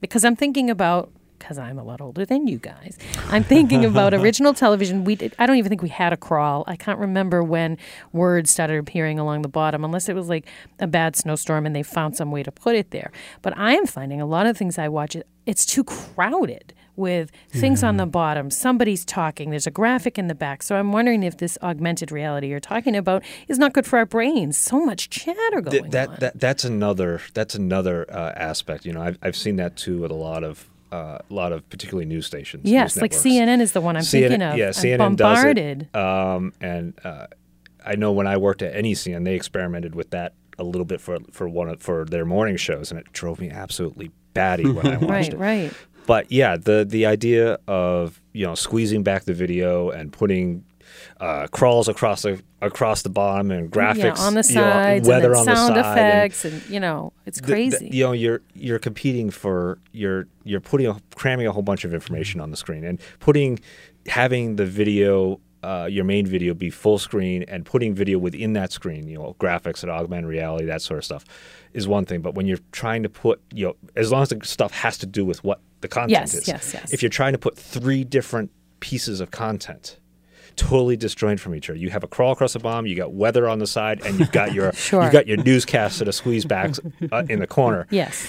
Because 0.00 0.24
I'm 0.24 0.36
thinking 0.36 0.70
about 0.70 1.10
because 1.38 1.58
I'm 1.58 1.78
a 1.78 1.84
lot 1.84 2.00
older 2.00 2.24
than 2.24 2.46
you 2.46 2.58
guys. 2.58 2.98
I'm 3.28 3.44
thinking 3.44 3.84
about 3.84 4.14
original 4.22 4.54
television. 4.54 5.04
We 5.04 5.14
did, 5.16 5.34
I 5.38 5.46
don't 5.46 5.56
even 5.56 5.68
think 5.68 5.82
we 5.82 5.88
had 5.88 6.12
a 6.12 6.16
crawl. 6.16 6.64
I 6.66 6.76
can't 6.76 6.98
remember 6.98 7.42
when 7.42 7.78
words 8.12 8.50
started 8.50 8.78
appearing 8.78 9.18
along 9.18 9.42
the 9.42 9.48
bottom, 9.48 9.84
unless 9.84 10.08
it 10.08 10.14
was 10.14 10.28
like 10.28 10.46
a 10.80 10.86
bad 10.86 11.16
snowstorm 11.16 11.66
and 11.66 11.74
they 11.74 11.82
found 11.82 12.16
some 12.16 12.30
way 12.30 12.42
to 12.42 12.52
put 12.52 12.74
it 12.74 12.90
there. 12.90 13.10
But 13.42 13.56
I 13.56 13.74
am 13.74 13.86
finding 13.86 14.20
a 14.20 14.26
lot 14.26 14.46
of 14.46 14.56
things 14.56 14.78
I 14.78 14.88
watch. 14.88 15.16
it- 15.16 15.26
It's 15.46 15.64
too 15.66 15.84
crowded 15.84 16.72
with 16.96 17.30
things 17.50 17.84
on 17.84 17.98
the 17.98 18.06
bottom. 18.06 18.50
Somebody's 18.50 19.04
talking. 19.04 19.50
There's 19.50 19.66
a 19.66 19.70
graphic 19.70 20.18
in 20.18 20.28
the 20.28 20.34
back. 20.34 20.62
So 20.62 20.76
I'm 20.76 20.92
wondering 20.92 21.22
if 21.22 21.36
this 21.36 21.58
augmented 21.62 22.10
reality 22.10 22.48
you're 22.48 22.58
talking 22.58 22.96
about 22.96 23.22
is 23.48 23.58
not 23.58 23.74
good 23.74 23.84
for 23.86 23.98
our 23.98 24.06
brains. 24.06 24.56
So 24.56 24.80
much 24.84 25.10
chatter 25.10 25.60
going 25.60 25.82
Th- 25.82 25.90
that 25.92 26.08
on. 26.08 26.16
that 26.20 26.40
that's 26.40 26.64
another 26.64 27.20
that's 27.34 27.54
another 27.54 28.06
uh, 28.10 28.32
aspect. 28.34 28.86
You 28.86 28.94
know, 28.94 29.02
I've 29.02 29.18
I've 29.22 29.36
seen 29.36 29.56
that 29.56 29.76
too 29.76 30.00
with 30.00 30.10
a 30.10 30.14
lot 30.14 30.42
of 30.42 30.70
uh, 30.92 31.18
a 31.28 31.34
lot 31.34 31.52
of 31.52 31.68
particularly 31.70 32.06
news 32.06 32.26
stations. 32.26 32.62
Yes, 32.64 32.96
news 32.96 33.02
like. 33.02 33.10
CNN 33.12 33.60
is 33.60 33.72
the 33.72 33.80
one 33.80 33.96
I'm 33.96 34.02
thinking 34.04 34.42
of. 34.42 34.56
Yeah, 34.56 34.66
I'm 34.66 34.72
CNN 34.72 34.98
bombarded. 34.98 35.88
does 35.92 36.02
it. 36.02 36.06
Um, 36.06 36.52
and 36.60 36.94
uh, 37.04 37.26
I 37.84 37.96
know 37.96 38.12
when 38.12 38.26
I 38.26 38.36
worked 38.36 38.62
at 38.62 38.74
NECN, 38.74 39.24
they 39.24 39.34
experimented 39.34 39.94
with 39.94 40.10
that 40.10 40.34
a 40.58 40.64
little 40.64 40.84
bit 40.84 41.00
for 41.00 41.18
for 41.32 41.48
one 41.48 41.68
of, 41.68 41.82
for 41.82 42.04
their 42.04 42.24
morning 42.24 42.56
shows, 42.56 42.90
and 42.90 43.00
it 43.00 43.12
drove 43.12 43.40
me 43.40 43.50
absolutely 43.50 44.10
batty 44.34 44.68
when 44.70 44.86
I 44.86 44.96
watched 44.98 45.10
Right, 45.10 45.28
it. 45.32 45.38
Right, 45.38 45.62
right. 45.64 45.72
But 46.06 46.30
yeah, 46.30 46.56
the 46.56 46.84
the 46.88 47.06
idea 47.06 47.58
of 47.66 48.20
you 48.32 48.46
know 48.46 48.54
squeezing 48.54 49.02
back 49.02 49.24
the 49.24 49.34
video 49.34 49.90
and 49.90 50.12
putting 50.12 50.64
uh, 51.20 51.46
crawls 51.48 51.88
across 51.88 52.22
the 52.22 52.42
across 52.62 53.02
the 53.02 53.08
bottom 53.08 53.50
and 53.50 53.70
graphics 53.70 53.96
yeah, 53.96 54.14
on 54.18 54.34
the 54.34 54.44
you 54.48 54.54
know, 54.54 54.62
sides, 54.62 55.08
weather 55.08 55.32
and 55.32 55.36
on 55.36 55.44
sound 55.44 55.76
the 55.76 55.82
side, 55.82 55.98
effects, 55.98 56.44
and, 56.44 56.68
you 56.68 56.80
know, 56.80 57.12
it's 57.26 57.40
crazy. 57.40 57.88
you 57.92 58.04
know, 58.04 58.12
you're 58.12 58.42
you're 58.54 58.78
competing 58.78 59.30
for 59.30 59.78
you're 59.92 60.26
you're 60.44 60.60
putting 60.60 60.86
a, 60.86 60.96
cramming 61.14 61.46
a 61.46 61.52
whole 61.52 61.62
bunch 61.62 61.84
of 61.84 61.92
information 61.94 62.40
on 62.40 62.50
the 62.50 62.56
screen 62.56 62.84
and 62.84 63.00
putting 63.20 63.58
having 64.06 64.56
the 64.56 64.66
video. 64.66 65.40
Uh, 65.62 65.86
your 65.90 66.04
main 66.04 66.24
video 66.24 66.54
be 66.54 66.70
full 66.70 66.96
screen 66.96 67.42
and 67.48 67.64
putting 67.64 67.92
video 67.92 68.18
within 68.20 68.52
that 68.52 68.70
screen, 68.70 69.08
you 69.08 69.18
know, 69.18 69.34
graphics 69.40 69.82
and 69.82 69.90
augmented 69.90 70.28
reality, 70.28 70.64
that 70.64 70.80
sort 70.80 70.98
of 70.98 71.04
stuff, 71.04 71.24
is 71.72 71.88
one 71.88 72.04
thing. 72.04 72.20
But 72.20 72.36
when 72.36 72.46
you're 72.46 72.60
trying 72.70 73.02
to 73.02 73.08
put, 73.08 73.40
you 73.52 73.66
know, 73.66 73.76
as 73.96 74.12
long 74.12 74.22
as 74.22 74.28
the 74.28 74.38
stuff 74.44 74.70
has 74.70 74.96
to 74.98 75.06
do 75.06 75.24
with 75.24 75.42
what 75.42 75.60
the 75.80 75.88
content 75.88 76.12
Yes, 76.12 76.34
is. 76.34 76.46
yes, 76.46 76.72
yes. 76.72 76.92
If 76.92 77.02
you're 77.02 77.10
trying 77.10 77.32
to 77.32 77.38
put 77.38 77.56
three 77.56 78.04
different 78.04 78.52
pieces 78.78 79.20
of 79.20 79.32
content, 79.32 79.98
totally 80.56 80.96
disjoined 80.96 81.40
from 81.40 81.54
each 81.54 81.68
other, 81.70 81.78
you 81.78 81.90
have 81.90 82.02
a 82.04 82.08
crawl 82.08 82.32
across 82.32 82.54
the 82.54 82.58
bottom, 82.58 82.86
you 82.86 82.96
got 82.96 83.12
weather 83.12 83.48
on 83.48 83.58
the 83.58 83.66
side, 83.66 84.00
and 84.04 84.18
you've 84.18 84.32
got 84.32 84.52
your 84.52 84.72
Sure. 84.74 85.02
you've 85.02 85.12
got 85.12 85.26
your 85.26 85.36
newscast 85.38 85.98
that 85.98 86.08
are 86.08 86.12
squeezed 86.12 86.48
back 86.48 86.70
uh, 87.12 87.24
in 87.28 87.38
the 87.40 87.46
corner 87.46 87.86
yes. 87.90 88.26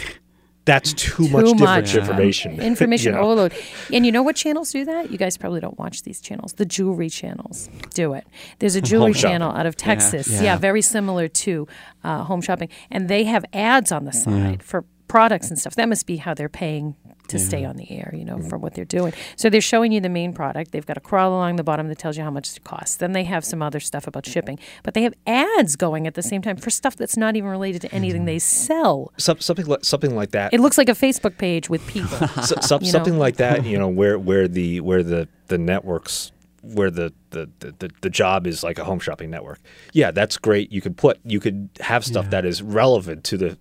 that's 0.65 0.93
too, 0.93 1.27
Too 1.27 1.29
much 1.29 1.45
different 1.45 1.59
much. 1.61 1.95
information. 1.95 2.59
Information 2.59 3.11
you 3.13 3.17
know? 3.19 3.23
overload. 3.25 3.53
And 3.93 4.05
you 4.05 4.11
know 4.11 4.21
what 4.21 4.35
channels 4.35 4.71
do 4.71 4.83
that? 4.85 5.11
You 5.11 5.17
guys 5.17 5.37
probably 5.37 5.61
don't 5.61 5.79
watch 5.79 6.03
these 6.03 6.19
channels. 6.19 6.53
The 6.53 6.65
jewelry 6.65 7.09
channels 7.09 7.69
do 7.93 8.13
it. 8.13 8.27
There's 8.59 8.75
a 8.75 8.81
jewelry 8.81 9.13
shopping. 9.13 9.29
channel 9.31 9.51
out 9.51 9.65
of 9.65 9.75
Texas. 9.77 10.29
Yeah, 10.29 10.41
yeah. 10.41 10.57
very 10.57 10.81
similar 10.81 11.29
to 11.29 11.67
uh, 12.03 12.23
home 12.25 12.41
shopping. 12.41 12.67
And 12.91 13.07
they 13.07 13.23
have 13.23 13.45
ads 13.53 13.91
on 13.93 14.03
the 14.05 14.11
side 14.11 14.61
for 14.61 14.83
products 15.07 15.49
and 15.49 15.57
stuff. 15.57 15.75
That 15.75 15.89
must 15.89 16.05
be 16.05 16.17
how 16.17 16.33
they're 16.33 16.49
paying 16.49 16.95
to 17.27 17.37
stay 17.37 17.65
on 17.65 17.75
the 17.75 17.91
air, 17.91 18.13
you 18.15 18.23
know, 18.23 18.39
for 18.39 18.57
what 18.57 18.73
they're 18.73 18.85
doing. 18.85 19.11
So 19.35 19.49
they're 19.49 19.59
showing 19.59 19.91
you 19.91 19.99
the 19.99 20.07
main 20.09 20.31
product. 20.31 20.71
They've 20.71 20.85
got 20.85 20.95
a 20.95 21.01
crawl 21.01 21.31
along 21.33 21.57
the 21.57 21.63
bottom 21.63 21.89
that 21.89 21.97
tells 21.97 22.17
you 22.17 22.23
how 22.23 22.31
much 22.31 22.55
it 22.55 22.63
costs. 22.63 22.95
Then 22.95 23.11
they 23.11 23.25
have 23.25 23.43
some 23.43 23.61
other 23.61 23.81
stuff 23.81 24.07
about 24.07 24.25
shipping. 24.25 24.57
But 24.83 24.93
they 24.93 25.03
have 25.03 25.13
ads 25.25 25.75
going 25.75 26.07
at 26.07 26.13
the 26.13 26.23
same 26.23 26.41
time 26.41 26.55
for 26.55 26.69
stuff 26.69 26.95
that's 26.95 27.17
not 27.17 27.35
even 27.35 27.49
related 27.49 27.81
to 27.81 27.93
anything 27.93 28.23
they 28.25 28.39
sell. 28.39 29.11
Some, 29.17 29.41
something 29.41 29.65
like 29.65 29.83
something 29.83 30.15
like 30.15 30.31
that. 30.31 30.53
It 30.53 30.61
looks 30.61 30.77
like 30.77 30.87
a 30.87 30.93
Facebook 30.93 31.37
page 31.37 31.69
with 31.69 31.85
people. 31.87 32.17
So- 32.43 32.55
some- 32.61 32.81
you 32.81 32.91
something 32.91 33.15
know. 33.15 33.19
like 33.19 33.37
that. 33.37 33.65
You 33.65 33.77
know, 33.77 33.87
where 33.99 34.17
where 34.17 34.47
the 34.47 34.79
where 34.79 35.03
the 35.03 35.27
the 35.47 35.57
networks 35.57 36.31
where 36.61 36.91
the, 36.91 37.13
the, 37.29 37.49
the, 37.59 37.71
the, 37.79 37.89
the 38.01 38.09
job 38.09 38.45
is 38.45 38.61
like 38.63 38.77
a 38.77 38.83
home 38.83 38.99
shopping 38.99 39.29
network. 39.29 39.59
Yeah, 39.93 40.11
that's 40.11 40.37
great. 40.37 40.71
You 40.71 40.81
could 40.81 40.97
put 40.97 41.19
you 41.23 41.39
could 41.39 41.69
have 41.79 42.03
stuff 42.05 42.29
that 42.31 42.45
is 42.45 42.61
relevant 42.61 43.23
to 43.25 43.37
the 43.37 43.57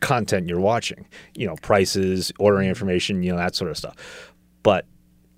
content 0.00 0.48
you're 0.48 0.60
watching. 0.60 1.06
You 1.34 1.46
know, 1.46 1.56
prices, 1.56 2.32
ordering 2.38 2.64
mm-hmm. 2.64 2.70
information, 2.70 3.22
you 3.22 3.32
know, 3.32 3.38
that 3.38 3.54
sort 3.54 3.70
of 3.70 3.76
stuff. 3.76 3.96
But 4.62 4.86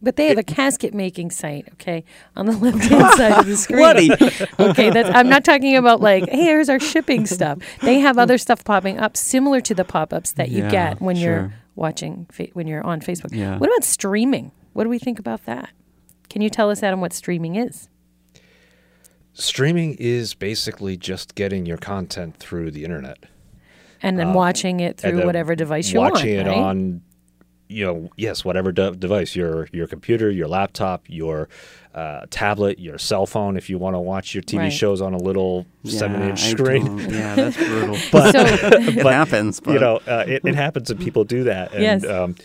But 0.02 0.16
they 0.16 0.28
have 0.28 0.38
a 0.38 0.42
casket 0.56 0.94
making 0.94 1.30
site, 1.30 1.68
okay, 1.74 2.04
on 2.36 2.46
the 2.46 2.52
left 2.52 2.84
hand 2.84 3.14
side 3.16 3.40
of 3.40 3.46
the 3.46 3.56
screen. 3.56 3.78
Bloody. 3.78 4.10
okay, 4.60 4.90
that's 4.90 5.10
I'm 5.14 5.28
not 5.28 5.44
talking 5.44 5.76
about 5.76 6.00
like, 6.00 6.28
hey, 6.28 6.44
here's 6.44 6.68
our 6.68 6.80
shipping 6.80 7.26
stuff. 7.26 7.58
They 7.82 7.98
have 8.00 8.18
other 8.18 8.38
stuff 8.38 8.64
popping 8.64 8.98
up 8.98 9.16
similar 9.16 9.60
to 9.62 9.74
the 9.74 9.84
pop-ups 9.84 10.32
that 10.32 10.50
you 10.50 10.64
Yeah, 10.64 10.70
get 10.70 11.00
when 11.00 11.16
you're 11.16 11.52
watching 11.76 12.26
when 12.52 12.66
you're 12.66 12.84
on 12.84 13.00
Facebook. 13.00 13.34
Yeah. 13.34 13.58
What 13.58 13.68
about 13.68 13.84
streaming? 13.84 14.52
What 14.72 14.84
do 14.84 14.90
we 14.90 14.98
think 14.98 15.18
about 15.18 15.44
that? 15.44 15.70
Can 16.28 16.42
you 16.42 16.50
tell 16.50 16.70
us, 16.70 16.82
Adam, 16.82 17.00
what 17.00 17.12
streaming 17.12 17.54
is? 17.54 17.88
streaming 19.34 19.94
is 19.98 20.34
basically 20.34 20.96
just 20.96 21.34
getting 21.34 21.66
your 21.66 21.76
content 21.76 22.36
through 22.36 22.70
the 22.70 22.84
internet. 22.84 23.18
And 24.04 24.18
then 24.18 24.32
watching 24.34 24.80
it 24.80 24.98
through 24.98 25.24
whatever 25.24 25.54
device 25.56 25.90
you 25.92 25.98
want. 26.00 26.14
watching 26.14 26.34
it 26.34 26.46
right? 26.46 26.56
on 26.56 27.02
you 27.66 27.84
know 27.86 28.10
yes 28.16 28.44
whatever 28.44 28.70
de- 28.72 28.94
device 28.94 29.34
your 29.34 29.68
your 29.72 29.86
computer 29.86 30.30
your 30.30 30.46
laptop 30.46 31.02
your 31.08 31.48
uh, 31.94 32.26
tablet 32.28 32.78
your 32.78 32.98
cell 32.98 33.24
phone 33.24 33.56
if 33.56 33.70
you 33.70 33.78
want 33.78 33.94
to 33.94 33.98
watch 34.00 34.34
your 34.34 34.42
tv 34.42 34.58
Right. 34.58 34.72
shows 34.72 35.00
on 35.00 35.14
a 35.14 35.16
little 35.18 35.64
seven-inch 35.84 36.40
screen 36.42 36.98
Yeah, 36.98 37.34
that's 37.34 37.56
brutal. 37.56 37.96
but 38.12 38.32
So 38.32 38.40
it 39.00 39.06
happens. 39.06 39.60
But 39.60 39.72
you 39.74 39.80
know 39.80 39.96
uh, 40.06 40.24
it, 40.28 40.42
it 40.44 40.54
happens 40.54 40.90
and 40.90 41.00
people 41.00 41.24
do 41.24 41.44
that 41.44 41.72
and 41.72 41.82
Yes. 41.82 42.04
um, 42.04 42.36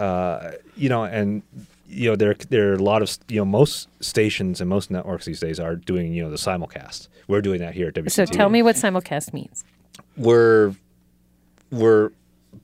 uh, 0.00 0.50
you 0.76 0.88
know 0.88 1.04
and 1.04 1.42
you 1.88 2.10
know 2.10 2.16
there 2.16 2.34
there 2.50 2.70
are 2.72 2.74
a 2.74 2.78
lot 2.82 3.02
of 3.02 3.16
you 3.28 3.36
know 3.38 3.44
most 3.44 3.88
stations 4.00 4.60
and 4.60 4.68
most 4.68 4.90
networks 4.90 5.24
these 5.26 5.38
days 5.40 5.60
are 5.60 5.76
doing 5.76 6.12
you 6.12 6.24
know 6.24 6.30
the 6.30 6.36
simulcast 6.36 7.06
we're 7.28 7.40
doing 7.40 7.60
that 7.60 7.74
here 7.74 7.86
at 7.88 7.94
WCTV 7.94 8.10
so 8.10 8.24
tell 8.26 8.48
me 8.48 8.62
what 8.62 8.74
simulcast 8.74 9.32
means. 9.32 9.64
we're 10.16 10.74
we're 11.70 12.10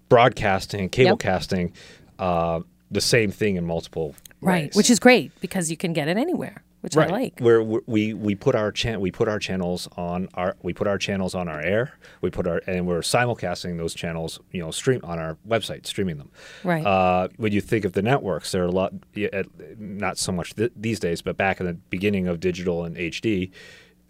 broadcasting, 0.09 0.83
Yep. 0.95 1.19
cablecasting, 1.19 1.73
uh, 2.19 2.61
the 2.91 3.01
same 3.01 3.31
thing 3.31 3.57
in 3.57 3.67
multiple 3.67 4.15
Right, 4.41 4.65
ways. 4.67 4.75
which 4.77 4.91
is 4.91 4.99
great 4.99 5.33
because 5.41 5.71
you 5.71 5.77
can 5.77 5.93
get 5.93 6.09
it 6.09 6.17
anywhere, 6.17 6.63
which 6.83 6.95
right. 6.97 7.09
I 7.09 7.13
like. 7.13 7.39
Where 7.41 7.63
we- 7.63 7.81
we 7.87 8.15
we 8.15 8.35
put 8.35 8.55
our 8.55 8.71
chan- 8.73 9.01
we 9.01 9.11
put 9.11 9.29
our 9.29 9.39
channels 9.39 9.89
on 9.97 10.29
our 10.35 10.57
we 10.63 10.73
put 10.75 10.87
our 10.87 10.99
channels 10.99 11.35
on 11.35 11.49
our 11.49 11.61
air. 11.61 11.93
We 12.21 12.31
put 12.31 12.47
our 12.47 12.61
and 12.67 12.87
we're 12.87 13.01
simulcasting 13.01 13.79
those 13.79 13.95
channels. 13.95 14.41
You 14.51 14.61
know, 14.63 14.71
stream 14.71 15.01
on 15.05 15.19
our 15.19 15.37
website, 15.49 15.87
streaming 15.87 16.19
them. 16.19 16.31
Right. 16.65 16.85
Uh, 16.85 17.29
when 17.37 17.53
you 17.53 17.61
think 17.61 17.85
of 17.85 17.93
the 17.93 18.03
networks, 18.03 18.53
there 18.53 18.63
are 18.63 18.67
a 18.67 18.71
lot. 18.71 18.93
uh, 19.17 19.43
Not 19.79 20.19
so 20.19 20.33
much 20.33 20.55
th- 20.57 20.73
these 20.77 21.01
days, 21.01 21.23
but 21.23 21.37
back 21.37 21.61
in 21.61 21.67
the 21.67 21.75
beginning 21.75 22.27
of 22.29 22.41
digital 22.41 22.85
and 22.85 22.97
HD, 22.99 23.51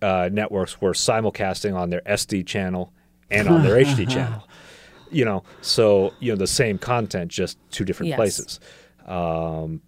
uh, 0.01 0.29
networks 0.33 0.81
were 0.81 0.93
simulcasting 0.93 1.75
on 1.77 1.91
their 1.91 2.03
SD 2.07 2.43
channel 2.43 2.93
and 3.31 3.49
on 3.49 3.63
their 3.63 3.77
HD 3.77 4.07
channel. 4.17 4.43
You 5.13 5.25
know, 5.25 5.43
so 5.61 6.15
you 6.21 6.33
know 6.33 6.37
the 6.37 6.47
same 6.47 6.79
content, 6.79 7.31
just 7.31 7.59
two 7.71 7.85
different 7.85 8.09
Yes. 8.09 8.17
places. 8.17 8.61
Um, 9.07 9.83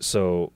so, 0.00 0.52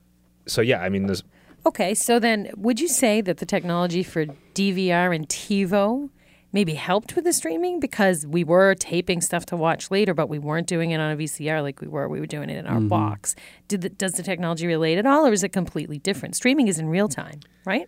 so 0.47 0.61
yeah, 0.61 0.81
I 0.81 0.89
mean, 0.89 1.05
there's 1.05 1.23
Okay, 1.65 1.93
so 1.93 2.19
then 2.19 2.49
would 2.57 2.79
you 2.81 2.89
say 2.89 3.21
that 3.21 3.37
the 3.37 3.45
technology 3.45 4.03
for 4.03 4.25
DVR 4.53 5.15
and 5.15 5.27
TiVo 5.29 6.09
maybe 6.51 6.73
helped 6.73 7.15
with 7.15 7.23
the 7.23 7.31
streaming 7.31 7.79
because 7.79 8.27
we 8.27 8.43
were 8.43 8.75
taping 8.75 9.21
stuff 9.21 9.45
to 9.47 9.55
watch 9.55 9.89
later, 9.89 10.13
but 10.13 10.27
we 10.27 10.37
weren't 10.39 10.67
doing 10.67 10.91
it 10.91 10.99
on 10.99 11.11
a 11.11 11.15
VCR 11.15 11.61
like 11.61 11.79
we 11.81 11.87
were. 11.87 12.07
We 12.09 12.19
were 12.19 12.27
doing 12.27 12.49
it 12.49 12.57
in 12.57 12.67
our 12.67 12.81
box. 12.81 13.35
Did 13.69 13.81
the, 13.81 13.89
does 13.89 14.13
the 14.13 14.23
technology 14.23 14.67
relate 14.67 14.97
at 14.97 15.05
all, 15.05 15.25
or 15.25 15.31
is 15.31 15.43
it 15.43 15.49
completely 15.53 15.97
different? 15.99 16.35
Streaming 16.35 16.67
is 16.67 16.77
in 16.79 16.89
real 16.89 17.07
time, 17.07 17.39
right? 17.65 17.87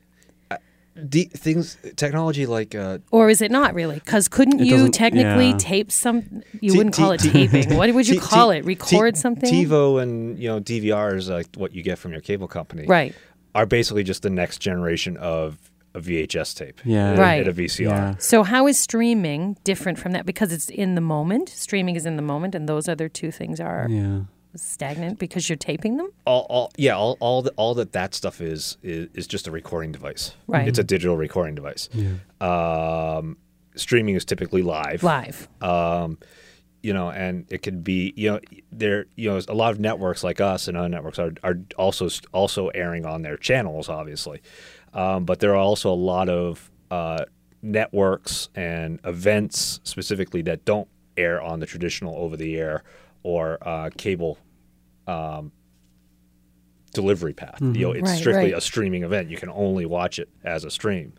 De- 1.09 1.25
things, 1.25 1.77
technology 1.95 2.45
like 2.45 2.75
uh, 2.75 2.99
Or 3.11 3.29
is 3.29 3.41
it 3.41 3.51
not 3.51 3.73
really? 3.73 3.95
Because 3.95 4.27
couldn't 4.27 4.59
you 4.59 4.89
technically 4.89 5.49
yeah. 5.49 5.57
tape 5.57 5.91
some? 5.91 6.41
You 6.61 6.71
T- 6.71 6.77
wouldn't 6.77 6.95
call 6.95 7.11
it 7.11 7.19
T- 7.19 7.31
taping. 7.31 7.75
What 7.77 7.93
would 7.93 8.07
you 8.07 8.15
T- 8.15 8.19
call 8.19 8.51
T- 8.51 8.57
it? 8.59 8.65
Record 8.65 9.15
T- 9.15 9.19
something? 9.21 9.51
TiVo 9.53 10.01
and 10.01 10.39
you 10.39 10.47
know 10.47 10.59
DVR 10.59 11.15
is 11.15 11.29
like 11.29 11.47
what 11.55 11.73
you 11.73 11.83
get 11.83 11.97
from 11.99 12.11
your 12.11 12.21
cable 12.21 12.47
company, 12.47 12.85
Right. 12.87 13.13
Are 13.53 13.65
basically 13.65 14.03
just 14.03 14.21
the 14.21 14.29
next 14.29 14.59
generation 14.59 15.15
of 15.17 15.71
a 15.93 16.01
VHS 16.01 16.53
tape, 16.55 16.81
Yeah. 16.83 17.11
and- 17.11 17.19
Right. 17.19 17.39
and 17.39 17.47
a 17.47 17.53
VCR. 17.53 17.85
Yeah. 17.87 18.15
So 18.19 18.43
how 18.43 18.67
is 18.67 18.77
streaming 18.77 19.55
different 19.63 19.97
from 19.97 20.11
that? 20.11 20.25
Because 20.25 20.51
it's 20.51 20.67
in 20.69 20.95
the 20.95 21.01
moment. 21.01 21.47
Streaming 21.47 21.95
is 21.95 22.05
in 22.05 22.17
the 22.17 22.21
moment, 22.21 22.53
and 22.53 22.67
those 22.67 22.89
other 22.89 23.07
two 23.07 23.31
things 23.31 23.61
are 23.61 23.87
yeah. 23.89 24.21
Stagnant 24.57 25.19
because 25.19 25.49
you're 25.49 25.55
taping 25.57 25.97
them. 25.97 26.09
All, 26.25 26.45
all, 26.49 26.71
yeah, 26.77 26.95
all, 26.95 27.17
all, 27.19 27.41
the, 27.41 27.51
all 27.51 27.73
that 27.75 27.91
that 27.93 28.13
stuff 28.13 28.41
is, 28.41 28.77
is 28.83 29.09
is 29.13 29.27
just 29.27 29.47
a 29.47 29.51
recording 29.51 29.91
device. 29.91 30.33
Right. 30.47 30.67
It's 30.67 30.79
a 30.79 30.83
digital 30.83 31.17
recording 31.17 31.55
device. 31.55 31.89
Um, 32.41 33.37
streaming 33.75 34.15
is 34.15 34.25
typically 34.25 34.61
live. 34.61 35.03
Live. 35.03 35.47
Um, 35.61 36.17
you 36.81 36.93
know, 36.93 37.09
and 37.09 37.45
it 37.49 37.63
could 37.63 37.83
be, 37.83 38.13
you 38.15 38.29
know, 38.29 38.39
there, 38.71 39.07
you 39.15 39.27
know, 39.27 39.41
a 39.47 39.55
lot 39.55 39.71
of 39.71 39.79
networks 39.79 40.23
like 40.23 40.39
us 40.39 40.67
and 40.67 40.77
other 40.77 40.87
networks 40.87 41.17
are, 41.17 41.31
are 41.43 41.57
also 41.77 42.07
also 42.31 42.67
airing 42.69 43.07
on 43.07 43.23
their 43.23 43.37
channels, 43.37 43.89
obviously, 43.89 44.41
um, 44.93 45.25
but 45.25 45.39
there 45.39 45.51
are 45.51 45.55
also 45.57 45.91
a 45.91 45.95
lot 45.95 46.29
of 46.29 46.69
uh, 46.91 47.25
networks 47.63 48.49
and 48.53 48.99
events 49.03 49.79
specifically 49.83 50.43
that 50.43 50.63
don't 50.63 50.87
air 51.17 51.41
on 51.41 51.59
the 51.59 51.65
traditional 51.65 52.15
over-the-air 52.17 52.83
or 53.23 53.57
uh, 53.67 53.89
cable 53.97 54.37
um, 55.07 55.51
delivery 56.93 57.33
path. 57.33 57.55
Mm-hmm. 57.55 57.75
You 57.75 57.81
know, 57.87 57.91
it's 57.91 58.09
Right, 58.09 58.17
strictly 58.17 58.51
right. 58.53 58.57
a 58.57 58.61
streaming 58.61 59.03
event. 59.03 59.29
You 59.29 59.37
can 59.37 59.49
only 59.49 59.85
watch 59.85 60.17
it 60.19 60.29
as 60.43 60.63
a 60.63 60.71
stream 60.71 61.13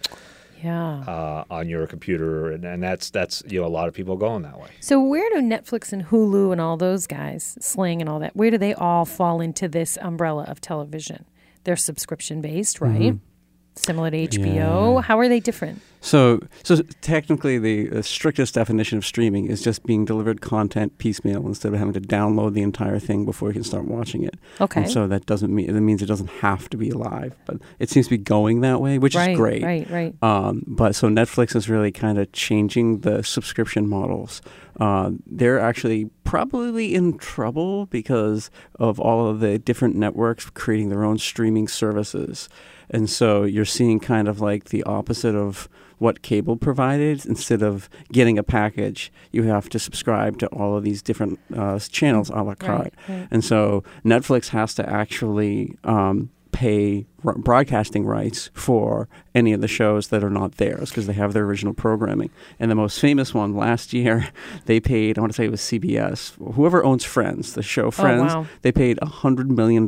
Yeah. 0.62 1.01
uh, 1.01 1.44
on 1.51 1.68
your 1.68 1.87
computer, 1.87 2.51
and, 2.51 2.64
and 2.64 2.83
that's 2.83 3.11
that's 3.11 3.42
you 3.46 3.61
know 3.61 3.66
a 3.66 3.68
lot 3.68 3.88
of 3.88 3.94
people 3.94 4.16
going 4.16 4.42
that 4.42 4.59
way. 4.59 4.70
So 4.81 5.03
where 5.03 5.29
do 5.31 5.37
Netflix 5.42 5.92
and 5.92 6.07
Hulu 6.07 6.53
and 6.53 6.61
all 6.61 6.77
those 6.77 7.07
guys, 7.07 7.59
Sling 7.61 8.01
and 8.01 8.09
all 8.09 8.18
that, 8.20 8.35
where 8.35 8.51
do 8.51 8.59
they 8.59 8.75
all 8.75 9.05
fall 9.05 9.40
into 9.40 9.68
this 9.68 9.99
umbrella 10.01 10.44
of 10.44 10.61
television? 10.61 11.27
They're 11.64 11.77
subscription 11.77 12.40
based, 12.40 12.81
right? 12.81 13.16
Similar 13.75 14.11
to 14.12 14.16
HBO. 14.29 14.38
Mm-hmm. 14.38 14.94
Yeah. 14.96 15.01
How 15.03 15.18
are 15.18 15.29
they 15.29 15.40
different? 15.40 15.83
So, 16.07 16.38
so 16.62 16.77
technically, 17.01 17.59
the, 17.59 18.01
strictest 18.03 18.55
definition 18.55 18.97
of 18.97 19.05
streaming 19.05 19.49
is 19.49 19.61
just 19.61 19.85
being 19.85 20.05
delivered 20.05 20.40
content 20.40 20.99
piecemeal 20.99 21.45
instead 21.49 21.73
of 21.73 21.79
having 21.81 21.95
to 21.95 22.01
download 22.01 22.55
the 22.55 22.62
entire 22.62 23.01
thing 23.01 23.25
before 23.25 23.49
you 23.49 23.55
can 23.55 23.64
start 23.64 23.87
watching 23.87 24.23
it. 24.23 24.37
Okay. 24.61 24.83
And 24.83 24.90
so 24.90 25.09
that 25.09 25.27
doesn't 25.27 25.53
mean 25.53 25.73
that 25.73 25.81
means 25.81 26.03
it 26.03 26.07
doesn't 26.07 26.31
have 26.31 26.71
to 26.71 26.77
be 26.77 26.92
live, 26.92 27.35
but 27.45 27.57
it 27.81 27.90
seems 27.90 28.07
to 28.07 28.11
be 28.11 28.19
going 28.19 28.61
that 28.61 28.81
way, 28.81 28.99
which 28.99 29.16
right, 29.16 29.31
is 29.31 29.37
great. 29.37 29.64
Right, 29.64 29.90
right. 29.90 30.14
Um, 30.23 30.62
but 30.69 30.95
so 30.95 31.09
Netflix 31.09 31.57
is 31.57 31.69
really 31.69 31.90
kind 31.90 32.19
of 32.19 32.31
changing 32.31 33.01
the 33.01 33.25
subscription 33.25 33.88
models. 33.88 34.42
Uh, 34.79 35.11
they're 35.27 35.59
actually 35.59 36.11
probably 36.23 36.95
in 36.95 37.19
trouble 37.19 37.87
because 37.87 38.49
of 38.79 39.01
all 39.01 39.27
of 39.27 39.40
the 39.40 39.59
different 39.59 39.97
networks 39.97 40.49
creating 40.51 40.90
their 40.90 41.03
own 41.03 41.19
streaming 41.19 41.66
services. 41.66 42.49
And 42.90 43.11
so 43.11 43.42
you're 43.42 43.64
seeing 43.64 43.99
kind 43.99 44.29
of 44.29 44.40
like 44.40 44.66
the 44.66 44.85
opposite 44.85 45.35
of 45.35 45.69
what 45.99 46.23
cable 46.23 46.57
provided. 46.57 47.25
Instead 47.27 47.63
of 47.63 47.89
getting 48.13 48.39
a 48.39 48.43
package, 48.43 49.13
you 49.33 49.45
have 49.45 49.69
to 49.71 49.79
subscribe 49.79 50.39
to 50.39 50.47
all 50.49 50.77
of 50.77 50.85
these 50.85 51.03
different 51.03 51.39
uh, 51.57 51.79
channels 51.79 52.31
a 52.31 52.43
la 52.43 52.55
carte. 52.55 52.95
right. 53.09 53.29
And 53.31 53.45
so 53.45 53.83
Netflix 54.05 54.49
has 54.49 54.75
to 54.75 54.89
actually 54.89 55.77
um, 55.85 56.31
pay 56.53 57.07
r- 57.25 57.35
broadcasting 57.37 58.07
rights 58.07 58.51
for 58.55 59.09
any 59.35 59.53
of 59.53 59.61
the 59.61 59.69
shows 59.69 60.09
that 60.09 60.25
are 60.25 60.31
not 60.31 60.53
theirs 60.57 60.89
because 60.91 61.07
they 61.07 61.13
have 61.13 61.33
their 61.35 61.45
original 61.45 61.75
programming. 61.75 62.31
And 62.59 62.71
the 62.71 62.75
most 62.75 62.99
famous 62.99 63.35
one 63.35 63.55
last 63.55 63.93
year, 63.93 64.29
they 64.67 64.81
paid, 64.81 65.19
I 65.19 65.21
want 65.21 65.33
to 65.33 65.37
say 65.37 65.45
it 65.45 65.51
was 65.51 65.61
CBS, 65.61 66.33
whoever 66.55 66.83
owns 66.85 67.05
Friends, 67.05 67.53
the 67.55 67.63
show 67.63 67.91
Friends, 67.91 68.35
wow. 68.35 68.47
they 68.63 68.73
paid 68.73 68.99
$100 68.99 69.49
million 69.49 69.87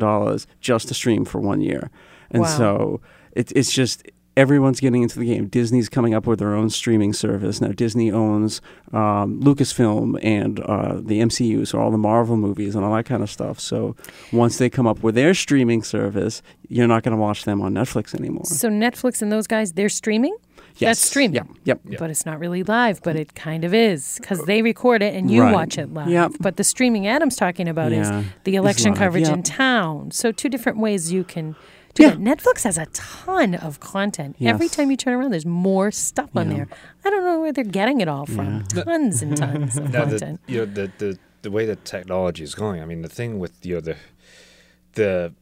just 0.61 0.89
to 0.89 0.95
stream 0.95 1.25
for 1.25 1.41
one 1.41 1.61
year. 1.63 1.91
And 2.31 2.43
Wow. 2.43 2.49
so 2.59 3.01
it, 3.33 3.51
it's 3.53 3.73
just. 3.73 4.07
Everyone's 4.39 4.79
getting 4.79 5.03
into 5.03 5.19
the 5.19 5.25
game. 5.25 5.49
Disney's 5.49 5.89
coming 5.89 6.15
up 6.15 6.25
with 6.25 6.39
their 6.39 6.55
own 6.55 6.71
streaming 6.71 7.13
service 7.13 7.61
now. 7.61 7.73
Disney 7.73 8.13
owns 8.13 8.61
um, 8.93 9.41
Lucasfilm 9.43 10.17
and 10.23 10.61
uh, 10.61 11.01
the 11.01 11.19
MCU, 11.21 11.67
so 11.67 11.81
all 11.81 11.91
the 11.91 11.99
Marvel 11.99 12.37
movies 12.37 12.77
and 12.77 12.85
all 12.85 12.95
that 12.95 13.05
kind 13.05 13.25
of 13.25 13.31
stuff. 13.31 13.59
So 13.59 13.97
once 14.33 14.59
they 14.59 14.71
come 14.71 14.87
up 14.87 15.03
with 15.03 15.17
their 15.17 15.35
streaming 15.35 15.83
service, 15.83 16.41
you're 16.69 16.87
not 16.87 17.03
going 17.03 17.17
to 17.17 17.21
watch 17.21 17.45
them 17.47 17.61
on 17.61 17.75
Netflix 17.75 18.15
anymore. 18.15 18.45
So 18.45 18.69
Netflix 18.71 19.23
and 19.23 19.33
those 19.33 19.49
guys, 19.49 19.73
they're 19.73 19.89
streaming? 19.89 20.37
Yes. 20.77 20.99
That's 21.01 21.11
streaming. 21.11 21.35
Yep. 21.35 21.47
Yep. 21.65 21.81
Yeah. 21.89 21.97
But 21.99 22.11
it's 22.11 22.25
not 22.25 22.39
really 22.39 22.63
live, 22.63 23.03
but 23.03 23.17
it 23.17 23.35
kind 23.35 23.65
of 23.65 23.75
is 23.75 24.19
because 24.21 24.41
they 24.45 24.63
record 24.63 25.03
it 25.03 25.15
and 25.15 25.29
you 25.29 25.43
Right. 25.43 25.53
watch 25.53 25.77
it 25.79 25.93
live. 25.93 26.09
Yep. 26.09 26.35
But 26.39 26.57
the 26.57 26.63
streaming 26.63 27.09
Adam's 27.09 27.35
talking 27.35 27.67
about 27.67 27.91
Yeah, 27.91 28.21
is 28.21 28.27
the 28.45 28.55
election 28.55 28.91
live, 28.93 28.99
coverage 28.99 29.29
in 29.29 29.43
town. 29.43 30.13
So 30.13 30.31
two 30.31 30.49
different 30.49 30.79
ways 30.79 31.13
you 31.13 31.25
can 31.25 31.53
do 31.53 31.57
Yeah. 31.99 32.11
that. 32.11 32.19
Netflix 32.19 32.63
has 32.65 32.79
a 32.79 32.87
ton 32.87 33.55
of 33.55 33.81
content. 33.81 34.37
Every 34.41 34.69
time 34.69 34.91
you 34.91 34.97
turn 34.97 35.15
around, 35.15 35.31
there's 35.33 35.47
more 35.47 35.91
stuff 35.91 36.31
on 36.37 36.51
Yeah. 36.51 36.57
there. 36.57 36.69
I 37.05 37.11
don't 37.11 37.25
know 37.25 37.41
where 37.41 37.53
they're 37.53 37.65
getting 37.65 38.01
it 38.01 38.09
all 38.09 38.27
from. 38.27 38.65
Tons 38.65 39.23
and 39.23 39.37
tons 39.37 39.77
of 39.77 39.91
Now, 39.93 40.05
the, 40.05 40.19
content. 40.19 40.41
you 40.47 40.59
know, 40.59 40.65
the, 40.67 40.93
the 40.99 41.19
the 41.43 41.51
way 41.53 41.65
that 41.67 41.85
technology 41.85 42.43
is 42.43 42.55
going. 42.55 42.83
I 42.83 42.85
mean, 42.85 43.03
the 43.03 43.09
thing 43.09 43.39
with 43.39 43.65
you 43.65 43.75
know 43.77 43.81
the 43.81 43.97
the 44.95 45.33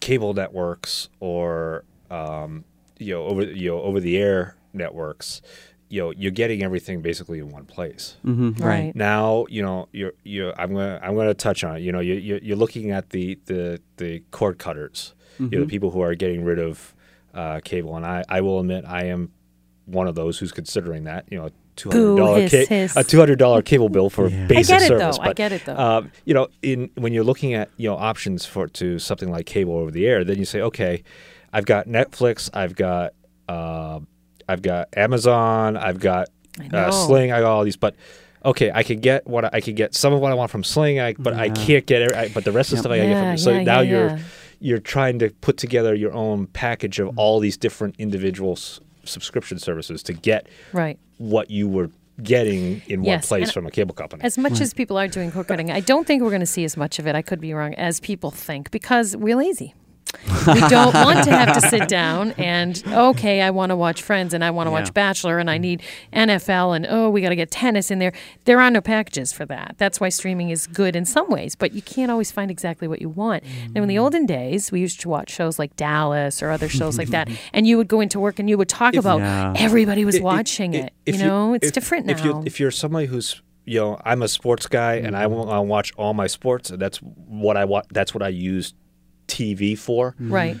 cable 0.00 0.34
networks 0.34 1.08
or 1.20 1.84
um, 2.10 2.64
you 2.98 3.14
know 3.14 3.24
over 3.24 3.42
you 3.42 3.70
know 3.70 3.80
over 3.82 4.00
the 4.00 4.16
air 4.18 4.56
networks, 4.72 5.40
you 5.88 6.00
know, 6.00 6.10
you're 6.12 6.30
getting 6.30 6.62
everything 6.62 7.00
basically 7.00 7.38
in 7.38 7.48
one 7.50 7.64
place. 7.64 8.16
hmm 8.22 8.50
Right. 8.58 8.94
Now, 8.94 9.46
you 9.48 9.62
know, 9.62 9.88
you're 9.92 10.12
you 10.24 10.52
I'm 10.58 10.74
gonna 10.74 11.00
I'm 11.02 11.14
gonna 11.16 11.34
touch 11.34 11.64
on 11.64 11.76
it. 11.76 11.80
You 11.80 11.92
know, 11.92 12.00
you 12.00 12.14
you're, 12.14 12.38
you're 12.38 12.56
looking 12.56 12.90
at 12.90 13.10
the 13.10 13.38
the 13.46 13.80
the 13.96 14.22
cord 14.30 14.58
cutters. 14.58 15.14
You 15.40 15.58
know, 15.58 15.60
the 15.64 15.70
people 15.70 15.90
who 15.90 16.00
are 16.02 16.14
getting 16.14 16.44
rid 16.44 16.58
of 16.58 16.94
uh, 17.34 17.60
cable, 17.64 17.96
and 17.96 18.04
I 18.06 18.24
I 18.28 18.40
will 18.40 18.60
admit 18.60 18.84
I 18.86 19.04
am 19.06 19.32
one 19.86 20.06
of 20.06 20.14
those 20.14 20.38
who's 20.38 20.52
considering 20.52 21.04
that. 21.04 21.24
You 21.30 21.38
know. 21.38 21.50
Two 21.76 21.88
hundred 21.88 22.16
dollar 22.16 22.40
hiss, 22.42 22.68
hiss. 22.68 22.96
a 22.96 23.02
two 23.04 23.18
hundred 23.18 23.38
dollar 23.38 23.62
cable 23.62 23.88
bill 23.88 24.10
for 24.10 24.28
Yeah. 24.28 24.44
I 24.44 24.46
basic 24.48 24.68
get 24.74 24.82
it, 24.82 24.88
service. 24.88 25.16
though. 25.16 25.22
I 25.24 25.32
get 25.32 25.52
it, 25.52 25.64
though. 25.64 25.76
Um, 25.76 26.12
you 26.26 26.34
know, 26.34 26.48
in 26.60 26.90
when 26.96 27.14
you're 27.14 27.24
looking 27.24 27.54
at 27.54 27.70
you 27.78 27.88
know 27.88 27.96
options 27.96 28.44
for 28.44 28.66
to 28.68 28.98
something 28.98 29.30
like 29.30 29.46
cable 29.46 29.74
over 29.76 29.90
the 29.90 30.06
air, 30.06 30.22
then 30.22 30.36
you 30.36 30.44
say, 30.44 30.60
okay, 30.60 31.02
I've 31.54 31.64
got 31.64 31.86
Netflix, 31.86 32.50
I've 32.52 32.74
got 32.74 33.14
uh, 33.48 34.00
I've 34.46 34.60
got 34.60 34.88
Amazon, 34.94 35.78
I've 35.78 36.00
got 36.00 36.28
uh, 36.60 36.64
know. 36.68 36.90
Sling, 36.90 37.32
I 37.32 37.40
got 37.40 37.50
all 37.50 37.64
these, 37.64 37.76
but 37.76 37.94
okay, 38.44 38.70
I 38.74 38.82
could 38.82 39.00
get 39.00 39.26
what 39.26 39.46
I, 39.46 39.50
I 39.54 39.60
could 39.62 39.76
get 39.76 39.94
some 39.94 40.12
of 40.12 40.20
what 40.20 40.32
I 40.32 40.34
want 40.34 40.50
from 40.50 40.64
Sling, 40.64 41.00
I, 41.00 41.14
but 41.14 41.32
I 41.32 41.48
can't 41.48 41.86
get 41.86 42.02
every, 42.02 42.14
I, 42.16 42.28
but 42.28 42.44
the 42.44 42.52
rest 42.52 42.72
of 42.72 42.76
the 42.76 42.82
stuff 42.82 42.92
I 42.92 42.98
gotta 42.98 43.08
get 43.08 43.14
Yeah, 43.14 43.30
from. 43.30 43.38
So 43.38 43.50
yeah, 43.52 43.62
now 43.62 43.80
yeah, 43.80 43.90
you're 43.90 44.06
yeah. 44.08 44.18
You're 44.60 44.78
trying 44.78 45.18
to 45.18 45.30
put 45.40 45.56
together 45.56 45.94
your 45.94 46.12
own 46.12 46.46
package 46.46 46.98
of 47.00 47.08
mm-hmm. 47.08 47.18
all 47.18 47.40
these 47.40 47.56
different 47.56 47.94
individual 47.98 48.52
s- 48.52 48.80
subscription 49.04 49.58
services 49.58 50.02
to 50.04 50.12
get 50.12 50.46
Right. 50.72 50.98
what 51.18 51.50
you 51.50 51.68
were 51.68 51.90
getting 52.22 52.82
in 52.86 53.02
one 53.02 53.20
place 53.20 53.44
and 53.44 53.52
from 53.52 53.66
a 53.66 53.70
cable 53.70 53.94
company. 53.94 54.22
As 54.22 54.36
much 54.36 54.60
as 54.60 54.74
people 54.74 54.98
are 54.98 55.08
doing 55.08 55.32
cord 55.32 55.48
cutting, 55.48 55.70
I 55.70 55.80
don't 55.80 56.06
think 56.06 56.22
we're 56.22 56.28
going 56.28 56.40
to 56.40 56.46
see 56.46 56.64
as 56.64 56.76
much 56.76 56.98
of 56.98 57.06
it. 57.06 57.14
I 57.14 57.22
could 57.22 57.40
be 57.40 57.54
wrong, 57.54 57.74
as 57.74 57.98
people 57.98 58.30
think, 58.30 58.70
because 58.70 59.16
we're 59.16 59.36
lazy. 59.36 59.74
We 60.46 60.60
don't 60.68 60.94
want 60.94 61.24
to 61.24 61.30
have 61.30 61.60
to 61.60 61.68
sit 61.68 61.88
down 62.00 62.32
and 62.32 62.82
okay, 62.86 63.42
I 63.42 63.50
want 63.50 63.70
to 63.70 63.76
watch 63.76 64.02
Friends 64.02 64.32
and 64.34 64.44
I 64.44 64.50
want 64.50 64.66
to 64.66 64.70
Yeah. 64.70 64.80
watch 64.80 64.94
Bachelor 64.94 65.38
and 65.38 65.50
I 65.50 65.58
need 65.58 65.82
NFL 66.12 66.76
and 66.76 66.86
oh, 66.88 67.10
we 67.10 67.20
got 67.20 67.30
to 67.30 67.36
get 67.36 67.50
tennis 67.50 67.90
in 67.90 67.98
there. 67.98 68.12
There 68.44 68.60
are 68.60 68.70
no 68.70 68.80
packages 68.80 69.32
for 69.32 69.44
that. 69.46 69.74
That's 69.78 70.00
why 70.00 70.08
streaming 70.08 70.50
is 70.50 70.66
good 70.66 70.96
in 70.96 71.04
some 71.04 71.28
ways, 71.30 71.54
but 71.54 71.72
you 71.72 71.82
can't 71.82 72.10
always 72.10 72.30
find 72.30 72.50
exactly 72.50 72.88
what 72.88 73.00
you 73.00 73.08
want. 73.08 73.44
Now, 73.74 73.82
in 73.82 73.88
the 73.88 73.96
mm. 73.96 74.02
olden 74.02 74.26
days, 74.26 74.72
we 74.72 74.80
used 74.80 75.00
to 75.00 75.08
watch 75.08 75.30
shows 75.30 75.58
like 75.58 75.76
Dallas 75.76 76.42
or 76.42 76.50
other 76.50 76.68
shows 76.68 76.98
like 76.98 77.08
that, 77.08 77.28
and 77.52 77.66
you 77.66 77.76
would 77.76 77.88
go 77.88 78.00
into 78.00 78.18
work 78.20 78.38
and 78.38 78.48
you 78.48 78.56
would 78.58 78.68
talk 78.68 78.94
about 78.94 79.20
Yeah. 79.20 79.54
everybody 79.56 80.04
was 80.04 80.16
If- 80.16 80.20
if- 80.20 80.24
watching 80.24 80.74
if- 80.74 80.86
it. 80.86 80.92
if 81.06 81.16
you 81.16 81.24
know, 81.24 81.54
it's 81.54 81.68
if- 81.68 81.72
different 81.74 82.06
now. 82.06 82.12
If 82.12 82.24
you 82.24 82.42
if 82.46 82.60
you're 82.60 82.70
somebody 82.70 83.06
who's 83.06 83.42
you 83.64 83.78
know 83.78 84.00
I'm 84.04 84.22
a 84.22 84.28
sports 84.28 84.66
guy 84.66 84.94
and 84.94 85.16
I 85.16 85.26
mm. 85.26 85.30
want 85.30 85.50
to 85.50 85.62
watch 85.62 85.92
all 85.96 86.14
my 86.14 86.26
sports. 86.26 86.70
That's 86.70 86.98
what 86.98 87.56
I 87.56 87.64
want. 87.64 87.86
That's 87.92 88.14
what 88.14 88.22
I 88.22 88.28
use 88.28 88.74
TV 89.30 89.78
for. 89.78 90.12
Mm-hmm. 90.12 90.32
right. 90.32 90.60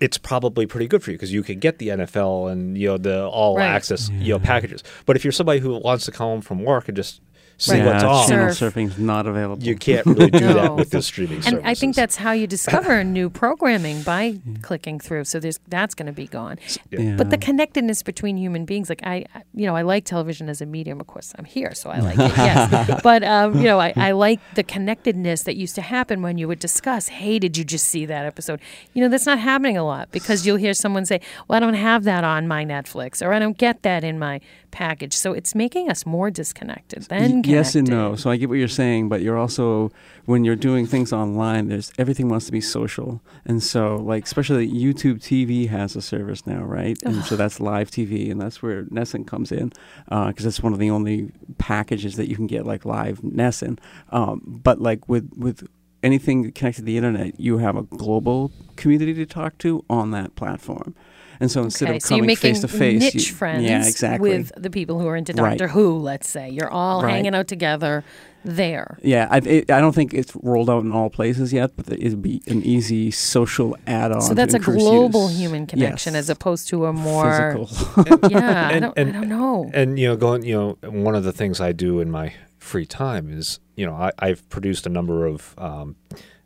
It's 0.00 0.16
probably 0.18 0.66
pretty 0.66 0.88
good 0.88 1.02
for 1.02 1.10
you 1.10 1.16
because 1.18 1.32
you 1.32 1.42
can 1.42 1.58
get 1.58 1.78
the 1.78 1.88
NFL 1.88 2.50
and 2.50 2.78
you 2.78 2.88
know 2.88 2.96
the 2.98 3.26
all 3.26 3.56
Right. 3.58 3.66
access 3.66 4.08
you 4.08 4.32
know 4.32 4.38
packages. 4.38 4.82
But 5.04 5.16
if 5.16 5.24
you're 5.24 5.32
somebody 5.32 5.60
who 5.60 5.76
wants 5.78 6.06
to 6.06 6.12
come 6.12 6.26
home 6.26 6.40
from 6.40 6.64
work 6.64 6.88
and 6.88 6.96
just 6.96 7.20
see 7.58 7.72
Right. 7.72 7.86
what's 7.86 8.02
yeah, 8.02 8.08
on, 8.08 8.28
channel 8.28 8.52
Surf. 8.52 8.74
surfing's 8.74 8.98
not 8.98 9.26
available. 9.26 9.62
you 9.62 9.76
can't 9.76 10.04
really 10.06 10.30
do 10.30 10.40
No. 10.40 10.54
that 10.54 10.76
with 10.76 10.90
the 10.90 11.00
streaming 11.02 11.36
And 11.36 11.44
services. 11.44 11.62
I 11.64 11.74
think 11.74 11.96
that's 11.96 12.16
how 12.16 12.32
you 12.32 12.46
discover 12.46 13.02
new 13.18 13.30
programming 13.30 14.02
by 14.02 14.38
clicking 14.62 14.98
through. 15.00 15.24
So 15.24 15.40
there's 15.40 15.58
that's 15.68 15.94
going 15.94 16.06
to 16.06 16.12
be 16.12 16.26
gone. 16.26 16.58
Yeah. 16.90 17.16
But 17.16 17.30
the 17.30 17.38
connectedness 17.38 18.02
between 18.02 18.36
human 18.36 18.64
beings, 18.66 18.88
like 18.88 19.00
I, 19.04 19.24
I- 19.34 19.42
you 19.54 19.64
know, 19.66 19.74
I 19.74 19.82
like 19.82 20.04
television 20.04 20.48
as 20.48 20.60
a 20.60 20.66
medium. 20.66 21.00
Of 21.00 21.06
course, 21.06 21.32
I'm 21.38 21.44
here, 21.46 21.74
so 21.74 21.88
I 21.90 22.00
like 22.00 22.18
it. 22.18 22.36
Yes, 22.36 23.00
but 23.02 23.22
um, 23.22 23.56
you 23.56 23.64
know, 23.64 23.80
I, 23.80 23.92
I 23.96 24.10
like 24.12 24.38
the 24.54 24.62
connectedness 24.62 25.44
that 25.44 25.56
used 25.56 25.74
to 25.76 25.82
happen 25.82 26.20
when 26.22 26.36
you 26.38 26.46
would 26.48 26.58
discuss. 26.58 27.08
Hey, 27.08 27.38
did 27.38 27.56
you 27.56 27.64
just 27.64 27.88
see 27.88 28.04
that 28.06 28.26
episode? 28.26 28.60
You 28.92 29.02
know, 29.02 29.08
that's 29.08 29.26
not 29.26 29.38
happening 29.38 29.76
a 29.78 29.84
lot 29.84 30.10
because 30.12 30.46
you'll 30.46 30.56
hear 30.58 30.74
someone 30.74 31.06
say, 31.06 31.20
"Well, 31.48 31.56
I 31.56 31.60
don't 31.60 31.74
have 31.74 32.04
that 32.04 32.22
on 32.24 32.46
my 32.46 32.64
Netflix," 32.64 33.24
or 33.24 33.32
"I 33.32 33.38
don't 33.38 33.56
get 33.56 33.82
that 33.82 34.04
in 34.04 34.18
my 34.18 34.40
package." 34.76 35.14
So 35.14 35.32
it's 35.32 35.54
making 35.54 35.90
us 35.90 36.04
more 36.04 36.30
disconnected 36.30 37.02
than 37.04 37.42
connected. 37.42 37.50
yes 37.50 37.74
and 37.74 37.88
no. 37.88 38.16
So 38.16 38.30
I 38.30 38.36
get 38.36 38.48
what 38.48 38.58
you're 38.58 38.76
saying, 38.82 39.08
but 39.08 39.22
you're 39.22 39.38
also 39.38 39.90
when 40.26 40.44
you're 40.44 40.62
doing 40.68 40.86
things 40.86 41.12
online, 41.12 41.68
there's 41.68 41.92
everything 41.98 42.28
wants 42.28 42.46
to 42.46 42.52
be 42.52 42.60
social, 42.60 43.20
and 43.44 43.62
so 43.62 43.96
like 43.96 44.24
especially 44.24 44.68
YouTube 44.68 45.18
TV 45.30 45.68
has 45.68 45.96
a 45.96 46.02
service 46.02 46.46
now, 46.46 46.62
right? 46.62 46.98
And 47.04 47.24
so 47.24 47.36
that's 47.36 47.60
live 47.60 47.90
TV, 47.90 48.30
and 48.30 48.40
that's 48.40 48.62
where 48.62 48.84
NESN 48.84 49.26
comes 49.26 49.50
in 49.52 49.72
because 50.08 50.44
it's 50.46 50.62
one 50.62 50.72
of 50.72 50.78
the 50.78 50.90
only 50.90 51.32
packages 51.58 52.16
that 52.16 52.28
you 52.28 52.36
can 52.36 52.46
get 52.46 52.66
like 52.66 52.84
live 52.84 53.20
NESN. 53.22 53.78
Um, 54.10 54.42
but 54.46 54.80
like 54.80 55.08
with 55.08 55.30
with 55.36 55.66
anything 56.06 56.52
connected 56.52 56.80
to 56.82 56.84
the 56.86 56.96
internet, 56.96 57.38
you 57.40 57.58
have 57.58 57.76
a 57.76 57.82
global 57.82 58.50
community 58.76 59.14
to 59.14 59.26
talk 59.26 59.58
to 59.58 59.84
on 59.90 60.10
that 60.12 60.34
platform. 60.36 60.94
And 61.38 61.50
so 61.50 61.62
instead 61.62 61.88
okay, 61.88 61.96
of 61.98 62.02
so 62.02 62.14
you're 62.16 62.22
coming 62.24 62.36
face 62.36 62.60
to 62.62 62.68
face, 62.68 63.00
niche 63.02 63.14
you- 63.28 63.34
friends 63.34 63.64
yeah, 63.64 63.86
exactly. 63.86 64.30
with 64.30 64.52
the 64.56 64.70
people 64.70 64.98
who 65.00 65.06
are 65.06 65.16
into 65.16 65.32
Right. 65.34 65.50
Doctor 65.58 65.68
Who, 65.68 65.98
let's 65.98 66.28
say. 66.28 66.48
You're 66.48 66.70
all 66.70 67.02
Right. 67.02 67.10
hanging 67.12 67.34
out 67.34 67.46
together 67.46 68.04
there. 68.42 68.96
Yeah, 69.02 69.28
I, 69.30 69.38
it, 69.38 69.70
I 69.70 69.80
don't 69.82 69.94
think 69.94 70.14
it's 70.14 70.32
rolled 70.42 70.70
out 70.70 70.82
in 70.84 70.92
all 70.92 71.10
places 71.10 71.52
yet, 71.52 71.72
but 71.76 71.92
it'd 71.92 72.22
be 72.22 72.40
an 72.46 72.62
easy 72.62 73.10
social 73.10 73.76
add-on. 73.86 74.22
So 74.22 74.28
to 74.30 74.34
that's 74.34 74.54
a 74.54 74.58
global 74.58 75.28
use. 75.28 75.38
human 75.38 75.66
connection 75.66 76.14
Yes. 76.14 76.20
as 76.20 76.30
opposed 76.30 76.68
to 76.68 76.86
a 76.86 76.92
more 76.92 77.58
physical. 77.66 78.28
yeah. 78.30 78.68
I 78.68 78.72
And- 78.72 78.82
don't, 78.84 78.98
and- 78.98 79.10
I 79.10 79.12
don't 79.20 79.28
know. 79.28 79.70
and 79.74 79.98
you 79.98 80.08
know 80.08 80.16
going 80.16 80.42
you 80.42 80.54
know 80.54 80.78
one 80.90 81.14
of 81.14 81.24
the 81.24 81.32
things 81.32 81.60
i 81.60 81.72
do 81.72 82.00
in 82.00 82.10
my 82.10 82.32
free 82.58 82.86
time 82.86 83.28
is 83.30 83.58
you 83.76 83.86
know 83.86 83.94
I, 83.94 84.10
i've 84.18 84.48
produced 84.48 84.86
a 84.86 84.88
number 84.88 85.26
of 85.26 85.54
um, 85.58 85.96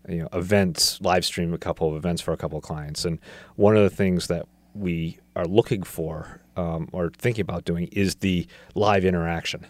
you 0.09 0.19
know 0.19 0.29
events 0.33 1.01
live 1.01 1.25
stream 1.25 1.55
a 1.55 1.59
couple 1.59 1.89
of 1.89 1.97
events 1.97 2.21
for 2.23 2.33
a 2.33 2.37
couple 2.37 2.59
of 2.59 2.65
clients. 2.65 3.05
And 3.05 3.19
one 3.57 3.77
of 3.77 3.83
the 3.83 3.95
things 3.95 4.27
that 4.27 4.47
we 4.75 5.19
are 5.37 5.45
looking 5.45 5.83
for 5.83 6.41
um, 6.57 6.89
or 6.93 7.11
thinking 7.17 7.43
about 7.43 7.65
doing 7.65 7.89
is 7.93 8.17
the 8.17 8.47
live 8.75 9.05
interaction. 9.05 9.67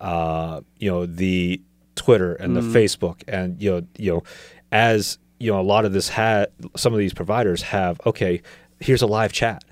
Uh, 0.00 0.62
you 0.78 0.90
know 0.90 1.04
the 1.06 1.60
twitter 1.94 2.32
and 2.34 2.56
the 2.56 2.62
facebook 2.62 3.22
and 3.28 3.60
you 3.60 3.70
know 3.70 3.82
you 3.98 4.10
know 4.10 4.22
as 4.72 5.18
you 5.38 5.52
know 5.52 5.60
a 5.60 5.62
lot 5.62 5.84
of 5.84 5.92
this 5.92 6.08
had 6.08 6.48
some 6.74 6.94
of 6.94 6.98
these 6.98 7.12
providers 7.12 7.60
have 7.60 8.00
okay 8.06 8.40
here's 8.78 9.02
a 9.02 9.06
live 9.06 9.32
chat. 9.32 9.62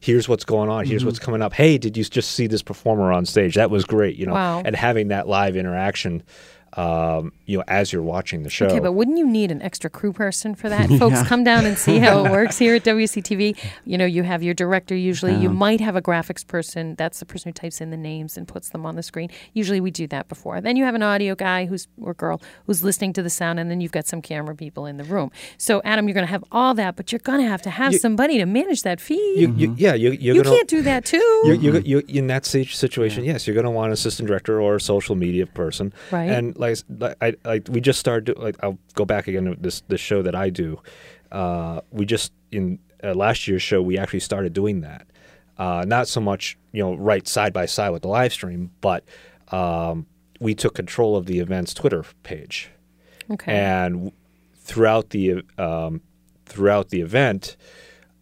Here's 0.00 0.28
what's 0.28 0.44
going 0.44 0.68
on. 0.70 0.86
Here's 0.86 1.04
what's 1.04 1.18
coming 1.18 1.42
up. 1.42 1.52
Hey 1.52 1.76
did 1.76 1.96
you 1.96 2.04
just 2.04 2.30
see 2.32 2.46
this 2.46 2.62
performer 2.62 3.12
on 3.12 3.26
stage? 3.26 3.56
That 3.56 3.70
was 3.70 3.84
great 3.84 4.16
you 4.16 4.24
know. 4.24 4.32
Wow. 4.32 4.62
and 4.64 4.74
having 4.74 5.08
that 5.08 5.28
live 5.28 5.56
interaction 5.56 6.22
um, 6.76 7.32
you 7.46 7.56
know 7.58 7.64
as 7.68 7.92
you're 7.92 8.02
watching 8.02 8.42
the 8.42 8.50
show 8.50 8.66
Okay, 8.66 8.80
but 8.80 8.92
wouldn't 8.92 9.18
you 9.18 9.26
need 9.26 9.50
an 9.50 9.62
extra 9.62 9.88
crew 9.90 10.12
person 10.12 10.54
for 10.54 10.68
that? 10.68 10.88
Folks, 10.98 11.22
come 11.22 11.44
down 11.44 11.66
and 11.66 11.78
see 11.78 11.98
how 11.98 12.24
it 12.24 12.30
works 12.38 12.58
here 12.58 12.74
at 12.76 12.84
WCTV. 12.84 13.56
You 13.84 13.98
know, 13.98 14.04
you 14.06 14.22
have 14.22 14.42
your 14.42 14.54
director 14.54 14.94
usually. 14.94 15.34
You 15.34 15.50
might 15.50 15.80
have 15.80 15.96
a 15.96 16.02
graphics 16.02 16.46
person. 16.46 16.94
That's 16.96 17.20
the 17.20 17.26
person 17.26 17.50
who 17.50 17.52
types 17.52 17.80
in 17.80 17.90
the 17.90 17.96
names 17.96 18.36
and 18.36 18.46
puts 18.48 18.70
them 18.70 18.84
on 18.86 18.96
the 18.96 19.02
screen. 19.02 19.30
Usually 19.52 19.80
we 19.80 19.90
do 19.90 20.06
that 20.08 20.28
before. 20.28 20.60
Then 20.60 20.76
you 20.76 20.84
have 20.84 20.94
an 20.94 21.02
audio 21.02 21.34
guy 21.34 21.66
who's 21.66 21.86
or 22.00 22.14
girl 22.14 22.40
who's 22.66 22.82
listening 22.82 23.12
to 23.14 23.22
the 23.22 23.30
sound, 23.30 23.60
and 23.60 23.70
then 23.70 23.80
you've 23.80 23.92
got 23.92 24.06
some 24.06 24.20
camera 24.22 24.54
people 24.54 24.86
in 24.86 24.96
the 24.96 25.04
room. 25.04 25.30
So, 25.58 25.80
Adam, 25.84 26.08
you're 26.08 26.14
going 26.14 26.26
to 26.26 26.30
have 26.30 26.44
all 26.50 26.74
that, 26.74 26.96
but 26.96 27.12
you're 27.12 27.18
going 27.20 27.40
to 27.40 27.48
have 27.48 27.62
to 27.62 27.70
have 27.70 27.92
You- 27.92 27.98
somebody 27.98 28.38
to 28.38 28.46
manage 28.46 28.82
that 28.82 29.00
feed. 29.00 29.38
you, 29.40 29.52
you, 29.56 29.74
yeah 29.78 29.94
you, 29.94 30.10
you're 30.12 30.36
You 30.36 30.42
gonna, 30.42 30.56
can't 30.56 30.68
do 30.68 30.82
that 30.82 31.04
too. 31.12 31.18
you 31.44 31.54
you 31.54 31.82
you 31.84 32.02
in 32.08 32.26
that 32.28 32.44
situ- 32.46 32.70
situation, 32.72 33.24
yes, 33.24 33.46
you're 33.46 33.54
going 33.54 33.64
to 33.64 33.70
want 33.70 33.88
an 33.88 33.92
assistant 33.92 34.26
director 34.28 34.60
or 34.60 34.76
a 34.76 34.80
social 34.80 35.14
media 35.14 35.46
person, 35.46 35.92
Right. 36.10 36.30
And 36.30 36.56
like, 36.70 36.78
like 36.98 37.16
I 37.20 37.34
like 37.44 37.68
we 37.70 37.80
just 37.80 37.98
started. 37.98 38.38
Like 38.38 38.56
I'll 38.62 38.78
go 38.94 39.04
back 39.04 39.28
again 39.28 39.44
to 39.44 39.56
this 39.56 39.82
this 39.88 40.00
show 40.00 40.22
that 40.22 40.34
I 40.34 40.50
do. 40.50 40.80
Uh, 41.30 41.80
we 41.90 42.04
just 42.06 42.32
in 42.50 42.78
uh, 43.02 43.14
last 43.14 43.48
year's 43.48 43.62
show 43.62 43.82
we 43.82 43.98
actually 43.98 44.20
started 44.20 44.52
doing 44.52 44.80
that. 44.82 45.06
Uh, 45.56 45.84
not 45.86 46.08
so 46.08 46.20
much 46.20 46.56
you 46.72 46.82
know 46.82 46.94
right 46.94 47.26
side 47.28 47.52
by 47.52 47.66
side 47.66 47.90
with 47.90 48.02
the 48.02 48.08
live 48.08 48.32
stream, 48.32 48.70
but 48.80 49.04
um, 49.52 50.06
we 50.40 50.54
took 50.54 50.74
control 50.74 51.16
of 51.16 51.26
the 51.26 51.38
event's 51.38 51.74
Twitter 51.74 52.04
page 52.22 52.70
okay. 53.30 53.52
and 53.52 54.12
throughout 54.56 55.10
the 55.10 55.42
um, 55.58 56.00
throughout 56.46 56.90
the 56.90 57.00
event, 57.00 57.56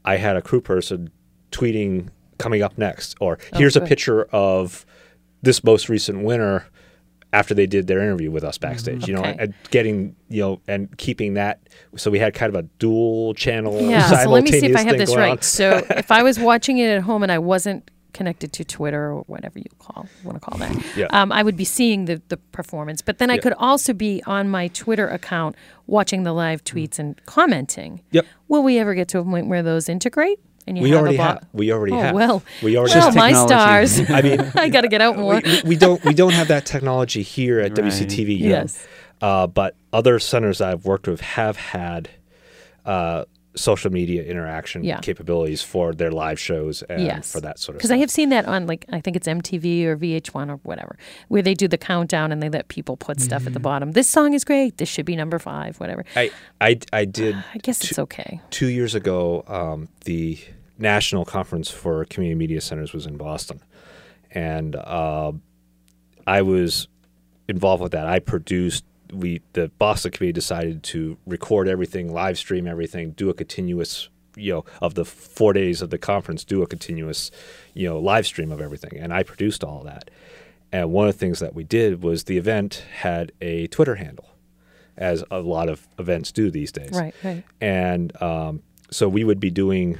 I 0.04 0.16
had 0.16 0.36
a 0.36 0.42
crew 0.42 0.60
person 0.60 1.10
tweeting 1.50 2.08
coming 2.38 2.62
up 2.62 2.76
next, 2.76 3.16
or 3.20 3.38
here's 3.54 3.76
a 3.76 3.80
picture 3.80 4.24
of 4.24 4.84
this 5.42 5.62
most 5.64 5.88
recent 5.88 6.22
winner 6.22 6.66
after 7.32 7.54
they 7.54 7.66
did 7.66 7.86
their 7.86 8.00
interview 8.00 8.30
with 8.30 8.44
us 8.44 8.58
backstage. 8.58 9.08
You 9.08 9.14
know, 9.14 9.20
Okay. 9.20 9.36
and 9.38 9.54
getting 9.70 10.14
you 10.28 10.40
know 10.42 10.60
and 10.68 10.96
keeping 10.98 11.34
that. 11.34 11.60
So 11.96 12.10
we 12.10 12.18
had 12.18 12.34
kind 12.34 12.54
of 12.54 12.64
a 12.64 12.68
dual 12.78 13.34
channel. 13.34 13.80
Yeah, 13.80 14.22
so 14.22 14.30
let 14.30 14.44
me 14.44 14.50
see 14.50 14.56
if 14.66 14.76
simultaneous 14.76 14.80
I 14.80 14.88
have 14.88 14.98
this 14.98 15.16
right. 15.16 15.44
So 15.44 15.84
if 15.90 16.10
I 16.10 16.22
was 16.22 16.38
watching 16.38 16.78
it 16.78 16.88
at 16.88 17.02
home 17.02 17.22
and 17.22 17.32
I 17.32 17.38
wasn't 17.38 17.90
connected 18.12 18.52
to 18.52 18.62
Twitter 18.62 19.12
or 19.12 19.22
whatever 19.22 19.58
you 19.58 19.64
call 19.78 20.06
want 20.22 20.36
to 20.36 20.40
call 20.40 20.58
that, 20.58 20.84
Yeah. 20.96 21.06
um, 21.10 21.32
I 21.32 21.42
would 21.42 21.56
be 21.56 21.64
seeing 21.64 22.04
the, 22.04 22.20
the 22.28 22.36
performance. 22.36 23.00
But 23.00 23.16
then 23.16 23.30
I 23.30 23.36
Yeah. 23.36 23.40
could 23.40 23.52
also 23.54 23.94
be 23.94 24.22
on 24.26 24.50
my 24.50 24.68
Twitter 24.68 25.08
account 25.08 25.56
watching 25.86 26.22
the 26.22 26.32
live 26.34 26.62
tweets 26.62 26.98
and 26.98 27.18
commenting. 27.24 28.02
Yep. 28.10 28.26
Will 28.48 28.62
we 28.62 28.78
ever 28.78 28.94
get 28.94 29.08
to 29.08 29.18
a 29.18 29.24
point 29.24 29.46
where 29.46 29.62
those 29.62 29.88
integrate? 29.88 30.38
And 30.66 30.76
you 30.78 30.84
We 30.84 30.90
have 30.90 31.00
already 31.00 31.16
a 31.16 31.18
bot? 31.18 31.40
have. 31.40 31.48
We 31.52 31.72
already 31.72 31.92
oh, 31.94 31.98
have. 31.98 32.14
Well, 32.14 32.42
we 32.62 32.76
already 32.76 32.94
well, 32.94 33.04
have. 33.06 33.14
my 33.16 33.32
stars. 33.32 33.98
I 34.10 34.22
mean, 34.22 34.40
I 34.54 34.68
got 34.68 34.82
to 34.82 34.88
get 34.88 35.00
out 35.00 35.16
more. 35.18 35.40
we, 35.44 35.62
we 35.64 35.76
don't 35.76 36.04
we 36.04 36.14
don't 36.14 36.32
have 36.32 36.48
that 36.48 36.66
technology 36.66 37.22
here 37.22 37.58
at 37.60 37.76
Right. 37.76 37.86
WCTV 37.88 38.38
yet. 38.38 38.48
Yes. 38.48 38.86
Uh, 39.20 39.46
but 39.46 39.76
other 39.92 40.18
centers 40.18 40.60
I've 40.60 40.84
worked 40.84 41.06
with 41.08 41.20
have 41.20 41.56
had 41.56 42.10
uh, 42.84 43.24
social 43.54 43.92
media 43.92 44.22
interaction 44.22 44.82
Yeah. 44.82 44.98
capabilities 45.00 45.62
for 45.62 45.92
their 45.92 46.10
live 46.10 46.40
shows 46.40 46.82
and 46.84 47.02
yes. 47.04 47.30
for 47.30 47.40
that 47.42 47.58
sort 47.58 47.74
of 47.76 47.80
Because. 47.80 47.90
I 47.90 47.98
have 47.98 48.10
seen 48.10 48.30
that 48.30 48.46
on 48.46 48.66
like 48.66 48.86
I 48.90 49.00
think 49.00 49.14
it's 49.16 49.28
MTV 49.28 49.84
or 49.84 49.96
VH1 49.96 50.48
or 50.50 50.56
whatever, 50.62 50.96
where 51.28 51.42
they 51.42 51.52
do 51.54 51.68
the 51.68 51.76
countdown 51.78 52.32
and 52.32 52.42
they 52.42 52.48
let 52.48 52.68
people 52.68 52.96
put 52.96 53.20
stuff 53.20 53.40
Mm-hmm. 53.42 53.48
at 53.48 53.52
the 53.54 53.60
bottom. 53.60 53.92
This 53.92 54.08
song 54.08 54.32
is 54.32 54.42
great. 54.44 54.78
This 54.78 54.88
should 54.88 55.04
be 55.04 55.16
number 55.16 55.38
five. 55.38 55.78
Whatever. 55.80 56.04
I, 56.16 56.30
I, 56.60 56.78
I 56.92 57.04
did 57.04 57.36
I 57.54 57.58
guess 57.58 57.84
it's 57.84 57.98
okay. 57.98 58.40
two 58.50 58.68
years 58.68 58.94
ago, 58.94 59.44
um, 59.48 59.88
the 60.06 60.38
National 60.78 61.24
Conference 61.24 61.70
for 61.70 62.04
Community 62.06 62.38
Media 62.38 62.60
Centers 62.60 62.92
was 62.94 63.04
in 63.06 63.16
Boston, 63.16 63.60
and 64.30 64.74
uh, 64.76 65.32
I 66.26 66.42
was 66.42 66.88
involved 67.48 67.82
with 67.82 67.92
that. 67.92 68.06
I 68.06 68.18
produced. 68.18 68.84
We 69.12 69.42
the 69.52 69.68
Boston 69.78 70.10
committee 70.12 70.32
decided 70.32 70.82
to 70.84 71.18
record 71.26 71.68
everything, 71.68 72.12
live 72.12 72.38
stream 72.38 72.66
everything, 72.66 73.12
do 73.12 73.28
a 73.30 73.34
continuous, 73.34 74.08
you 74.36 74.52
know, 74.52 74.64
of 74.80 74.94
the 74.94 75.04
four 75.04 75.52
days 75.52 75.82
of 75.82 75.90
the 75.90 75.98
conference, 75.98 76.44
do 76.44 76.62
a 76.62 76.66
continuous, 76.66 77.30
you 77.74 77.88
know, 77.88 77.98
live 77.98 78.26
stream 78.26 78.50
of 78.50 78.60
everything, 78.60 78.98
and 78.98 79.12
I 79.12 79.22
produced 79.22 79.62
all 79.62 79.82
that. 79.84 80.10
And 80.72 80.90
one 80.90 81.06
of 81.06 81.14
the 81.14 81.18
things 81.18 81.38
that 81.40 81.54
we 81.54 81.64
did 81.64 82.02
was 82.02 82.24
the 82.24 82.38
event 82.38 82.84
had 83.00 83.32
a 83.42 83.66
Twitter 83.66 83.96
handle, 83.96 84.30
as 84.96 85.22
a 85.30 85.40
lot 85.40 85.68
of 85.68 85.86
events 85.98 86.32
do 86.32 86.50
these 86.50 86.72
days 86.72 86.92
Right, 86.92 87.14
right. 87.22 87.44
and 87.60 88.20
um, 88.22 88.62
so 88.90 89.08
we 89.08 89.24
would 89.24 89.40
be 89.40 89.50
doing 89.50 89.98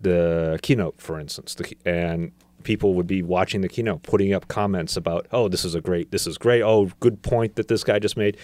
the 0.00 0.58
keynote, 0.62 1.00
for 1.00 1.20
instance, 1.20 1.54
the, 1.54 1.76
and 1.84 2.32
people 2.64 2.94
would 2.94 3.06
be 3.06 3.22
watching 3.22 3.60
the 3.60 3.68
keynote, 3.68 4.02
putting 4.02 4.32
up 4.32 4.48
comments 4.48 4.96
about, 4.96 5.26
"Oh, 5.32 5.48
this 5.48 5.64
is 5.64 5.74
a 5.74 5.80
great, 5.80 6.10
this 6.10 6.26
is 6.26 6.38
great. 6.38 6.62
Oh, 6.62 6.90
good 7.00 7.22
point 7.22 7.56
that 7.56 7.68
this 7.68 7.84
guy 7.84 7.98
just 7.98 8.16
made." 8.16 8.36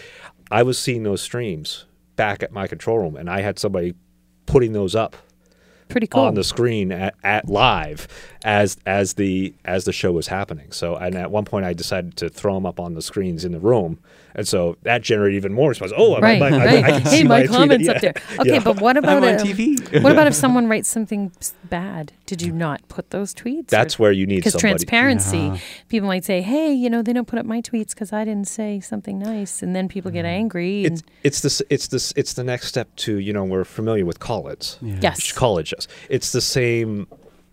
I 0.50 0.62
was 0.62 0.78
seeing 0.78 1.02
those 1.02 1.20
streams 1.20 1.86
back 2.16 2.42
at 2.42 2.52
my 2.52 2.66
control 2.66 2.98
room, 2.98 3.16
and 3.16 3.28
I 3.30 3.40
had 3.40 3.58
somebody 3.58 3.94
putting 4.46 4.72
those 4.72 4.94
up 4.94 5.16
Pretty 5.88 6.06
cool. 6.06 6.22
on 6.22 6.34
the 6.34 6.44
screen 6.44 6.92
at, 6.92 7.14
at 7.24 7.48
live 7.48 8.06
as 8.44 8.76
as 8.86 9.14
the 9.14 9.54
as 9.64 9.84
the 9.84 9.92
show 9.92 10.12
was 10.12 10.28
happening. 10.28 10.70
So, 10.72 10.96
and 10.96 11.14
at 11.14 11.30
one 11.30 11.44
point, 11.44 11.64
I 11.64 11.72
decided 11.72 12.16
to 12.18 12.28
throw 12.28 12.54
them 12.54 12.66
up 12.66 12.78
on 12.78 12.94
the 12.94 13.02
screens 13.02 13.44
in 13.44 13.52
the 13.52 13.58
room, 13.60 13.98
and 14.34 14.46
so 14.46 14.76
that 14.82 15.02
generated 15.02 15.36
even 15.36 15.52
more 15.52 15.70
response. 15.70 15.92
Oh, 15.96 16.14
I- 16.14 16.20
right, 16.20 16.42
I, 16.42 16.46
I, 16.46 16.50
right. 16.64 16.84
I, 16.84 16.90
can 16.92 17.00
hey, 17.02 17.08
see 17.18 17.24
my, 17.24 17.46
comments 17.46 17.86
Yeah. 17.86 17.92
up 17.92 18.00
there. 18.00 18.14
Okay, 18.40 18.52
Yeah. 18.54 18.60
but 18.62 18.80
what 18.80 18.96
about 18.96 19.24
on 19.24 19.34
um, 19.34 19.38
TV. 19.46 20.02
what 20.02 20.12
about 20.12 20.26
if 20.28 20.34
someone 20.34 20.68
writes 20.68 20.88
something 20.88 21.32
bad? 21.64 22.12
Did 22.26 22.42
you 22.42 22.52
not 22.52 22.86
put 22.88 23.10
those 23.10 23.34
tweets? 23.34 23.68
That's 23.68 23.98
where 23.98 24.12
you 24.12 24.26
need 24.26 24.36
because 24.36 24.54
transparency. 24.56 25.38
Yeah. 25.38 25.58
People 25.88 26.08
might 26.08 26.24
say, 26.24 26.42
"Hey, 26.42 26.72
you 26.72 26.88
know, 26.90 27.02
they 27.02 27.12
don't 27.12 27.26
put 27.26 27.38
up 27.38 27.46
my 27.46 27.60
tweets 27.60 27.90
because 27.90 28.12
I 28.12 28.24
didn't 28.24 28.46
say 28.48 28.80
something 28.80 29.18
nice," 29.18 29.62
and 29.62 29.74
then 29.74 29.88
people 29.88 30.10
get 30.10 30.24
angry. 30.26 30.84
And 30.84 30.98
It's 30.98 31.02
it's 31.24 31.40
this 31.40 31.62
it's 31.70 31.86
this 31.88 32.12
it's 32.16 32.34
the 32.34 32.44
next 32.44 32.68
step 32.68 32.94
to 32.96 33.16
you 33.18 33.32
know 33.32 33.44
we're 33.44 33.64
familiar 33.64 34.04
with 34.04 34.20
college. 34.20 34.76
Yeah. 34.82 34.98
yes, 35.02 35.32
colleges. 35.86 36.06
It's 36.08 36.32
the 36.32 36.40
same 36.40 37.06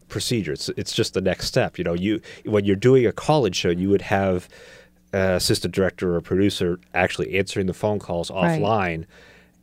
procedure. 0.08 0.54
It's 0.54 0.70
it's 0.70 0.94
just 0.94 1.14
the 1.14 1.22
next 1.22 1.48
step. 1.48 1.78
You 1.78 1.84
know, 1.84 1.94
you 1.94 2.22
when 2.46 2.66
you're 2.66 2.76
doing 2.76 3.06
a 3.06 3.12
college 3.12 3.56
show, 3.56 3.70
you 3.70 3.90
would 3.90 4.02
have 4.04 4.48
uh, 5.14 5.36
assistant 5.38 5.74
director 5.74 6.16
or 6.16 6.22
producer 6.22 6.80
actually 6.94 7.38
answering 7.38 7.68
the 7.68 7.74
phone 7.74 8.00
calls 8.00 8.30
Right. 8.32 8.62
offline, 8.62 9.06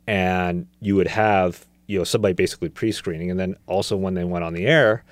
and 0.07 0.67
you 0.81 0.95
would 0.95 1.07
have 1.07 1.65
you 1.87 1.97
know 1.97 2.03
somebody 2.03 2.33
basically 2.33 2.69
pre-screening, 2.69 3.29
and 3.29 3.39
then 3.39 3.55
also 3.67 3.95
when 3.97 4.13
they 4.13 4.23
went 4.23 4.43
on 4.45 4.53
the 4.53 4.65
air. 4.65 5.03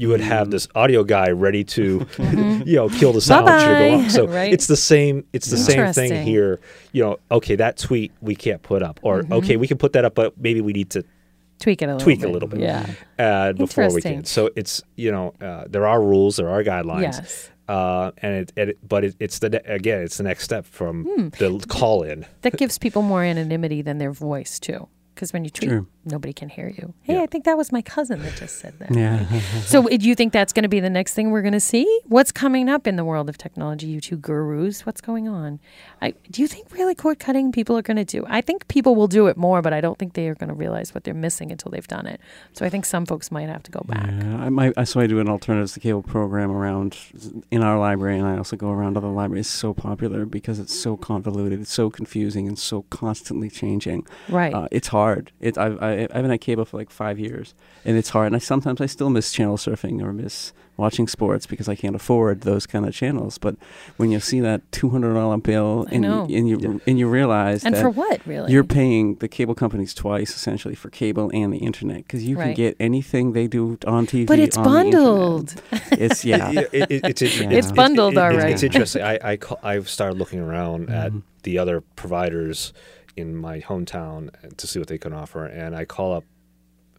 You 0.00 0.10
would 0.10 0.20
Mm. 0.20 0.24
have 0.26 0.50
this 0.52 0.68
audio 0.76 1.02
guy 1.02 1.30
ready 1.30 1.64
to, 1.64 2.06
you 2.64 2.76
know, 2.76 2.88
kill 2.88 3.12
the 3.12 3.20
sound 3.20 3.46
Bye-bye. 3.46 4.06
So 4.06 4.26
Right. 4.28 4.52
it's 4.52 4.68
the 4.68 4.76
same. 4.76 5.24
It's 5.32 5.50
the 5.50 5.56
same 5.56 5.92
thing 5.92 6.24
here. 6.24 6.60
You 6.92 7.02
know, 7.02 7.18
okay, 7.32 7.56
that 7.56 7.78
tweet 7.78 8.12
we 8.20 8.36
can't 8.36 8.62
put 8.62 8.80
up, 8.80 9.00
or 9.02 9.22
Mm-hmm. 9.22 9.32
okay, 9.32 9.56
we 9.56 9.66
can 9.66 9.76
put 9.76 9.94
that 9.94 10.04
up, 10.04 10.14
but 10.14 10.38
maybe 10.40 10.60
we 10.60 10.72
need 10.72 10.90
to 10.90 11.02
tweak 11.58 11.82
it 11.82 11.86
a 11.86 11.92
little 11.92 12.04
tweak 12.04 12.20
bit. 12.20 12.30
a 12.30 12.32
little 12.32 12.48
bit 12.48 12.60
Yeah. 12.60 12.86
uh, 13.18 13.52
before 13.52 13.92
we 13.92 14.00
can. 14.02 14.24
So 14.24 14.50
it's 14.56 14.82
you 14.96 15.10
know 15.12 15.34
uh, 15.40 15.64
there 15.68 15.86
are 15.86 16.00
rules, 16.02 16.36
there 16.36 16.48
are 16.48 16.62
guidelines, 16.64 17.02
Yes. 17.02 17.50
uh, 17.68 18.10
and 18.18 18.34
it, 18.34 18.52
it 18.56 18.88
but 18.88 19.04
it, 19.04 19.16
it's 19.20 19.38
the 19.40 19.60
again 19.70 20.02
it's 20.02 20.16
the 20.16 20.24
next 20.24 20.44
step 20.44 20.64
from 20.66 21.04
Hmm. 21.04 21.28
the 21.38 21.64
call 21.68 22.02
in. 22.02 22.26
That 22.42 22.56
gives 22.56 22.78
people 22.78 23.02
more 23.02 23.22
anonymity 23.22 23.82
than 23.82 23.98
their 23.98 24.12
voice 24.12 24.58
too. 24.58 24.88
Because 25.14 25.32
when 25.32 25.42
you 25.44 25.50
tweet 25.50 25.70
True. 25.70 25.86
Nobody 26.10 26.32
can 26.32 26.48
hear 26.48 26.68
you. 26.68 26.94
Hey, 27.02 27.14
Yeah. 27.14 27.22
I 27.22 27.26
think 27.26 27.44
that 27.44 27.56
was 27.56 27.70
my 27.72 27.82
cousin 27.82 28.22
that 28.22 28.34
just 28.36 28.58
said 28.58 28.78
that. 28.78 28.90
Yeah. 28.94 29.24
So, 29.66 29.86
do 29.88 30.08
you 30.08 30.14
think 30.14 30.32
that's 30.32 30.52
going 30.52 30.62
to 30.62 30.68
be 30.68 30.80
the 30.80 30.90
next 30.90 31.14
thing 31.14 31.30
we're 31.30 31.42
going 31.42 31.52
to 31.52 31.60
see? 31.60 31.84
What's 32.06 32.32
coming 32.32 32.68
up 32.68 32.86
in 32.86 32.96
the 32.96 33.04
world 33.04 33.28
of 33.28 33.36
technology? 33.38 33.86
You 33.86 34.00
two 34.00 34.16
gurus, 34.16 34.86
what's 34.86 35.00
going 35.00 35.28
on? 35.28 35.60
I, 36.00 36.14
do 36.30 36.40
you 36.42 36.48
think 36.48 36.72
really 36.72 36.94
cord 36.94 37.18
cutting 37.18 37.52
people 37.52 37.76
are 37.76 37.82
going 37.82 37.96
to 37.98 38.04
do? 38.04 38.24
I 38.28 38.40
think 38.40 38.66
people 38.68 38.94
will 38.94 39.08
do 39.08 39.26
it 39.26 39.36
more, 39.36 39.60
but 39.62 39.72
I 39.72 39.80
don't 39.80 39.98
think 39.98 40.14
they 40.14 40.28
are 40.28 40.34
going 40.34 40.48
to 40.48 40.54
realize 40.54 40.94
what 40.94 41.04
they're 41.04 41.14
missing 41.14 41.50
until 41.52 41.70
they've 41.70 41.86
done 41.88 42.06
it. 42.06 42.20
So, 42.52 42.64
I 42.64 42.68
think 42.70 42.84
some 42.86 43.04
folks 43.06 43.30
might 43.30 43.48
have 43.48 43.62
to 43.64 43.70
go 43.70 43.80
back. 43.86 44.08
Yeah, 44.10 44.36
I 44.38 44.48
might. 44.48 44.72
I- 44.76 44.84
So 44.84 45.00
I 45.00 45.06
do 45.06 45.20
an 45.20 45.28
alternatives 45.28 45.72
to 45.74 45.80
cable 45.80 46.02
program 46.02 46.50
around 46.50 46.96
in 47.50 47.62
our 47.62 47.78
library, 47.78 48.18
and 48.18 48.26
I 48.26 48.38
also 48.38 48.56
go 48.56 48.70
around 48.70 48.96
other 48.96 49.08
libraries. 49.08 49.46
It's 49.46 49.50
so 49.54 49.74
popular 49.74 50.24
because 50.24 50.58
it's 50.58 50.74
so 50.78 50.96
convoluted, 50.96 51.60
it's 51.60 51.72
so 51.72 51.90
confusing, 51.90 52.48
and 52.48 52.58
so 52.58 52.82
constantly 52.88 53.50
changing. 53.50 54.06
Right. 54.30 54.54
Uh, 54.54 54.68
it's 54.70 54.88
hard. 54.88 55.32
It. 55.40 55.58
I've, 55.58 55.80
I, 55.82 55.92
I 56.04 56.16
haven't 56.16 56.30
had 56.30 56.40
cable 56.40 56.64
for 56.64 56.76
like 56.76 56.90
five 56.90 57.18
years, 57.18 57.54
and 57.84 57.96
it's 57.96 58.10
hard. 58.10 58.26
And 58.28 58.36
I 58.36 58.38
sometimes 58.38 58.80
I 58.80 58.86
still 58.86 59.10
miss 59.10 59.32
channel 59.32 59.56
surfing 59.56 60.02
or 60.02 60.12
miss 60.12 60.52
watching 60.76 61.08
sports 61.08 61.44
because 61.44 61.68
I 61.68 61.74
can't 61.74 61.96
afford 61.96 62.42
those 62.42 62.64
kind 62.64 62.86
of 62.86 62.94
channels. 62.94 63.36
But 63.36 63.56
when 63.96 64.12
you 64.12 64.20
see 64.20 64.38
that 64.40 64.60
two 64.70 64.90
hundred 64.90 65.14
dollar 65.14 65.36
bill, 65.38 65.86
I 65.90 65.94
and. 65.94 66.04
You, 66.04 66.10
and 66.38 66.48
you 66.48 66.80
and 66.86 66.98
you 66.98 67.08
realize 67.08 67.64
and 67.64 67.74
that 67.74 67.82
for 67.82 67.90
what, 67.90 68.20
really? 68.26 68.52
you're 68.52 68.62
paying 68.64 69.16
the 69.16 69.28
cable 69.28 69.54
companies 69.54 69.92
twice 69.94 70.30
essentially 70.36 70.74
for 70.76 70.88
cable 70.90 71.30
and 71.34 71.52
the 71.52 71.58
internet 71.58 71.98
because 71.98 72.22
you 72.24 72.36
can 72.36 72.54
get 72.54 72.76
anything 72.78 73.32
they 73.32 73.46
do 73.48 73.76
on 73.86 74.06
TV. 74.06 74.26
but 74.26 74.38
it's 74.38 74.56
on 74.56 74.64
the 74.64 74.70
bundled. 74.70 75.54
It's 75.92 76.24
yeah. 76.24 76.50
It- 76.52 76.68
it- 76.72 76.90
it- 76.90 77.22
it's, 77.22 77.40
Yeah. 77.40 77.50
It's 77.50 77.72
bundled 77.72 78.14
it- 78.14 78.18
it- 78.18 78.20
already. 78.20 78.52
It's 78.52 78.62
interesting. 78.62 79.02
I, 79.02 79.18
I 79.22 79.36
ca- 79.36 79.56
I've 79.62 79.88
started 79.88 80.18
looking 80.18 80.38
around 80.38 80.90
at 80.90 81.12
Mhm. 81.12 81.22
the 81.42 81.58
other 81.58 81.80
providers 81.96 82.72
in 83.16 83.34
my 83.36 83.60
hometown 83.60 84.30
to 84.56 84.66
see 84.66 84.78
what 84.78 84.88
they 84.88 84.98
can 84.98 85.12
offer, 85.12 85.44
and 85.44 85.74
I 85.76 85.84
call 85.84 86.14
up 86.14 86.24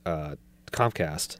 uh, 0.05 0.35
Comcast 0.71 1.37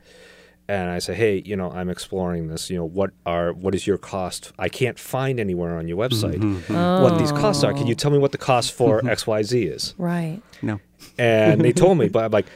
and 0.68 0.92
I 0.92 1.00
say, 1.00 1.16
hey, 1.16 1.42
you 1.44 1.56
know, 1.56 1.72
I'm 1.72 1.90
exploring 1.90 2.48
this. 2.48 2.70
You 2.70 2.78
know, 2.78 2.86
what 2.86 3.10
are 3.26 3.52
what 3.54 3.74
is 3.74 3.88
your 3.88 3.98
cost? 3.98 4.52
I 4.60 4.70
can't 4.70 5.00
find 5.00 5.40
anywhere 5.40 5.78
on 5.78 5.88
your 5.88 5.98
website 5.98 6.36
Mhm. 6.40 7.02
what 7.02 7.18
these 7.18 7.32
costs 7.32 7.64
are. 7.64 7.74
Can 7.74 7.88
you 7.88 7.94
Oh. 7.94 7.96
tell 7.96 8.12
me 8.12 8.20
what 8.20 8.32
the 8.32 8.38
cost 8.38 8.72
for 8.74 9.04
X 9.10 9.26
Y 9.26 9.42
Z 9.44 9.64
is? 9.64 9.96
Right. 9.98 10.42
No. 10.62 10.80
And 11.18 11.62
they 11.62 11.72
told 11.74 11.98
me, 11.98 12.08
but 12.16 12.26
I'm 12.26 12.32
like. 12.32 12.48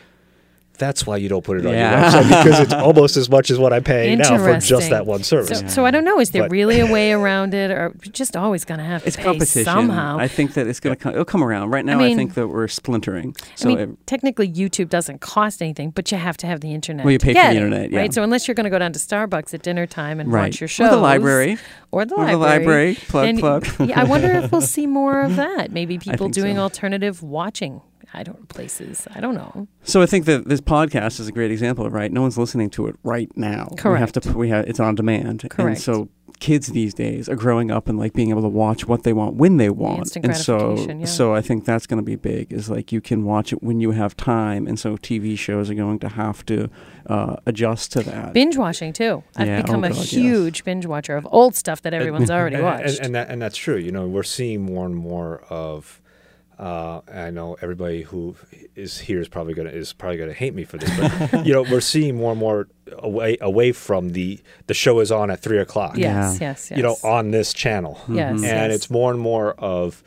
That's 0.79 1.05
why 1.05 1.17
you 1.17 1.29
don't 1.29 1.43
put 1.43 1.57
it 1.59 1.65
on 1.65 1.73
Yeah. 1.73 2.11
your 2.11 2.21
website 2.23 2.43
because 2.43 2.59
it's 2.61 2.73
almost 2.73 3.15
as 3.15 3.29
much 3.29 3.51
as 3.51 3.59
what 3.59 3.71
I'm 3.73 3.83
paying 3.83 4.17
now 4.17 4.37
for 4.37 4.57
just 4.59 4.89
that 4.89 5.05
one 5.05 5.21
service. 5.23 5.59
So, 5.59 5.67
so 5.67 5.85
I 5.85 5.91
don't 5.91 6.03
know. 6.03 6.19
Is 6.19 6.31
there 6.31 6.43
But- 6.43 6.51
really 6.51 6.79
a 6.79 6.91
way 6.91 7.11
around 7.11 7.53
it, 7.53 7.69
or 7.71 7.93
just 8.11 8.35
always 8.35 8.65
going 8.65 8.79
to 8.79 8.83
have 8.83 9.01
to 9.03 9.07
It's 9.07 9.15
pay 9.15 9.23
competition. 9.23 9.65
somehow? 9.65 10.17
I 10.17 10.27
think 10.27 10.55
that 10.55 10.65
it's 10.67 10.79
gonna 10.79 10.95
come. 10.95 11.13
It'll 11.13 11.25
come 11.25 11.43
around. 11.43 11.69
Right 11.71 11.85
now, 11.85 11.99
I, 11.99 12.03
mean- 12.07 12.17
think 12.17 12.33
that 12.33 12.47
we're 12.47 12.67
splintering. 12.67 13.35
So 13.55 13.69
I 13.69 13.75
mean, 13.75 13.79
it- 13.79 14.07
technically, 14.07 14.49
YouTube 14.51 14.89
doesn't 14.89 15.21
cost 15.21 15.61
anything, 15.61 15.91
but 15.91 16.11
you 16.11 16.17
have 16.17 16.37
to 16.37 16.47
have 16.47 16.61
the 16.61 16.73
internet. 16.73 17.05
Well, 17.05 17.11
you 17.11 17.19
pay 17.19 17.33
for 17.33 17.39
the 17.41 17.49
internet, 17.55 17.91
yeah. 17.91 17.99
right? 17.99 18.13
So 18.13 18.23
unless 18.23 18.47
you're 18.47 18.55
going 18.55 18.65
to 18.65 18.69
go 18.71 18.79
down 18.79 18.93
to 18.93 18.99
Starbucks 18.99 19.53
at 19.53 19.61
dinner 19.61 19.85
time 19.85 20.19
and 20.19 20.31
right. 20.31 20.49
watch 20.49 20.59
your 20.59 20.67
shows, 20.67 20.87
Or 20.87 20.95
the 20.95 20.97
library. 21.01 21.57
or 21.91 22.05
the 22.05 22.15
Or 22.15 22.25
the 22.25 22.35
library, 22.37 22.59
library. 22.59 22.95
Plug 22.95 23.25
then- 23.25 23.37
plug. 23.37 23.67
yeah, 23.89 24.01
I 24.01 24.05
wonder 24.05 24.31
if 24.31 24.51
we'll 24.51 24.61
see 24.77 24.87
more 24.87 25.21
of 25.21 25.35
that. 25.35 25.71
Maybe 25.71 25.97
people 25.99 26.29
doing 26.29 26.55
so. 26.55 26.61
alternative 26.63 27.21
watching. 27.21 27.81
I 28.13 28.23
don't 28.23 28.47
places. 28.49 29.07
I 29.15 29.19
don't 29.19 29.35
know. 29.35 29.67
So 29.83 30.01
I 30.01 30.05
think 30.05 30.25
that 30.25 30.47
this 30.47 30.61
podcast 30.61 31.19
is 31.19 31.27
a 31.27 31.31
great 31.31 31.51
example, 31.51 31.85
of 31.85 31.93
right? 31.93 32.11
No 32.11 32.21
one's 32.21 32.37
listening 32.37 32.69
to 32.71 32.87
it 32.87 32.95
right 33.03 33.29
now. 33.35 33.69
Correct. 33.77 33.85
We 33.85 33.99
have 33.99 34.13
Correct. 34.13 34.27
to. 34.27 34.37
We 34.37 34.49
have 34.49 34.65
it's 34.67 34.79
on 34.79 34.95
demand. 34.95 35.43
And 35.43 35.49
Correct. 35.49 35.81
so 35.81 36.09
kids 36.39 36.67
these 36.67 36.93
days 36.93 37.29
are 37.29 37.35
growing 37.35 37.71
up 37.71 37.87
and 37.87 37.97
like 37.97 38.13
being 38.13 38.29
able 38.29 38.41
to 38.41 38.49
watch 38.49 38.85
what 38.87 39.03
they 39.03 39.13
want 39.13 39.35
when 39.35 39.57
they 39.57 39.69
want. 39.69 39.99
instant 39.99 40.25
and 40.25 40.35
so, 40.35 40.57
gratification, 40.57 40.99
yeah. 40.99 41.05
so 41.05 41.33
I 41.33 41.41
think 41.41 41.63
that's 41.65 41.87
going 41.87 41.97
to 41.97 42.03
be 42.03 42.15
big. 42.15 42.51
Is 42.51 42.69
like 42.69 42.91
you 42.91 43.01
can 43.01 43.23
watch 43.23 43.53
it 43.53 43.63
when 43.63 43.79
you 43.79 43.91
have 43.91 44.15
time, 44.15 44.67
and 44.67 44.79
so 44.79 44.97
TV 44.97 45.37
shows 45.37 45.69
are 45.69 45.73
going 45.75 45.99
to 45.99 46.09
have 46.09 46.45
to 46.47 46.69
uh, 47.07 47.37
adjust 47.45 47.91
to 47.93 48.03
that. 48.03 48.33
Binge 48.33 48.57
watching 48.57 48.93
too. 48.93 49.23
I've 49.35 49.47
Yeah, 49.47 49.61
become 49.61 49.83
oh 49.83 49.87
a 49.87 49.89
God, 49.89 49.97
yes. 49.97 50.11
huge 50.11 50.63
binge 50.63 50.85
watcher 50.85 51.15
of 51.15 51.27
old 51.31 51.55
stuff 51.55 51.81
that 51.83 51.93
everyone's 51.93 52.29
already 52.37 52.55
and, 52.57 52.65
watched. 52.65 52.97
And, 52.97 53.05
and, 53.07 53.15
that, 53.15 53.29
and 53.29 53.41
that's 53.41 53.57
true. 53.57 53.77
You 53.77 53.91
know, 53.91 54.05
we're 54.07 54.23
seeing 54.23 54.61
more 54.61 54.85
and 54.85 54.95
more 54.95 55.43
of. 55.49 56.01
Uh, 56.63 57.01
I 57.13 57.29
know 57.31 57.57
everybody 57.61 58.03
who 58.03 58.35
is 58.75 58.97
here 58.97 59.19
is 59.19 59.27
probably 59.27 59.53
gonna 59.53 59.71
is 59.71 59.91
probably 59.91 60.17
gonna 60.17 60.31
hate 60.33 60.53
me 60.55 60.63
for 60.63 60.77
this, 60.77 60.89
but 60.97 61.45
you 61.45 61.51
know, 61.53 61.63
we're 61.63 61.81
seeing 61.81 62.15
more 62.15 62.31
and 62.31 62.39
more 62.39 62.67
away 62.99 63.37
away 63.41 63.73
from 63.73 64.09
the 64.13 64.39
the 64.67 64.73
show 64.73 64.99
is 65.01 65.11
on 65.11 65.29
at 65.29 65.41
three 65.41 65.59
o'clock. 65.59 65.97
yes, 65.97 66.39
Yeah. 66.39 66.49
yes, 66.49 66.71
yes. 66.71 66.77
You 66.77 66.83
know, 66.83 66.95
on 67.03 67.31
this 67.31 67.53
channel, 67.53 67.99
yes, 68.07 68.31
Mhm. 68.39 68.45
and 68.45 68.71
yes. 68.71 68.75
it's 68.75 68.89
more 68.89 69.11
and 69.11 69.19
more 69.19 69.51
of, 69.55 70.01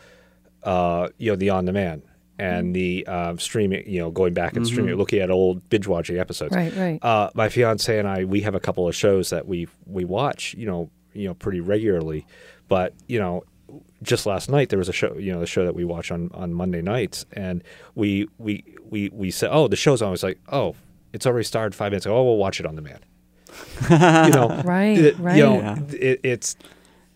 uh, 0.62 1.08
you 1.18 1.30
know, 1.30 1.36
the 1.36 1.50
on 1.50 1.66
demand 1.66 2.02
and 2.38 2.74
the 2.74 3.04
uh, 3.06 3.36
streaming. 3.36 3.86
You 3.86 3.98
know, 4.00 4.10
going 4.10 4.32
back 4.32 4.56
and 4.56 4.66
streaming, 4.66 4.94
looking 4.94 5.20
at 5.20 5.30
old 5.30 5.68
binge 5.68 5.86
watching 5.86 6.18
episodes. 6.18 6.56
right, 6.56 6.74
right. 6.74 6.98
Uh, 7.04 7.28
my 7.34 7.50
fiance 7.50 7.98
and 7.98 8.08
I, 8.08 8.24
we 8.24 8.40
have 8.42 8.54
a 8.54 8.60
couple 8.60 8.88
of 8.88 8.94
shows 8.94 9.28
that 9.28 9.46
we 9.46 9.68
we 9.86 10.06
watch, 10.06 10.54
you 10.56 10.64
know, 10.66 10.88
you 11.12 11.26
know, 11.28 11.34
pretty 11.34 11.60
regularly. 11.60 12.24
But 12.68 12.94
you 13.08 13.18
know, 13.18 13.44
just 14.02 14.26
last 14.26 14.48
night 14.50 14.68
there 14.68 14.78
was 14.78 14.88
a 14.88 14.92
show, 14.92 15.16
you 15.18 15.32
know, 15.32 15.40
the 15.40 15.46
show 15.46 15.64
that 15.64 15.74
we 15.74 15.84
watch 15.84 16.10
on 16.10 16.30
on 16.34 16.52
Monday 16.54 16.82
nights, 16.82 17.26
and 17.32 17.62
we 17.94 18.28
we 18.38 18.64
we 18.88 19.10
we 19.12 19.30
said, 19.30 19.50
oh, 19.52 19.68
the 19.68 19.76
show's 19.76 20.02
on. 20.02 20.08
I 20.08 20.10
was 20.10 20.22
like, 20.22 20.38
oh, 20.50 20.74
it's 21.12 21.26
already 21.26 21.44
started 21.44 21.74
five 21.74 21.92
minutes 21.92 22.06
ago. 22.06 22.16
Oh, 22.16 22.24
we'll 22.24 22.36
watch 22.36 22.60
it 22.60 22.66
on 22.66 22.74
demand. 22.76 23.00
you 23.90 23.98
know, 24.30 24.60
Right, 24.64 24.98
it- 24.98 25.18
right. 25.18 25.36
You 25.36 25.42
know, 25.44 25.54
Yeah. 25.56 25.78
it, 25.92 26.20
it's 26.22 26.56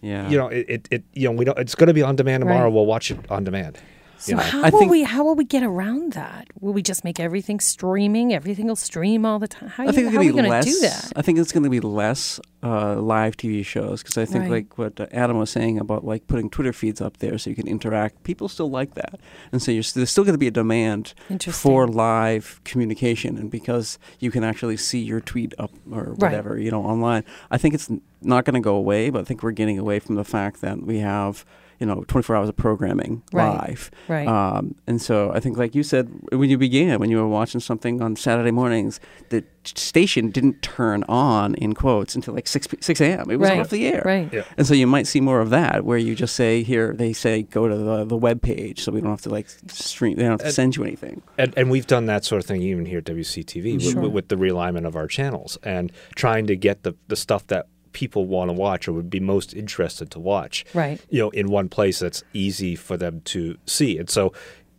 yeah. 0.01 0.29
you 0.31 0.39
know, 0.39 0.49
it, 0.49 0.67
it, 0.69 0.89
it 0.91 1.05
you 1.13 1.29
know, 1.29 1.33
we 1.33 1.45
don't. 1.45 1.59
It's 1.59 1.75
going 1.75 1.89
to 1.89 1.95
be 1.95 2.03
on 2.03 2.17
demand 2.17 2.41
tomorrow. 2.43 2.65
Right. 2.65 2.73
We'll 2.73 2.87
watch 2.87 3.11
it 3.11 3.19
on 3.31 3.45
demand. 3.45 3.79
So 4.21 4.33
you 4.33 4.37
know. 4.37 4.43
how 4.43 4.63
I 4.63 4.71
will 4.71 4.79
think- 4.81 4.91
we 4.91 5.03
how 5.03 5.25
will 5.25 5.35
we 5.35 5.45
get 5.45 5.63
around 5.63 6.13
that? 6.13 6.49
Will 6.61 6.73
we 6.75 6.83
just 6.83 7.05
make 7.05 7.19
everything 7.19 7.59
streaming? 7.59 8.35
Everything 8.35 8.67
will 8.67 8.77
stream 8.77 9.25
all 9.25 9.39
the 9.39 9.49
time. 9.49 9.71
How, 9.71 9.85
I 9.85 9.93
think 9.93 10.09
it's 10.09 10.15
how 10.15 10.21
are 10.21 10.25
going 10.25 10.27
we 10.27 10.27
to 10.27 10.33
be 10.33 10.37
going 10.37 10.45
to 10.45 10.51
less. 10.51 10.65
do 10.67 10.81
that? 10.89 11.13
I 11.17 11.23
think 11.23 11.39
it's 11.39 11.53
going 11.53 11.63
to 11.65 11.71
be 11.71 11.81
less 11.81 12.39
uh, 12.63 12.97
live 13.01 13.39
TV 13.39 13.65
shows 13.65 14.03
because 14.03 14.19
I 14.19 14.27
think 14.27 14.43
Right. 14.43 14.51
like 14.51 14.77
what 14.79 15.01
Adam 15.13 15.39
was 15.39 15.49
saying 15.51 15.79
about 15.79 16.05
like 16.05 16.27
putting 16.27 16.51
Twitter 16.51 16.73
feeds 16.75 17.01
up 17.01 17.17
there 17.19 17.39
so 17.39 17.49
you 17.49 17.57
can 17.57 17.67
interact. 17.67 18.23
People 18.23 18.49
still 18.49 18.69
like 18.71 18.95
that, 18.95 19.19
and 19.53 19.63
so 19.63 19.73
there's 19.73 20.11
still 20.11 20.25
going 20.25 20.35
to 20.35 20.39
be 20.39 20.49
a 20.49 20.51
demand 20.51 21.15
for 21.51 21.89
live 21.89 22.61
communication, 22.65 23.39
and 23.39 23.51
because 23.51 23.99
you 24.19 24.31
can 24.31 24.45
actually 24.45 24.77
see 24.77 24.99
your 25.01 25.21
tweet 25.21 25.55
up 25.59 25.71
or 25.91 26.13
whatever 26.17 26.59
you 26.59 26.71
know 26.71 26.85
online. 26.85 27.25
I 27.51 27.57
think 27.57 27.73
it's 27.75 27.89
not 28.21 28.45
going 28.45 28.55
to 28.55 28.61
go 28.61 28.75
away, 28.75 29.09
but 29.09 29.21
I 29.23 29.25
think 29.25 29.43
we're 29.43 29.53
getting 29.53 29.79
away 29.79 29.99
from 29.99 30.17
the 30.17 30.25
fact 30.25 30.61
that 30.61 30.83
we 30.83 30.99
have 30.99 31.47
you 31.81 31.87
know 31.87 32.05
24 32.07 32.37
hours 32.37 32.49
of 32.49 32.57
programming 32.57 33.23
Right. 33.33 33.49
live. 33.69 33.91
Right. 34.07 34.29
Um, 34.29 34.75
and 34.87 35.01
so 35.01 35.33
I 35.33 35.41
think, 35.41 35.57
like 35.57 35.75
you 35.75 35.83
said, 35.83 36.09
when 36.31 36.49
you 36.51 36.59
began, 36.59 37.01
when 37.01 37.11
you 37.11 37.17
were 37.17 37.27
watching 37.29 37.61
something 37.61 38.03
on 38.03 38.17
Saturday 38.17 38.51
mornings, 38.51 39.01
the 39.31 39.43
station 39.65 40.31
didn't 40.31 40.63
turn 40.63 41.05
on 41.09 41.55
in 41.55 41.75
quotes 41.75 42.15
until 42.15 42.35
like 42.35 42.47
six 42.47 42.69
six 42.81 43.01
a.m. 43.01 43.31
It 43.31 43.37
was 43.39 43.49
Right. 43.51 43.61
off 43.61 43.71
the 43.71 43.87
air. 43.87 44.03
right. 44.05 44.29
Yeah. 44.33 44.43
And 44.59 44.67
so 44.67 44.75
you 44.75 44.87
might 44.87 45.07
see 45.07 45.21
more 45.21 45.41
of 45.41 45.51
that, 45.51 45.85
where 45.85 45.99
you 45.99 46.15
just 46.15 46.35
say, 46.37 46.63
"Here," 46.63 46.93
they 46.95 47.13
say, 47.13 47.43
"Go 47.43 47.67
to 47.69 47.77
the 47.77 48.05
the 48.05 48.17
web 48.17 48.43
page," 48.43 48.83
so 48.83 48.93
we 48.93 49.01
don't 49.01 49.11
have 49.11 49.23
to 49.23 49.31
like 49.31 49.49
stream. 49.69 50.17
They 50.17 50.23
don't 50.23 50.33
have 50.33 50.41
to 50.41 50.47
And- 50.47 50.55
send 50.55 50.77
you 50.77 50.85
anything. 50.85 51.23
And, 51.39 51.53
and 51.57 51.71
we've 51.71 51.87
done 51.87 52.07
that 52.07 52.25
sort 52.25 52.43
of 52.43 52.47
thing 52.47 52.63
even 52.63 52.85
here 52.87 52.99
at 52.99 53.05
WCTV 53.05 53.75
with, 53.75 53.83
Sure. 53.93 54.03
with, 54.03 54.13
with 54.13 54.29
the 54.29 54.37
realignment 54.37 54.87
of 54.87 54.97
our 54.97 55.07
channels 55.07 55.59
and 55.63 55.91
trying 56.15 56.47
to 56.49 56.57
get 56.57 56.83
the, 56.83 56.95
the 57.09 57.17
stuff 57.17 57.47
that 57.49 57.67
people 57.93 58.27
want 58.27 58.49
to 58.49 58.53
watch 58.53 58.87
or 58.89 58.93
would 58.93 59.11
be 59.11 59.21
most 59.21 59.55
interested 59.55 60.11
to 60.13 60.21
watch, 60.21 60.65
Right. 60.75 61.01
you 61.11 61.19
know, 61.19 61.31
in 61.31 61.49
one 61.49 61.69
place 61.69 61.99
that's 61.99 62.23
easy 62.33 62.77
for 62.77 62.97
them 62.97 63.21
to 63.27 63.57
see. 63.67 63.99
And 63.99 64.09
so, 64.09 64.33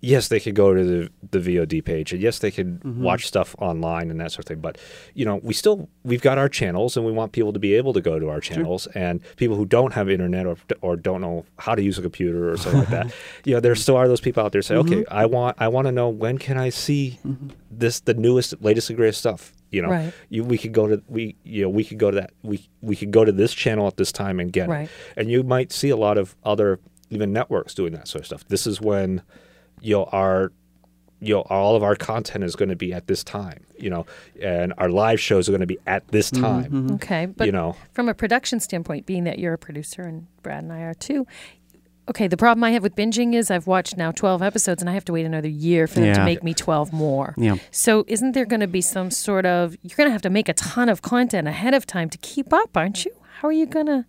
yes, 0.04 0.30
they 0.30 0.40
could 0.40 0.56
go 0.56 0.74
to 0.74 0.84
the, 0.84 1.10
the 1.30 1.38
VOD 1.40 1.84
page 1.86 2.12
and 2.12 2.20
yes, 2.22 2.40
they 2.40 2.50
can 2.50 2.80
Mm-hmm. 2.80 3.04
watch 3.04 3.28
stuff 3.28 3.54
online 3.60 4.10
and 4.10 4.20
that 4.20 4.32
sort 4.32 4.46
of 4.46 4.48
thing. 4.48 4.60
But, 4.60 4.78
you 5.14 5.26
know, 5.26 5.36
we 5.44 5.54
still, 5.54 5.88
we've 6.04 6.22
got 6.24 6.38
our 6.40 6.50
channels 6.50 6.98
and 6.98 7.06
we 7.06 7.12
want 7.12 7.34
people 7.34 7.54
to 7.54 7.60
be 7.60 7.76
able 7.76 7.94
to 7.94 8.02
go 8.02 8.18
to 8.18 8.30
our 8.30 8.40
channels 8.40 8.88
and 8.96 9.22
people 9.36 9.56
who 9.56 9.66
don't 9.68 9.94
have 9.94 10.10
internet 10.10 10.48
or, 10.48 10.56
or 10.82 10.96
don't 10.96 11.22
know 11.22 11.46
how 11.60 11.76
to 11.76 11.84
use 11.84 12.00
a 12.00 12.02
computer 12.02 12.50
or 12.52 12.58
something 12.58 12.80
like 12.80 12.90
that, 12.90 13.14
you 13.46 13.54
know, 13.54 13.60
there 13.60 13.76
still 13.76 13.96
are 13.98 14.08
those 14.08 14.22
people 14.22 14.44
out 14.44 14.52
there 14.54 14.64
say, 14.64 14.76
okay, 14.76 15.04
Mm-hmm. 15.04 15.14
I 15.14 15.26
want, 15.28 15.58
I 15.60 15.68
want 15.68 15.86
to 15.88 15.92
know 15.92 16.10
when 16.10 16.38
can 16.40 16.58
I 16.58 16.70
see 16.70 17.20
this, 17.70 18.00
the 18.00 18.14
newest, 18.16 18.60
latest 18.64 18.90
and 18.90 18.98
greatest 18.98 19.20
stuff. 19.20 19.54
You 19.72 19.82
know, 19.82 19.90
Right. 19.90 20.14
you, 20.30 20.44
we 20.44 20.58
could 20.58 20.74
go 20.74 20.88
to 20.88 21.02
we 21.08 21.36
you 21.44 21.64
know 21.64 21.70
we 21.70 21.84
could 21.84 21.98
go 21.98 22.12
to 22.12 22.16
that 22.16 22.32
we 22.44 22.68
we 22.82 22.96
could 22.96 23.12
go 23.12 23.26
to 23.26 23.32
this 23.32 23.54
channel 23.54 23.88
at 23.88 23.98
this 23.98 24.12
time 24.12 24.40
and 24.40 24.52
get 24.52 24.70
Right. 24.70 24.84
it. 24.84 24.90
And 25.18 25.32
you 25.32 25.44
might 25.44 25.72
see 25.72 25.90
a 25.90 25.98
lot 25.98 26.18
of 26.18 26.36
other 26.44 26.80
even 27.10 27.34
networks 27.34 27.74
doing 27.74 27.94
that 27.94 28.08
sort 28.08 28.22
of 28.22 28.26
stuff. 28.28 28.48
This 28.48 28.68
is 28.68 28.82
when 28.82 29.22
you 29.82 29.96
know 29.96 30.04
our 30.12 30.52
you 31.22 31.34
know 31.36 31.42
all 31.42 31.76
of 31.76 31.84
our 31.84 31.96
content 31.96 32.44
is 32.44 32.56
going 32.56 32.70
to 32.70 32.76
be 32.76 32.94
at 32.94 33.08
this 33.08 33.24
time. 33.24 33.66
You 33.78 33.90
know, 33.90 34.06
and 34.42 34.74
our 34.78 34.90
live 34.90 35.20
shows 35.20 35.48
are 35.48 35.52
going 35.52 35.62
to 35.62 35.68
be 35.68 35.80
at 35.88 36.08
this 36.10 36.32
mm-hmm. 36.32 36.44
time. 36.44 36.72
Mm-hmm. 36.72 36.94
Okay. 36.96 37.26
But 37.28 37.46
You 37.46 37.52
know, 37.52 37.76
from 37.94 38.10
a 38.10 38.14
production 38.14 38.60
standpoint, 38.60 39.06
being 39.06 39.24
that 39.24 39.40
you're 39.40 39.54
a 39.54 39.58
producer 39.58 40.02
and 40.04 40.28
Brad 40.44 40.64
and 40.64 40.74
I 40.74 40.82
are 40.82 40.94
too. 40.94 41.26
Okay, 42.10 42.28
the 42.28 42.38
problem 42.38 42.64
I 42.64 42.72
have 42.72 42.84
with 42.84 42.96
binging 42.96 43.34
is 43.36 43.50
I've 43.52 43.68
watched 43.68 43.96
now 43.96 44.12
12 44.12 44.42
episodes 44.42 44.82
and 44.82 44.90
I 44.90 44.94
have 44.94 45.06
to 45.06 45.14
wait 45.14 45.26
another 45.26 45.48
year 45.48 45.88
for 45.88 46.00
them 46.00 46.16
to 46.16 46.26
make 46.26 46.44
me 46.44 46.54
12 46.54 46.92
more. 46.92 47.34
Yeah. 47.38 47.56
So, 47.70 48.04
isn't 48.08 48.34
there 48.34 48.46
going 48.46 48.60
to 48.60 48.68
be 48.68 48.82
some 48.82 49.12
sort 49.12 49.46
of, 49.46 49.78
you're 49.82 49.96
going 49.96 50.08
to 50.08 50.12
have 50.12 50.24
to 50.24 50.30
make 50.30 50.50
a 50.50 50.54
ton 50.54 50.90
of 50.90 51.02
content 51.02 51.48
ahead 51.48 51.74
of 51.74 51.86
time 51.86 52.10
to 52.10 52.18
keep 52.18 52.52
up, 52.52 52.76
aren't 52.76 53.06
you? 53.06 53.12
How 53.40 53.48
are 53.48 53.54
you 53.54 53.66
going 53.66 53.86
to, 53.86 54.06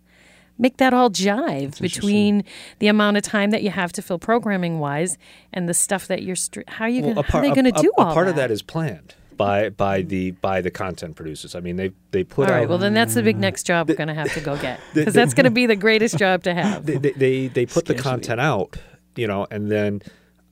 make 0.59 0.77
that 0.77 0.93
all 0.93 1.09
jive 1.09 1.81
between 1.81 2.43
the 2.79 2.87
amount 2.87 3.17
of 3.17 3.23
time 3.23 3.49
that 3.51 3.63
you 3.63 3.71
have 3.71 3.91
to 3.91 4.01
fill 4.03 4.19
programming 4.19 4.79
wise 4.79 5.17
and 5.51 5.67
the 5.67 5.73
stuff 5.73 6.07
that 6.07 6.21
you're. 6.21 6.35
Str- 6.35 6.61
how 6.67 6.85
are 6.85 6.89
you 6.89 7.01
Well, 7.01 7.15
gonna, 7.15 7.27
a 7.27 7.31
how 7.31 7.39
are 7.39 7.41
they 7.41 7.49
going 7.51 7.73
to 7.73 7.79
a- 7.79 7.81
do 7.81 7.91
a 7.97 8.01
all 8.01 8.13
part 8.13 8.25
that? 8.27 8.31
of 8.31 8.35
that 8.35 8.51
is 8.51 8.61
planned 8.61 9.15
by 9.37 9.69
by 9.69 10.01
the 10.01 10.31
by 10.31 10.61
the 10.61 10.71
content 10.71 11.15
producers. 11.15 11.55
I 11.55 11.59
mean, 11.59 11.75
they 11.75 11.91
they 12.11 12.23
put 12.23 12.47
all 12.49 12.55
right. 12.55 12.63
out 12.63 12.69
Well, 12.69 12.77
then 12.77 12.93
that's 12.93 13.13
the 13.13 13.23
big 13.23 13.37
next 13.37 13.63
job 13.63 13.89
we're 13.89 13.95
going 13.95 14.07
to 14.07 14.13
have 14.13 14.33
to 14.33 14.41
go 14.41 14.57
get 14.57 14.79
because 14.93 15.13
that's 15.13 15.33
going 15.33 15.45
to 15.45 15.51
be 15.51 15.65
the 15.65 15.75
greatest 15.75 16.17
job 16.17 16.43
to 16.43 16.53
have. 16.59 16.85
they, 16.85 16.97
they, 16.97 17.11
they, 17.11 17.47
they 17.47 17.65
put 17.65 17.85
the 17.85 17.93
Scarcity. 17.97 18.03
content 18.27 18.41
out, 18.41 18.77
you 19.15 19.27
know, 19.27 19.47
and 19.51 19.71
then, 19.71 20.01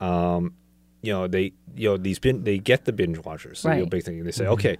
um, 0.00 0.54
you 1.02 1.12
know, 1.12 1.26
they, 1.26 1.52
you 1.74 1.88
know, 1.88 1.96
these 1.96 2.18
bin, 2.20 2.44
they 2.44 2.58
get 2.58 2.84
the 2.84 2.92
binge 2.92 3.18
watchers. 3.24 3.62
The 3.62 3.70
real 3.70 3.78
Right. 3.80 3.90
big 3.90 4.04
thing. 4.04 4.22
They 4.22 4.30
say, 4.30 4.46
okay, 4.46 4.76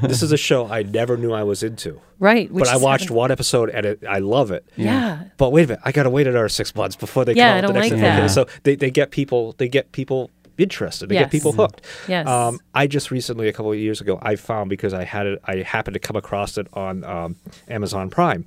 this 0.00 0.22
is 0.22 0.32
a 0.32 0.36
show 0.38 0.66
I 0.68 0.82
never 0.84 1.16
knew 1.18 1.32
I 1.32 1.42
was 1.42 1.62
into, 1.62 2.00
Right. 2.18 2.48
But 2.50 2.68
I 2.68 2.76
watched 2.78 3.04
having- 3.04 3.16
one 3.16 3.30
episode 3.30 3.68
and 3.70 3.84
it, 3.84 4.02
I 4.08 4.20
love 4.20 4.50
it. 4.52 4.64
Yeah. 4.76 5.24
But 5.36 5.50
wait 5.52 5.64
a 5.64 5.68
minute, 5.68 5.80
I 5.84 5.92
got 5.92 6.04
to 6.04 6.10
wait 6.10 6.26
another 6.26 6.48
six 6.48 6.74
months 6.74 6.96
before 6.96 7.24
they 7.26 7.34
Yeah, 7.34 7.48
come 7.48 7.52
I 7.52 7.58
out 7.58 7.74
with 7.74 7.74
don't 7.74 7.74
the 7.74 7.80
next 7.80 8.02
like 8.02 8.02
episode. 8.20 8.46
that. 8.46 8.52
So 8.54 8.60
they, 8.62 8.74
they 8.76 8.90
get 8.90 9.10
people, 9.10 9.54
they 9.58 9.68
get 9.68 9.92
people 9.92 10.30
interested. 10.58 11.08
to 11.08 11.14
Yes. 11.14 11.24
get 11.24 11.30
people 11.32 11.52
hooked. 11.52 11.82
Yes. 12.08 12.26
Um, 12.26 12.60
I 12.74 12.86
just 12.86 13.10
recently, 13.10 13.48
a 13.48 13.52
couple 13.52 13.72
of 13.72 13.78
years 13.78 14.00
ago, 14.00 14.18
I 14.22 14.36
found 14.36 14.70
because 14.70 14.94
I 14.94 15.04
had 15.04 15.26
it, 15.26 15.40
I 15.44 15.56
happened 15.58 15.94
to 15.94 16.00
come 16.00 16.16
across 16.16 16.56
it 16.58 16.66
on 16.72 17.04
um, 17.04 17.36
Amazon 17.68 18.10
Prime, 18.10 18.46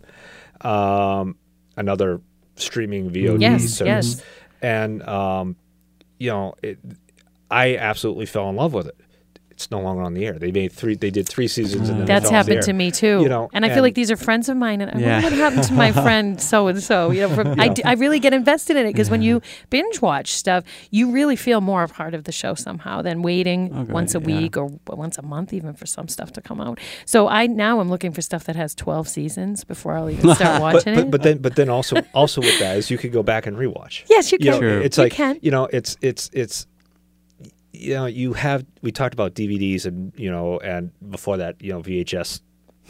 um, 0.61 1.35
another 1.77 2.21
streaming 2.55 3.09
VOD 3.11 3.41
Yes, 3.41 3.63
service, 3.69 4.15
yes. 4.17 4.23
and 4.61 5.01
um, 5.07 5.55
you 6.17 6.29
know, 6.29 6.55
it, 6.61 6.77
I 7.49 7.77
absolutely 7.77 8.25
fell 8.25 8.49
in 8.49 8.55
love 8.55 8.73
with 8.73 8.87
it. 8.87 8.95
It's 9.59 9.69
no 9.71 9.81
longer 9.81 10.03
on 10.03 10.13
the 10.13 10.25
air. 10.25 10.39
They 10.39 10.53
made 10.53 10.71
three. 10.71 10.95
They 10.95 11.11
did 11.11 11.27
three 11.27 11.49
seasons, 11.49 11.89
and 11.89 11.99
then 11.99 12.05
That's 12.05 12.29
fell 12.29 12.39
off 12.39 12.45
the 12.45 12.53
happened 12.53 12.55
air. 12.69 12.71
to 12.71 12.73
me 12.73 12.91
too. 12.91 13.19
You 13.23 13.27
know, 13.27 13.49
and 13.51 13.65
I 13.65 13.69
feel 13.73 13.83
like 13.83 13.93
these 13.93 14.09
are 14.09 14.15
friends 14.15 14.47
of 14.47 14.55
mine. 14.55 14.79
And 14.79 14.89
I 14.89 14.99
Yeah. 15.01 15.21
wonder 15.21 15.31
what 15.37 15.51
happened 15.51 15.63
to 15.65 15.73
my 15.73 15.91
friend 16.05 16.39
so 16.39 16.67
and 16.67 16.81
so. 16.81 17.11
You 17.11 17.27
know, 17.27 17.35
from, 17.35 17.59
I, 17.59 17.67
d- 17.67 17.83
I 17.83 17.95
really 17.95 18.19
get 18.19 18.31
invested 18.33 18.77
in 18.77 18.85
it 18.85 18.93
because 18.93 19.09
when 19.09 19.21
you 19.21 19.41
mm-hmm. 19.41 19.65
binge 19.69 20.01
watch 20.01 20.31
stuff, 20.31 20.63
you 20.91 21.11
really 21.11 21.35
feel 21.35 21.59
more 21.59 21.83
a 21.83 21.89
part 21.89 22.13
of 22.13 22.23
the 22.23 22.31
show 22.31 22.53
somehow 22.55 23.01
than 23.01 23.21
waiting 23.21 23.69
oh, 23.75 23.81
Okay, 23.81 23.91
once 23.91 24.15
a 24.15 24.19
yeah. 24.21 24.25
week 24.27 24.55
or 24.55 24.71
once 24.87 25.17
a 25.17 25.23
month, 25.23 25.51
even 25.51 25.73
for 25.73 25.85
some 25.85 26.07
stuff 26.07 26.31
to 26.33 26.41
come 26.41 26.61
out. 26.61 26.79
So 27.03 27.27
I 27.27 27.45
now 27.47 27.81
I'm 27.81 27.89
looking 27.89 28.13
for 28.13 28.21
stuff 28.21 28.45
that 28.45 28.55
has 28.55 28.73
12 28.75 29.09
seasons 29.09 29.65
before 29.65 29.97
I'll 29.97 30.09
even 30.09 30.35
start 30.35 30.61
watching 30.67 30.95
but, 30.95 31.03
it. 31.03 31.11
but 31.11 31.23
then 31.23 31.37
but 31.39 31.57
then 31.57 31.67
also 31.67 31.97
also 32.13 32.39
with 32.39 32.57
that 32.59 32.77
is 32.77 32.89
you 32.89 32.97
could 32.97 33.11
go 33.11 33.23
back 33.23 33.45
and 33.45 33.57
rewatch. 33.57 34.03
yes, 34.09 34.31
you 34.31 34.37
you 34.39 34.51
can. 34.51 34.61
know, 34.61 34.67
Sure. 34.69 34.81
it's 34.81 34.97
You 34.97 35.03
like 35.03 35.11
can. 35.11 35.37
you 35.41 35.51
know, 35.51 35.65
it's 35.73 35.97
it's 36.01 36.29
it's 36.31 36.65
you 37.79 37.93
know, 37.95 38.05
you 38.05 38.33
have 38.33 38.65
we 38.81 38.91
talked 38.91 39.13
about 39.13 39.33
DVDs 39.35 39.85
and 39.85 40.13
you 40.17 40.29
know, 40.29 40.59
and 40.59 40.91
before 41.09 41.37
that, 41.37 41.61
you 41.61 41.71
know, 41.71 41.81
VHS 41.81 42.41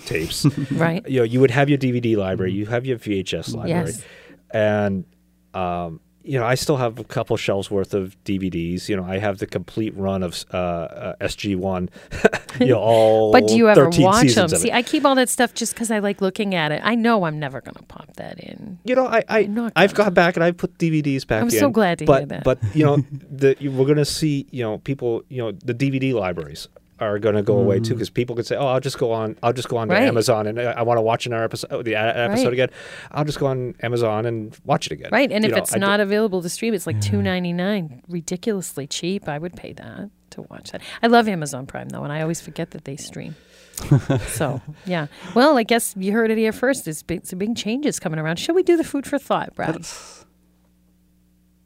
tapes. 0.06 0.46
right. 0.72 1.08
you 1.08 1.20
know, 1.20 1.24
you 1.24 1.40
would 1.40 1.52
have 1.52 1.70
your 1.70 1.78
DVD 1.78 2.16
library, 2.18 2.52
you 2.52 2.66
have 2.66 2.86
your 2.86 2.98
VHS 2.98 3.54
library, 3.56 3.92
Yes. 3.92 4.04
and 4.52 5.06
um, 5.54 6.00
you 6.24 6.38
know, 6.38 6.46
I 6.46 6.56
still 6.56 6.78
have 6.78 7.00
a 7.00 7.04
couple 7.04 7.38
shelves 7.38 7.72
worth 7.72 7.94
of 7.94 8.22
DVDs. 8.24 8.90
You 8.90 8.98
know, 8.98 9.06
I 9.06 9.20
have 9.20 9.38
the 9.38 9.48
complete 9.48 9.96
run 9.96 10.22
of 10.22 10.44
uh, 10.54 10.58
uh, 10.58 11.16
SG 11.22 11.56
One. 11.56 11.90
you 12.60 12.68
know, 12.68 12.80
all 12.80 13.32
But 13.32 13.48
do 13.48 13.56
you 13.56 13.70
ever 13.70 13.86
watch 13.86 13.98
them? 13.98 14.28
seasons 14.28 14.54
of 14.54 14.60
it. 14.60 14.62
See, 14.62 14.72
I 14.72 14.82
keep 14.82 15.06
all 15.06 15.16
that 15.16 15.30
stuff 15.30 15.54
just 15.54 15.74
because 15.74 15.92
I 15.92 16.00
like 16.00 16.22
looking 16.22 16.56
at 16.56 16.72
it. 16.72 16.82
I 16.84 16.96
know 16.96 17.24
I'm 17.24 17.40
never 17.40 17.62
going 17.62 17.76
to 17.76 17.84
pop 17.84 18.14
that 18.18 18.40
in. 18.40 18.80
You 18.84 18.96
know, 18.96 19.08
I, 19.08 19.24
I 19.30 19.72
I've 19.76 19.94
gone 19.94 20.14
back 20.14 20.36
and 20.36 20.44
I've 20.44 20.58
put 20.58 20.78
DVDs 20.78 21.26
back 21.26 21.42
I'm 21.42 21.50
in. 21.50 21.60
so 21.60 21.70
glad 21.70 22.00
to 22.00 22.06
but, 22.06 22.20
hear 22.20 22.28
that. 22.28 22.44
But 22.44 22.60
you 22.74 22.86
know, 22.86 22.98
the 23.32 23.56
we're 23.62 23.86
going 23.86 23.98
to 23.98 24.06
see 24.06 24.46
you 24.52 24.64
know 24.64 24.78
people 24.80 25.24
you 25.30 25.42
know 25.42 25.52
the 25.52 25.74
DVD 25.74 26.14
libraries 26.14 26.68
are 27.00 27.20
going 27.20 27.36
to 27.36 27.44
go 27.44 27.58
away 27.58 27.80
too 27.80 27.94
mm. 27.94 27.98
because 27.98 28.10
people 28.10 28.36
could 28.36 28.46
say, 28.46 28.56
oh, 28.56 28.68
I'll 28.68 28.80
just 28.80 28.98
go 28.98 29.12
on, 29.12 29.38
I'll 29.44 29.54
just 29.54 29.70
go 29.70 29.78
on 29.78 29.88
to 29.88 29.94
Right. 29.94 30.04
Amazon 30.04 30.48
and 30.48 30.60
uh, 30.60 30.74
I, 30.76 30.80
I 30.80 30.82
want 30.84 30.98
to 30.98 31.02
watch 31.02 31.26
another 31.26 31.44
episode, 31.44 31.72
oh, 31.72 31.82
the 31.82 31.96
uh, 31.96 32.04
a- 32.06 32.18
episode 32.18 32.46
Right. 32.46 32.54
again. 32.54 32.70
I'll 33.12 33.26
just 33.26 33.40
go 33.40 33.48
on 33.48 33.76
Amazon 33.82 34.26
and 34.26 34.58
watch 34.66 34.88
it 34.88 34.94
again. 34.94 35.10
Right, 35.12 35.32
and 35.32 35.44
You 35.44 35.50
if 35.50 35.56
know, 35.56 35.62
it's 35.62 35.74
I 35.74 35.78
d- 35.78 35.82
not 35.82 36.00
available 36.00 36.42
to 36.42 36.50
stream, 36.50 36.74
it's 36.74 36.88
like 36.88 36.98
mm. 36.98 37.04
two 37.04 37.22
ninety 37.22 37.54
nine, 37.54 38.02
ridiculously 38.08 38.88
cheap. 38.88 39.28
I 39.28 39.38
would 39.38 39.56
pay 39.56 39.74
that 39.74 40.10
to 40.32 40.42
watch 40.44 40.72
that. 40.72 40.82
I 41.02 41.08
love 41.08 41.28
Amazon 41.28 41.66
Prime 41.66 41.90
though, 41.90 42.04
and 42.04 42.14
I 42.14 42.22
always 42.22 42.42
forget 42.42 42.72
that 42.72 42.86
they 42.86 42.96
stream. 42.98 43.36
so 44.28 44.62
yeah, 44.86 45.08
well, 45.36 45.58
I 45.58 45.64
guess 45.64 45.96
you 45.98 46.12
heard 46.12 46.32
it 46.32 46.38
here 46.38 46.52
first. 46.52 46.86
There's 46.86 47.02
big, 47.02 47.26
some 47.26 47.40
big 47.40 47.56
changes 47.56 48.00
coming 48.00 48.20
around. 48.20 48.38
Should 48.38 48.56
we 48.56 48.64
do 48.64 48.76
the 48.78 48.84
food 48.84 49.08
for 49.08 49.18
thought, 49.18 49.56
Brad? 49.56 49.86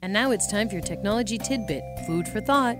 And 0.01 0.11
now 0.11 0.31
it's 0.31 0.47
time 0.47 0.67
for 0.67 0.75
your 0.75 0.83
technology 0.83 1.37
tidbit, 1.37 1.81
food 2.05 2.27
for 2.27 2.41
thought. 2.41 2.77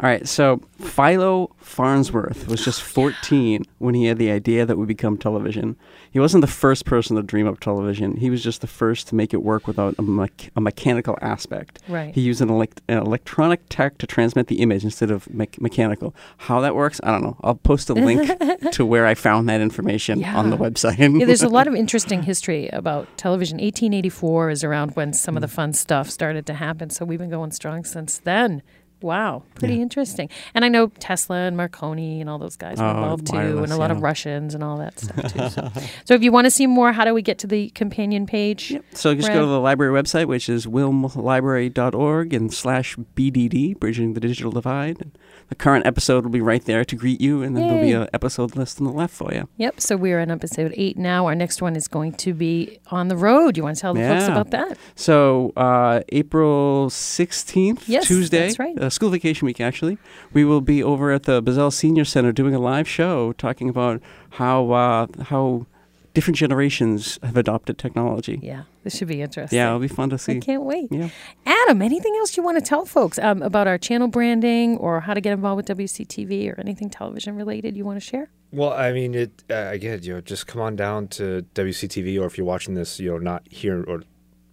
All 0.00 0.08
right, 0.08 0.26
so 0.26 0.60
Philo 0.80 1.54
Farnsworth 1.58 2.48
was 2.48 2.64
just 2.64 2.82
14 2.94 3.64
when 3.78 3.94
he 3.94 4.06
had 4.06 4.18
the 4.18 4.30
idea 4.30 4.66
that 4.66 4.76
would 4.76 4.88
become 4.88 5.16
television. 5.16 5.76
He 6.10 6.18
wasn't 6.18 6.40
the 6.40 6.48
first 6.48 6.84
person 6.84 7.16
to 7.16 7.22
dream 7.22 7.46
up 7.46 7.60
television. 7.60 8.16
He 8.16 8.28
was 8.28 8.42
just 8.42 8.60
the 8.60 8.66
first 8.66 9.06
to 9.08 9.14
make 9.14 9.32
it 9.32 9.42
work 9.42 9.68
without 9.68 9.94
a, 9.96 10.02
mech- 10.02 10.50
a 10.56 10.60
mechanical 10.60 11.16
aspect. 11.22 11.80
Right. 11.88 12.12
He 12.12 12.22
used 12.22 12.40
an, 12.40 12.50
elect- 12.50 12.82
an 12.88 12.98
electronic 12.98 13.68
tech 13.68 13.98
to 13.98 14.06
transmit 14.06 14.48
the 14.48 14.56
image 14.56 14.82
instead 14.82 15.12
of 15.12 15.32
me- 15.32 15.48
mechanical. 15.60 16.12
How 16.38 16.60
that 16.60 16.74
works, 16.74 17.00
I 17.04 17.12
don't 17.12 17.22
know. 17.22 17.36
I'll 17.44 17.54
post 17.54 17.88
a 17.88 17.94
link 17.94 18.30
to 18.72 18.84
where 18.84 19.06
I 19.06 19.14
found 19.14 19.48
that 19.48 19.60
information 19.60 20.24
on 20.24 20.50
the 20.50 20.56
website. 20.56 20.98
yeah, 20.98 21.24
there's 21.24 21.42
a 21.42 21.48
lot 21.48 21.66
of 21.68 21.74
interesting 21.74 22.24
history 22.24 22.68
about 22.68 23.06
television. 23.16 23.58
1884 23.58 24.50
is 24.50 24.64
around 24.64 24.96
when 24.96 25.12
some 25.12 25.36
of 25.36 25.40
the 25.40 25.46
mm. 25.46 25.52
fun 25.52 25.72
stuff 25.72 26.10
started 26.10 26.46
to 26.46 26.54
happen. 26.54 26.90
So 26.90 27.04
we've 27.04 27.20
been 27.20 27.30
going 27.30 27.52
strong 27.52 27.84
since 27.84 28.18
then. 28.18 28.62
Wow, 29.04 29.42
pretty 29.54 29.82
interesting. 29.82 30.30
And 30.54 30.64
I 30.64 30.68
know 30.68 30.86
Tesla 30.98 31.36
and 31.36 31.56
Marconi 31.56 32.20
and 32.22 32.30
all 32.30 32.38
those 32.38 32.56
guys 32.56 32.78
were 32.78 32.84
Oh, 32.86 32.90
involved 32.90 33.26
too, 33.26 33.36
and 33.62 33.70
a 33.72 33.76
lot 33.76 33.90
of. 33.90 34.00
Russians 34.04 34.54
and 34.54 34.62
all 34.64 34.76
that 34.78 34.98
stuff 34.98 35.32
too. 35.32 35.48
So, 35.50 35.70
so 36.04 36.14
if 36.14 36.22
you 36.22 36.30
want 36.32 36.44
to 36.46 36.50
see 36.50 36.66
more, 36.66 36.92
how 36.92 37.04
do 37.04 37.14
we 37.14 37.22
get 37.22 37.38
to 37.38 37.46
the 37.46 37.70
companion 37.70 38.26
page? 38.26 38.74
So 38.92 39.14
just 39.14 39.26
Brad? 39.28 39.36
go 39.38 39.40
to 39.42 39.46
the 39.46 39.60
library 39.60 39.92
website, 39.92 40.26
which 40.26 40.48
is 40.48 40.66
wilmlibrary.org 40.66 42.32
and 42.34 42.52
slash 42.52 42.96
BDD, 42.96 43.78
Bridging 43.78 44.14
the 44.14 44.20
Digital 44.20 44.50
Divide. 44.52 45.10
The 45.48 45.54
current 45.54 45.86
episode 45.86 46.24
will 46.24 46.30
be 46.32 46.40
right 46.40 46.64
there 46.64 46.84
to 46.84 46.96
greet 46.96 47.20
you, 47.20 47.42
and 47.42 47.54
then 47.56 47.66
there'll 47.68 47.82
be 47.82 47.92
an 47.92 48.08
episode 48.14 48.56
list 48.56 48.80
on 48.80 48.86
the 48.86 48.92
left 48.92 49.14
for 49.14 49.32
you. 49.32 49.48
Yep. 49.58 49.80
So 49.80 49.96
we're 49.96 50.20
on 50.20 50.30
episode 50.30 50.72
eight 50.76 50.96
now. 50.96 51.26
Our 51.26 51.34
next 51.34 51.60
one 51.62 51.76
is 51.76 51.86
going 51.88 52.12
to 52.14 52.32
be 52.32 52.78
on 52.90 53.08
the 53.08 53.16
road. 53.16 53.56
You 53.56 53.62
want 53.62 53.76
to 53.76 53.80
tell 53.80 53.92
the 53.94 54.00
folks 54.00 54.24
about 54.26 54.50
that? 54.50 54.78
So 54.96 55.52
uh, 55.56 56.00
April 56.10 56.88
16th, 56.88 57.82
Yes, 57.86 58.06
Tuesday, 58.06 58.38
that's 58.46 58.58
right. 58.58 58.78
uh, 58.80 58.88
school 58.94 59.10
vacation 59.10 59.46
week 59.46 59.60
actually, 59.60 59.98
we 60.32 60.44
will 60.44 60.60
be 60.60 60.82
over 60.82 61.10
at 61.10 61.24
the 61.24 61.42
Buzzell 61.42 61.72
Senior 61.72 62.04
Center 62.04 62.32
doing 62.32 62.54
a 62.54 62.58
live 62.58 62.88
show 62.88 63.32
talking 63.34 63.68
about 63.68 64.00
how 64.30 64.70
uh, 64.70 65.06
how 65.24 65.66
different 66.14 66.36
generations 66.36 67.18
have 67.22 67.36
adopted 67.36 67.76
technology. 67.76 68.38
Yeah, 68.42 68.62
this 68.84 68.96
should 68.96 69.08
be 69.08 69.20
interesting. 69.20 69.58
Yeah, 69.58 69.68
it'll 69.68 69.80
be 69.80 69.88
fun 69.88 70.10
to 70.10 70.18
see. 70.18 70.36
I 70.36 70.40
can't 70.40 70.62
wait. 70.62 70.88
Yeah. 70.90 71.10
Adam, 71.44 71.82
anything 71.82 72.14
else 72.16 72.36
you 72.36 72.42
want 72.42 72.56
to 72.56 72.64
tell 72.64 72.86
folks 72.86 73.18
um, 73.18 73.42
about 73.42 73.66
our 73.66 73.76
channel 73.76 74.08
branding 74.08 74.78
or 74.78 75.00
how 75.00 75.12
to 75.12 75.20
get 75.20 75.32
involved 75.32 75.56
with 75.56 75.78
WCTV 75.78 76.50
or 76.50 76.60
anything 76.60 76.88
television 76.88 77.36
related 77.36 77.76
you 77.76 77.84
want 77.84 78.00
to 78.00 78.06
share? 78.06 78.30
Well, 78.52 78.72
I 78.72 78.92
mean, 78.92 79.14
it 79.14 79.42
uh, 79.50 79.70
again. 79.72 80.00
You 80.02 80.14
know, 80.14 80.20
just 80.20 80.46
come 80.46 80.62
on 80.62 80.76
down 80.76 81.08
to 81.08 81.44
WCTV, 81.54 82.20
or 82.20 82.26
if 82.26 82.38
you're 82.38 82.46
watching 82.46 82.74
this, 82.74 83.00
you 83.00 83.10
know, 83.10 83.18
not 83.18 83.42
here 83.50 83.82
or 83.82 84.04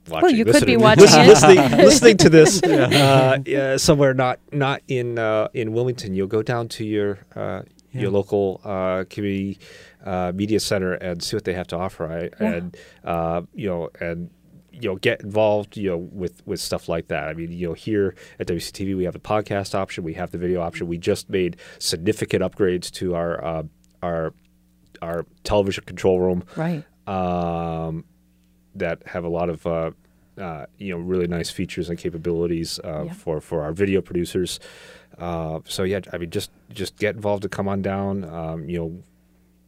watching. 0.09 0.35
you 0.37 0.45
could 0.45 0.65
be 0.65 0.77
listening, 0.77 0.79
watching 0.79 1.05
listen- 1.05 1.27
listening, 1.55 1.77
listening 1.85 2.17
to 2.17 2.29
this 2.29 2.61
uh, 2.63 3.37
yeah, 3.45 3.77
somewhere 3.77 4.13
not 4.13 4.39
not 4.51 4.81
in 4.87 5.17
uh, 5.19 5.47
in 5.53 5.73
Wilmington. 5.73 6.13
You'll 6.15 6.27
go 6.27 6.41
down 6.43 6.67
to 6.69 6.85
your 6.85 7.19
uh, 7.35 7.61
Yeah. 7.93 8.01
your 8.01 8.11
local 8.11 8.61
uh, 8.63 9.03
community 9.09 9.59
uh, 10.05 10.31
media 10.33 10.59
center 10.59 10.93
and 10.93 11.21
see 11.21 11.35
what 11.35 11.43
they 11.43 11.53
have 11.53 11.67
to 11.67 11.77
offer. 11.77 12.05
I, 12.11 12.21
Yeah. 12.43 12.53
And 12.53 12.77
uh, 13.03 13.41
you 13.53 13.67
know, 13.67 13.89
and 13.99 14.29
you 14.71 14.89
know, 14.89 14.95
get 14.95 15.21
involved. 15.21 15.75
You 15.77 15.89
know, 15.91 15.97
with 15.97 16.41
with 16.47 16.59
stuff 16.59 16.87
like 16.89 17.07
that. 17.09 17.27
I 17.27 17.33
mean, 17.33 17.51
you 17.51 17.67
know, 17.67 17.73
here 17.73 18.15
at 18.39 18.47
WCTV, 18.47 18.95
we 18.97 19.03
have 19.03 19.13
the 19.13 19.19
podcast 19.19 19.75
option, 19.75 20.03
we 20.05 20.13
have 20.13 20.31
the 20.31 20.37
video 20.37 20.61
option. 20.61 20.87
We 20.87 20.97
just 20.97 21.29
made 21.29 21.57
significant 21.79 22.41
upgrades 22.41 22.89
to 22.99 23.13
our 23.15 23.43
uh, 23.43 23.63
our 24.01 24.33
our 25.01 25.25
television 25.43 25.83
control 25.83 26.19
room 26.21 26.43
Right. 26.55 26.83
um, 27.07 28.05
that 28.75 29.01
have 29.07 29.23
a 29.23 29.29
lot 29.29 29.49
of 29.49 29.65
uh, 29.67 29.91
uh, 30.37 30.65
you 30.77 30.91
know 30.93 30.99
really 30.99 31.27
nice 31.27 31.49
features 31.49 31.89
and 31.89 31.97
capabilities 31.99 32.79
uh, 32.83 33.03
Yeah. 33.05 33.13
for 33.13 33.41
for 33.41 33.63
our 33.63 33.73
video 33.73 34.01
producers. 34.01 34.59
Uh, 35.17 35.59
so 35.65 35.83
yeah, 35.83 35.99
I 36.13 36.17
mean 36.17 36.29
just 36.29 36.51
just 36.73 36.97
get 36.97 37.15
involved 37.15 37.43
to 37.43 37.49
come 37.49 37.67
on 37.67 37.81
down. 37.81 38.23
Um, 38.23 38.69
you 38.69 38.77
know, 38.79 39.03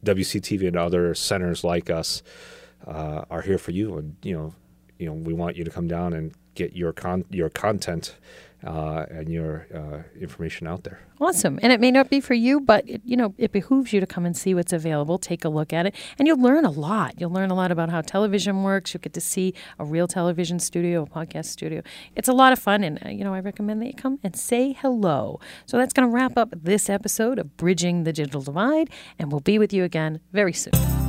WCTV 0.04 0.66
and 0.68 0.76
other 0.76 1.14
centers 1.14 1.64
like 1.64 1.90
us 1.90 2.22
uh, 2.86 3.24
are 3.30 3.42
here 3.42 3.58
for 3.58 3.70
you, 3.70 3.96
and 3.98 4.16
you 4.22 4.34
know, 4.34 4.54
you 4.98 5.06
know 5.06 5.12
we 5.14 5.32
want 5.32 5.56
you 5.56 5.64
to 5.64 5.70
come 5.70 5.86
down 5.88 6.12
and 6.12 6.32
get 6.54 6.74
your 6.74 6.92
con 6.92 7.24
your 7.30 7.50
content 7.50 8.16
uh, 8.66 9.04
and 9.10 9.28
your 9.28 9.66
uh, 9.74 10.02
information 10.20 10.66
out 10.66 10.84
there. 10.84 11.00
Awesome. 11.20 11.58
And 11.62 11.72
it 11.72 11.80
may 11.80 11.90
not 11.90 12.10
be 12.10 12.20
for 12.20 12.34
you, 12.34 12.60
but 12.60 12.88
it, 12.88 13.02
you 13.04 13.16
know, 13.16 13.34
it 13.38 13.52
behooves 13.52 13.92
you 13.92 14.00
to 14.00 14.06
come 14.06 14.26
and 14.26 14.36
see 14.36 14.54
what's 14.54 14.72
available, 14.72 15.18
take 15.18 15.44
a 15.44 15.48
look 15.48 15.72
at 15.72 15.86
it, 15.86 15.94
and 16.18 16.26
you'll 16.26 16.40
learn 16.40 16.64
a 16.64 16.70
lot. 16.70 17.14
You'll 17.18 17.30
learn 17.30 17.50
a 17.50 17.54
lot 17.54 17.70
about 17.70 17.90
how 17.90 18.00
television 18.00 18.62
works. 18.62 18.92
You'll 18.92 19.00
get 19.02 19.12
to 19.14 19.20
see 19.20 19.54
a 19.78 19.84
real 19.84 20.08
television 20.08 20.58
studio, 20.58 21.02
a 21.02 21.06
podcast 21.06 21.46
studio. 21.46 21.82
It's 22.16 22.28
a 22.28 22.32
lot 22.32 22.52
of 22.52 22.58
fun, 22.58 22.82
and 22.82 23.04
uh, 23.04 23.10
you 23.10 23.22
know, 23.22 23.34
I 23.34 23.40
recommend 23.40 23.80
that 23.82 23.86
you 23.86 23.94
come 23.94 24.18
and 24.22 24.34
say 24.34 24.72
hello. 24.72 25.40
So 25.66 25.76
that's 25.76 25.92
going 25.92 26.08
to 26.08 26.14
wrap 26.14 26.36
up 26.36 26.50
this 26.54 26.90
episode 26.90 27.38
of 27.38 27.56
Bridging 27.56 28.04
the 28.04 28.12
Digital 28.12 28.42
Divide, 28.42 28.90
and 29.18 29.30
we'll 29.30 29.40
be 29.40 29.58
with 29.58 29.72
you 29.72 29.84
again 29.84 30.20
very 30.32 30.52
soon. 30.52 31.03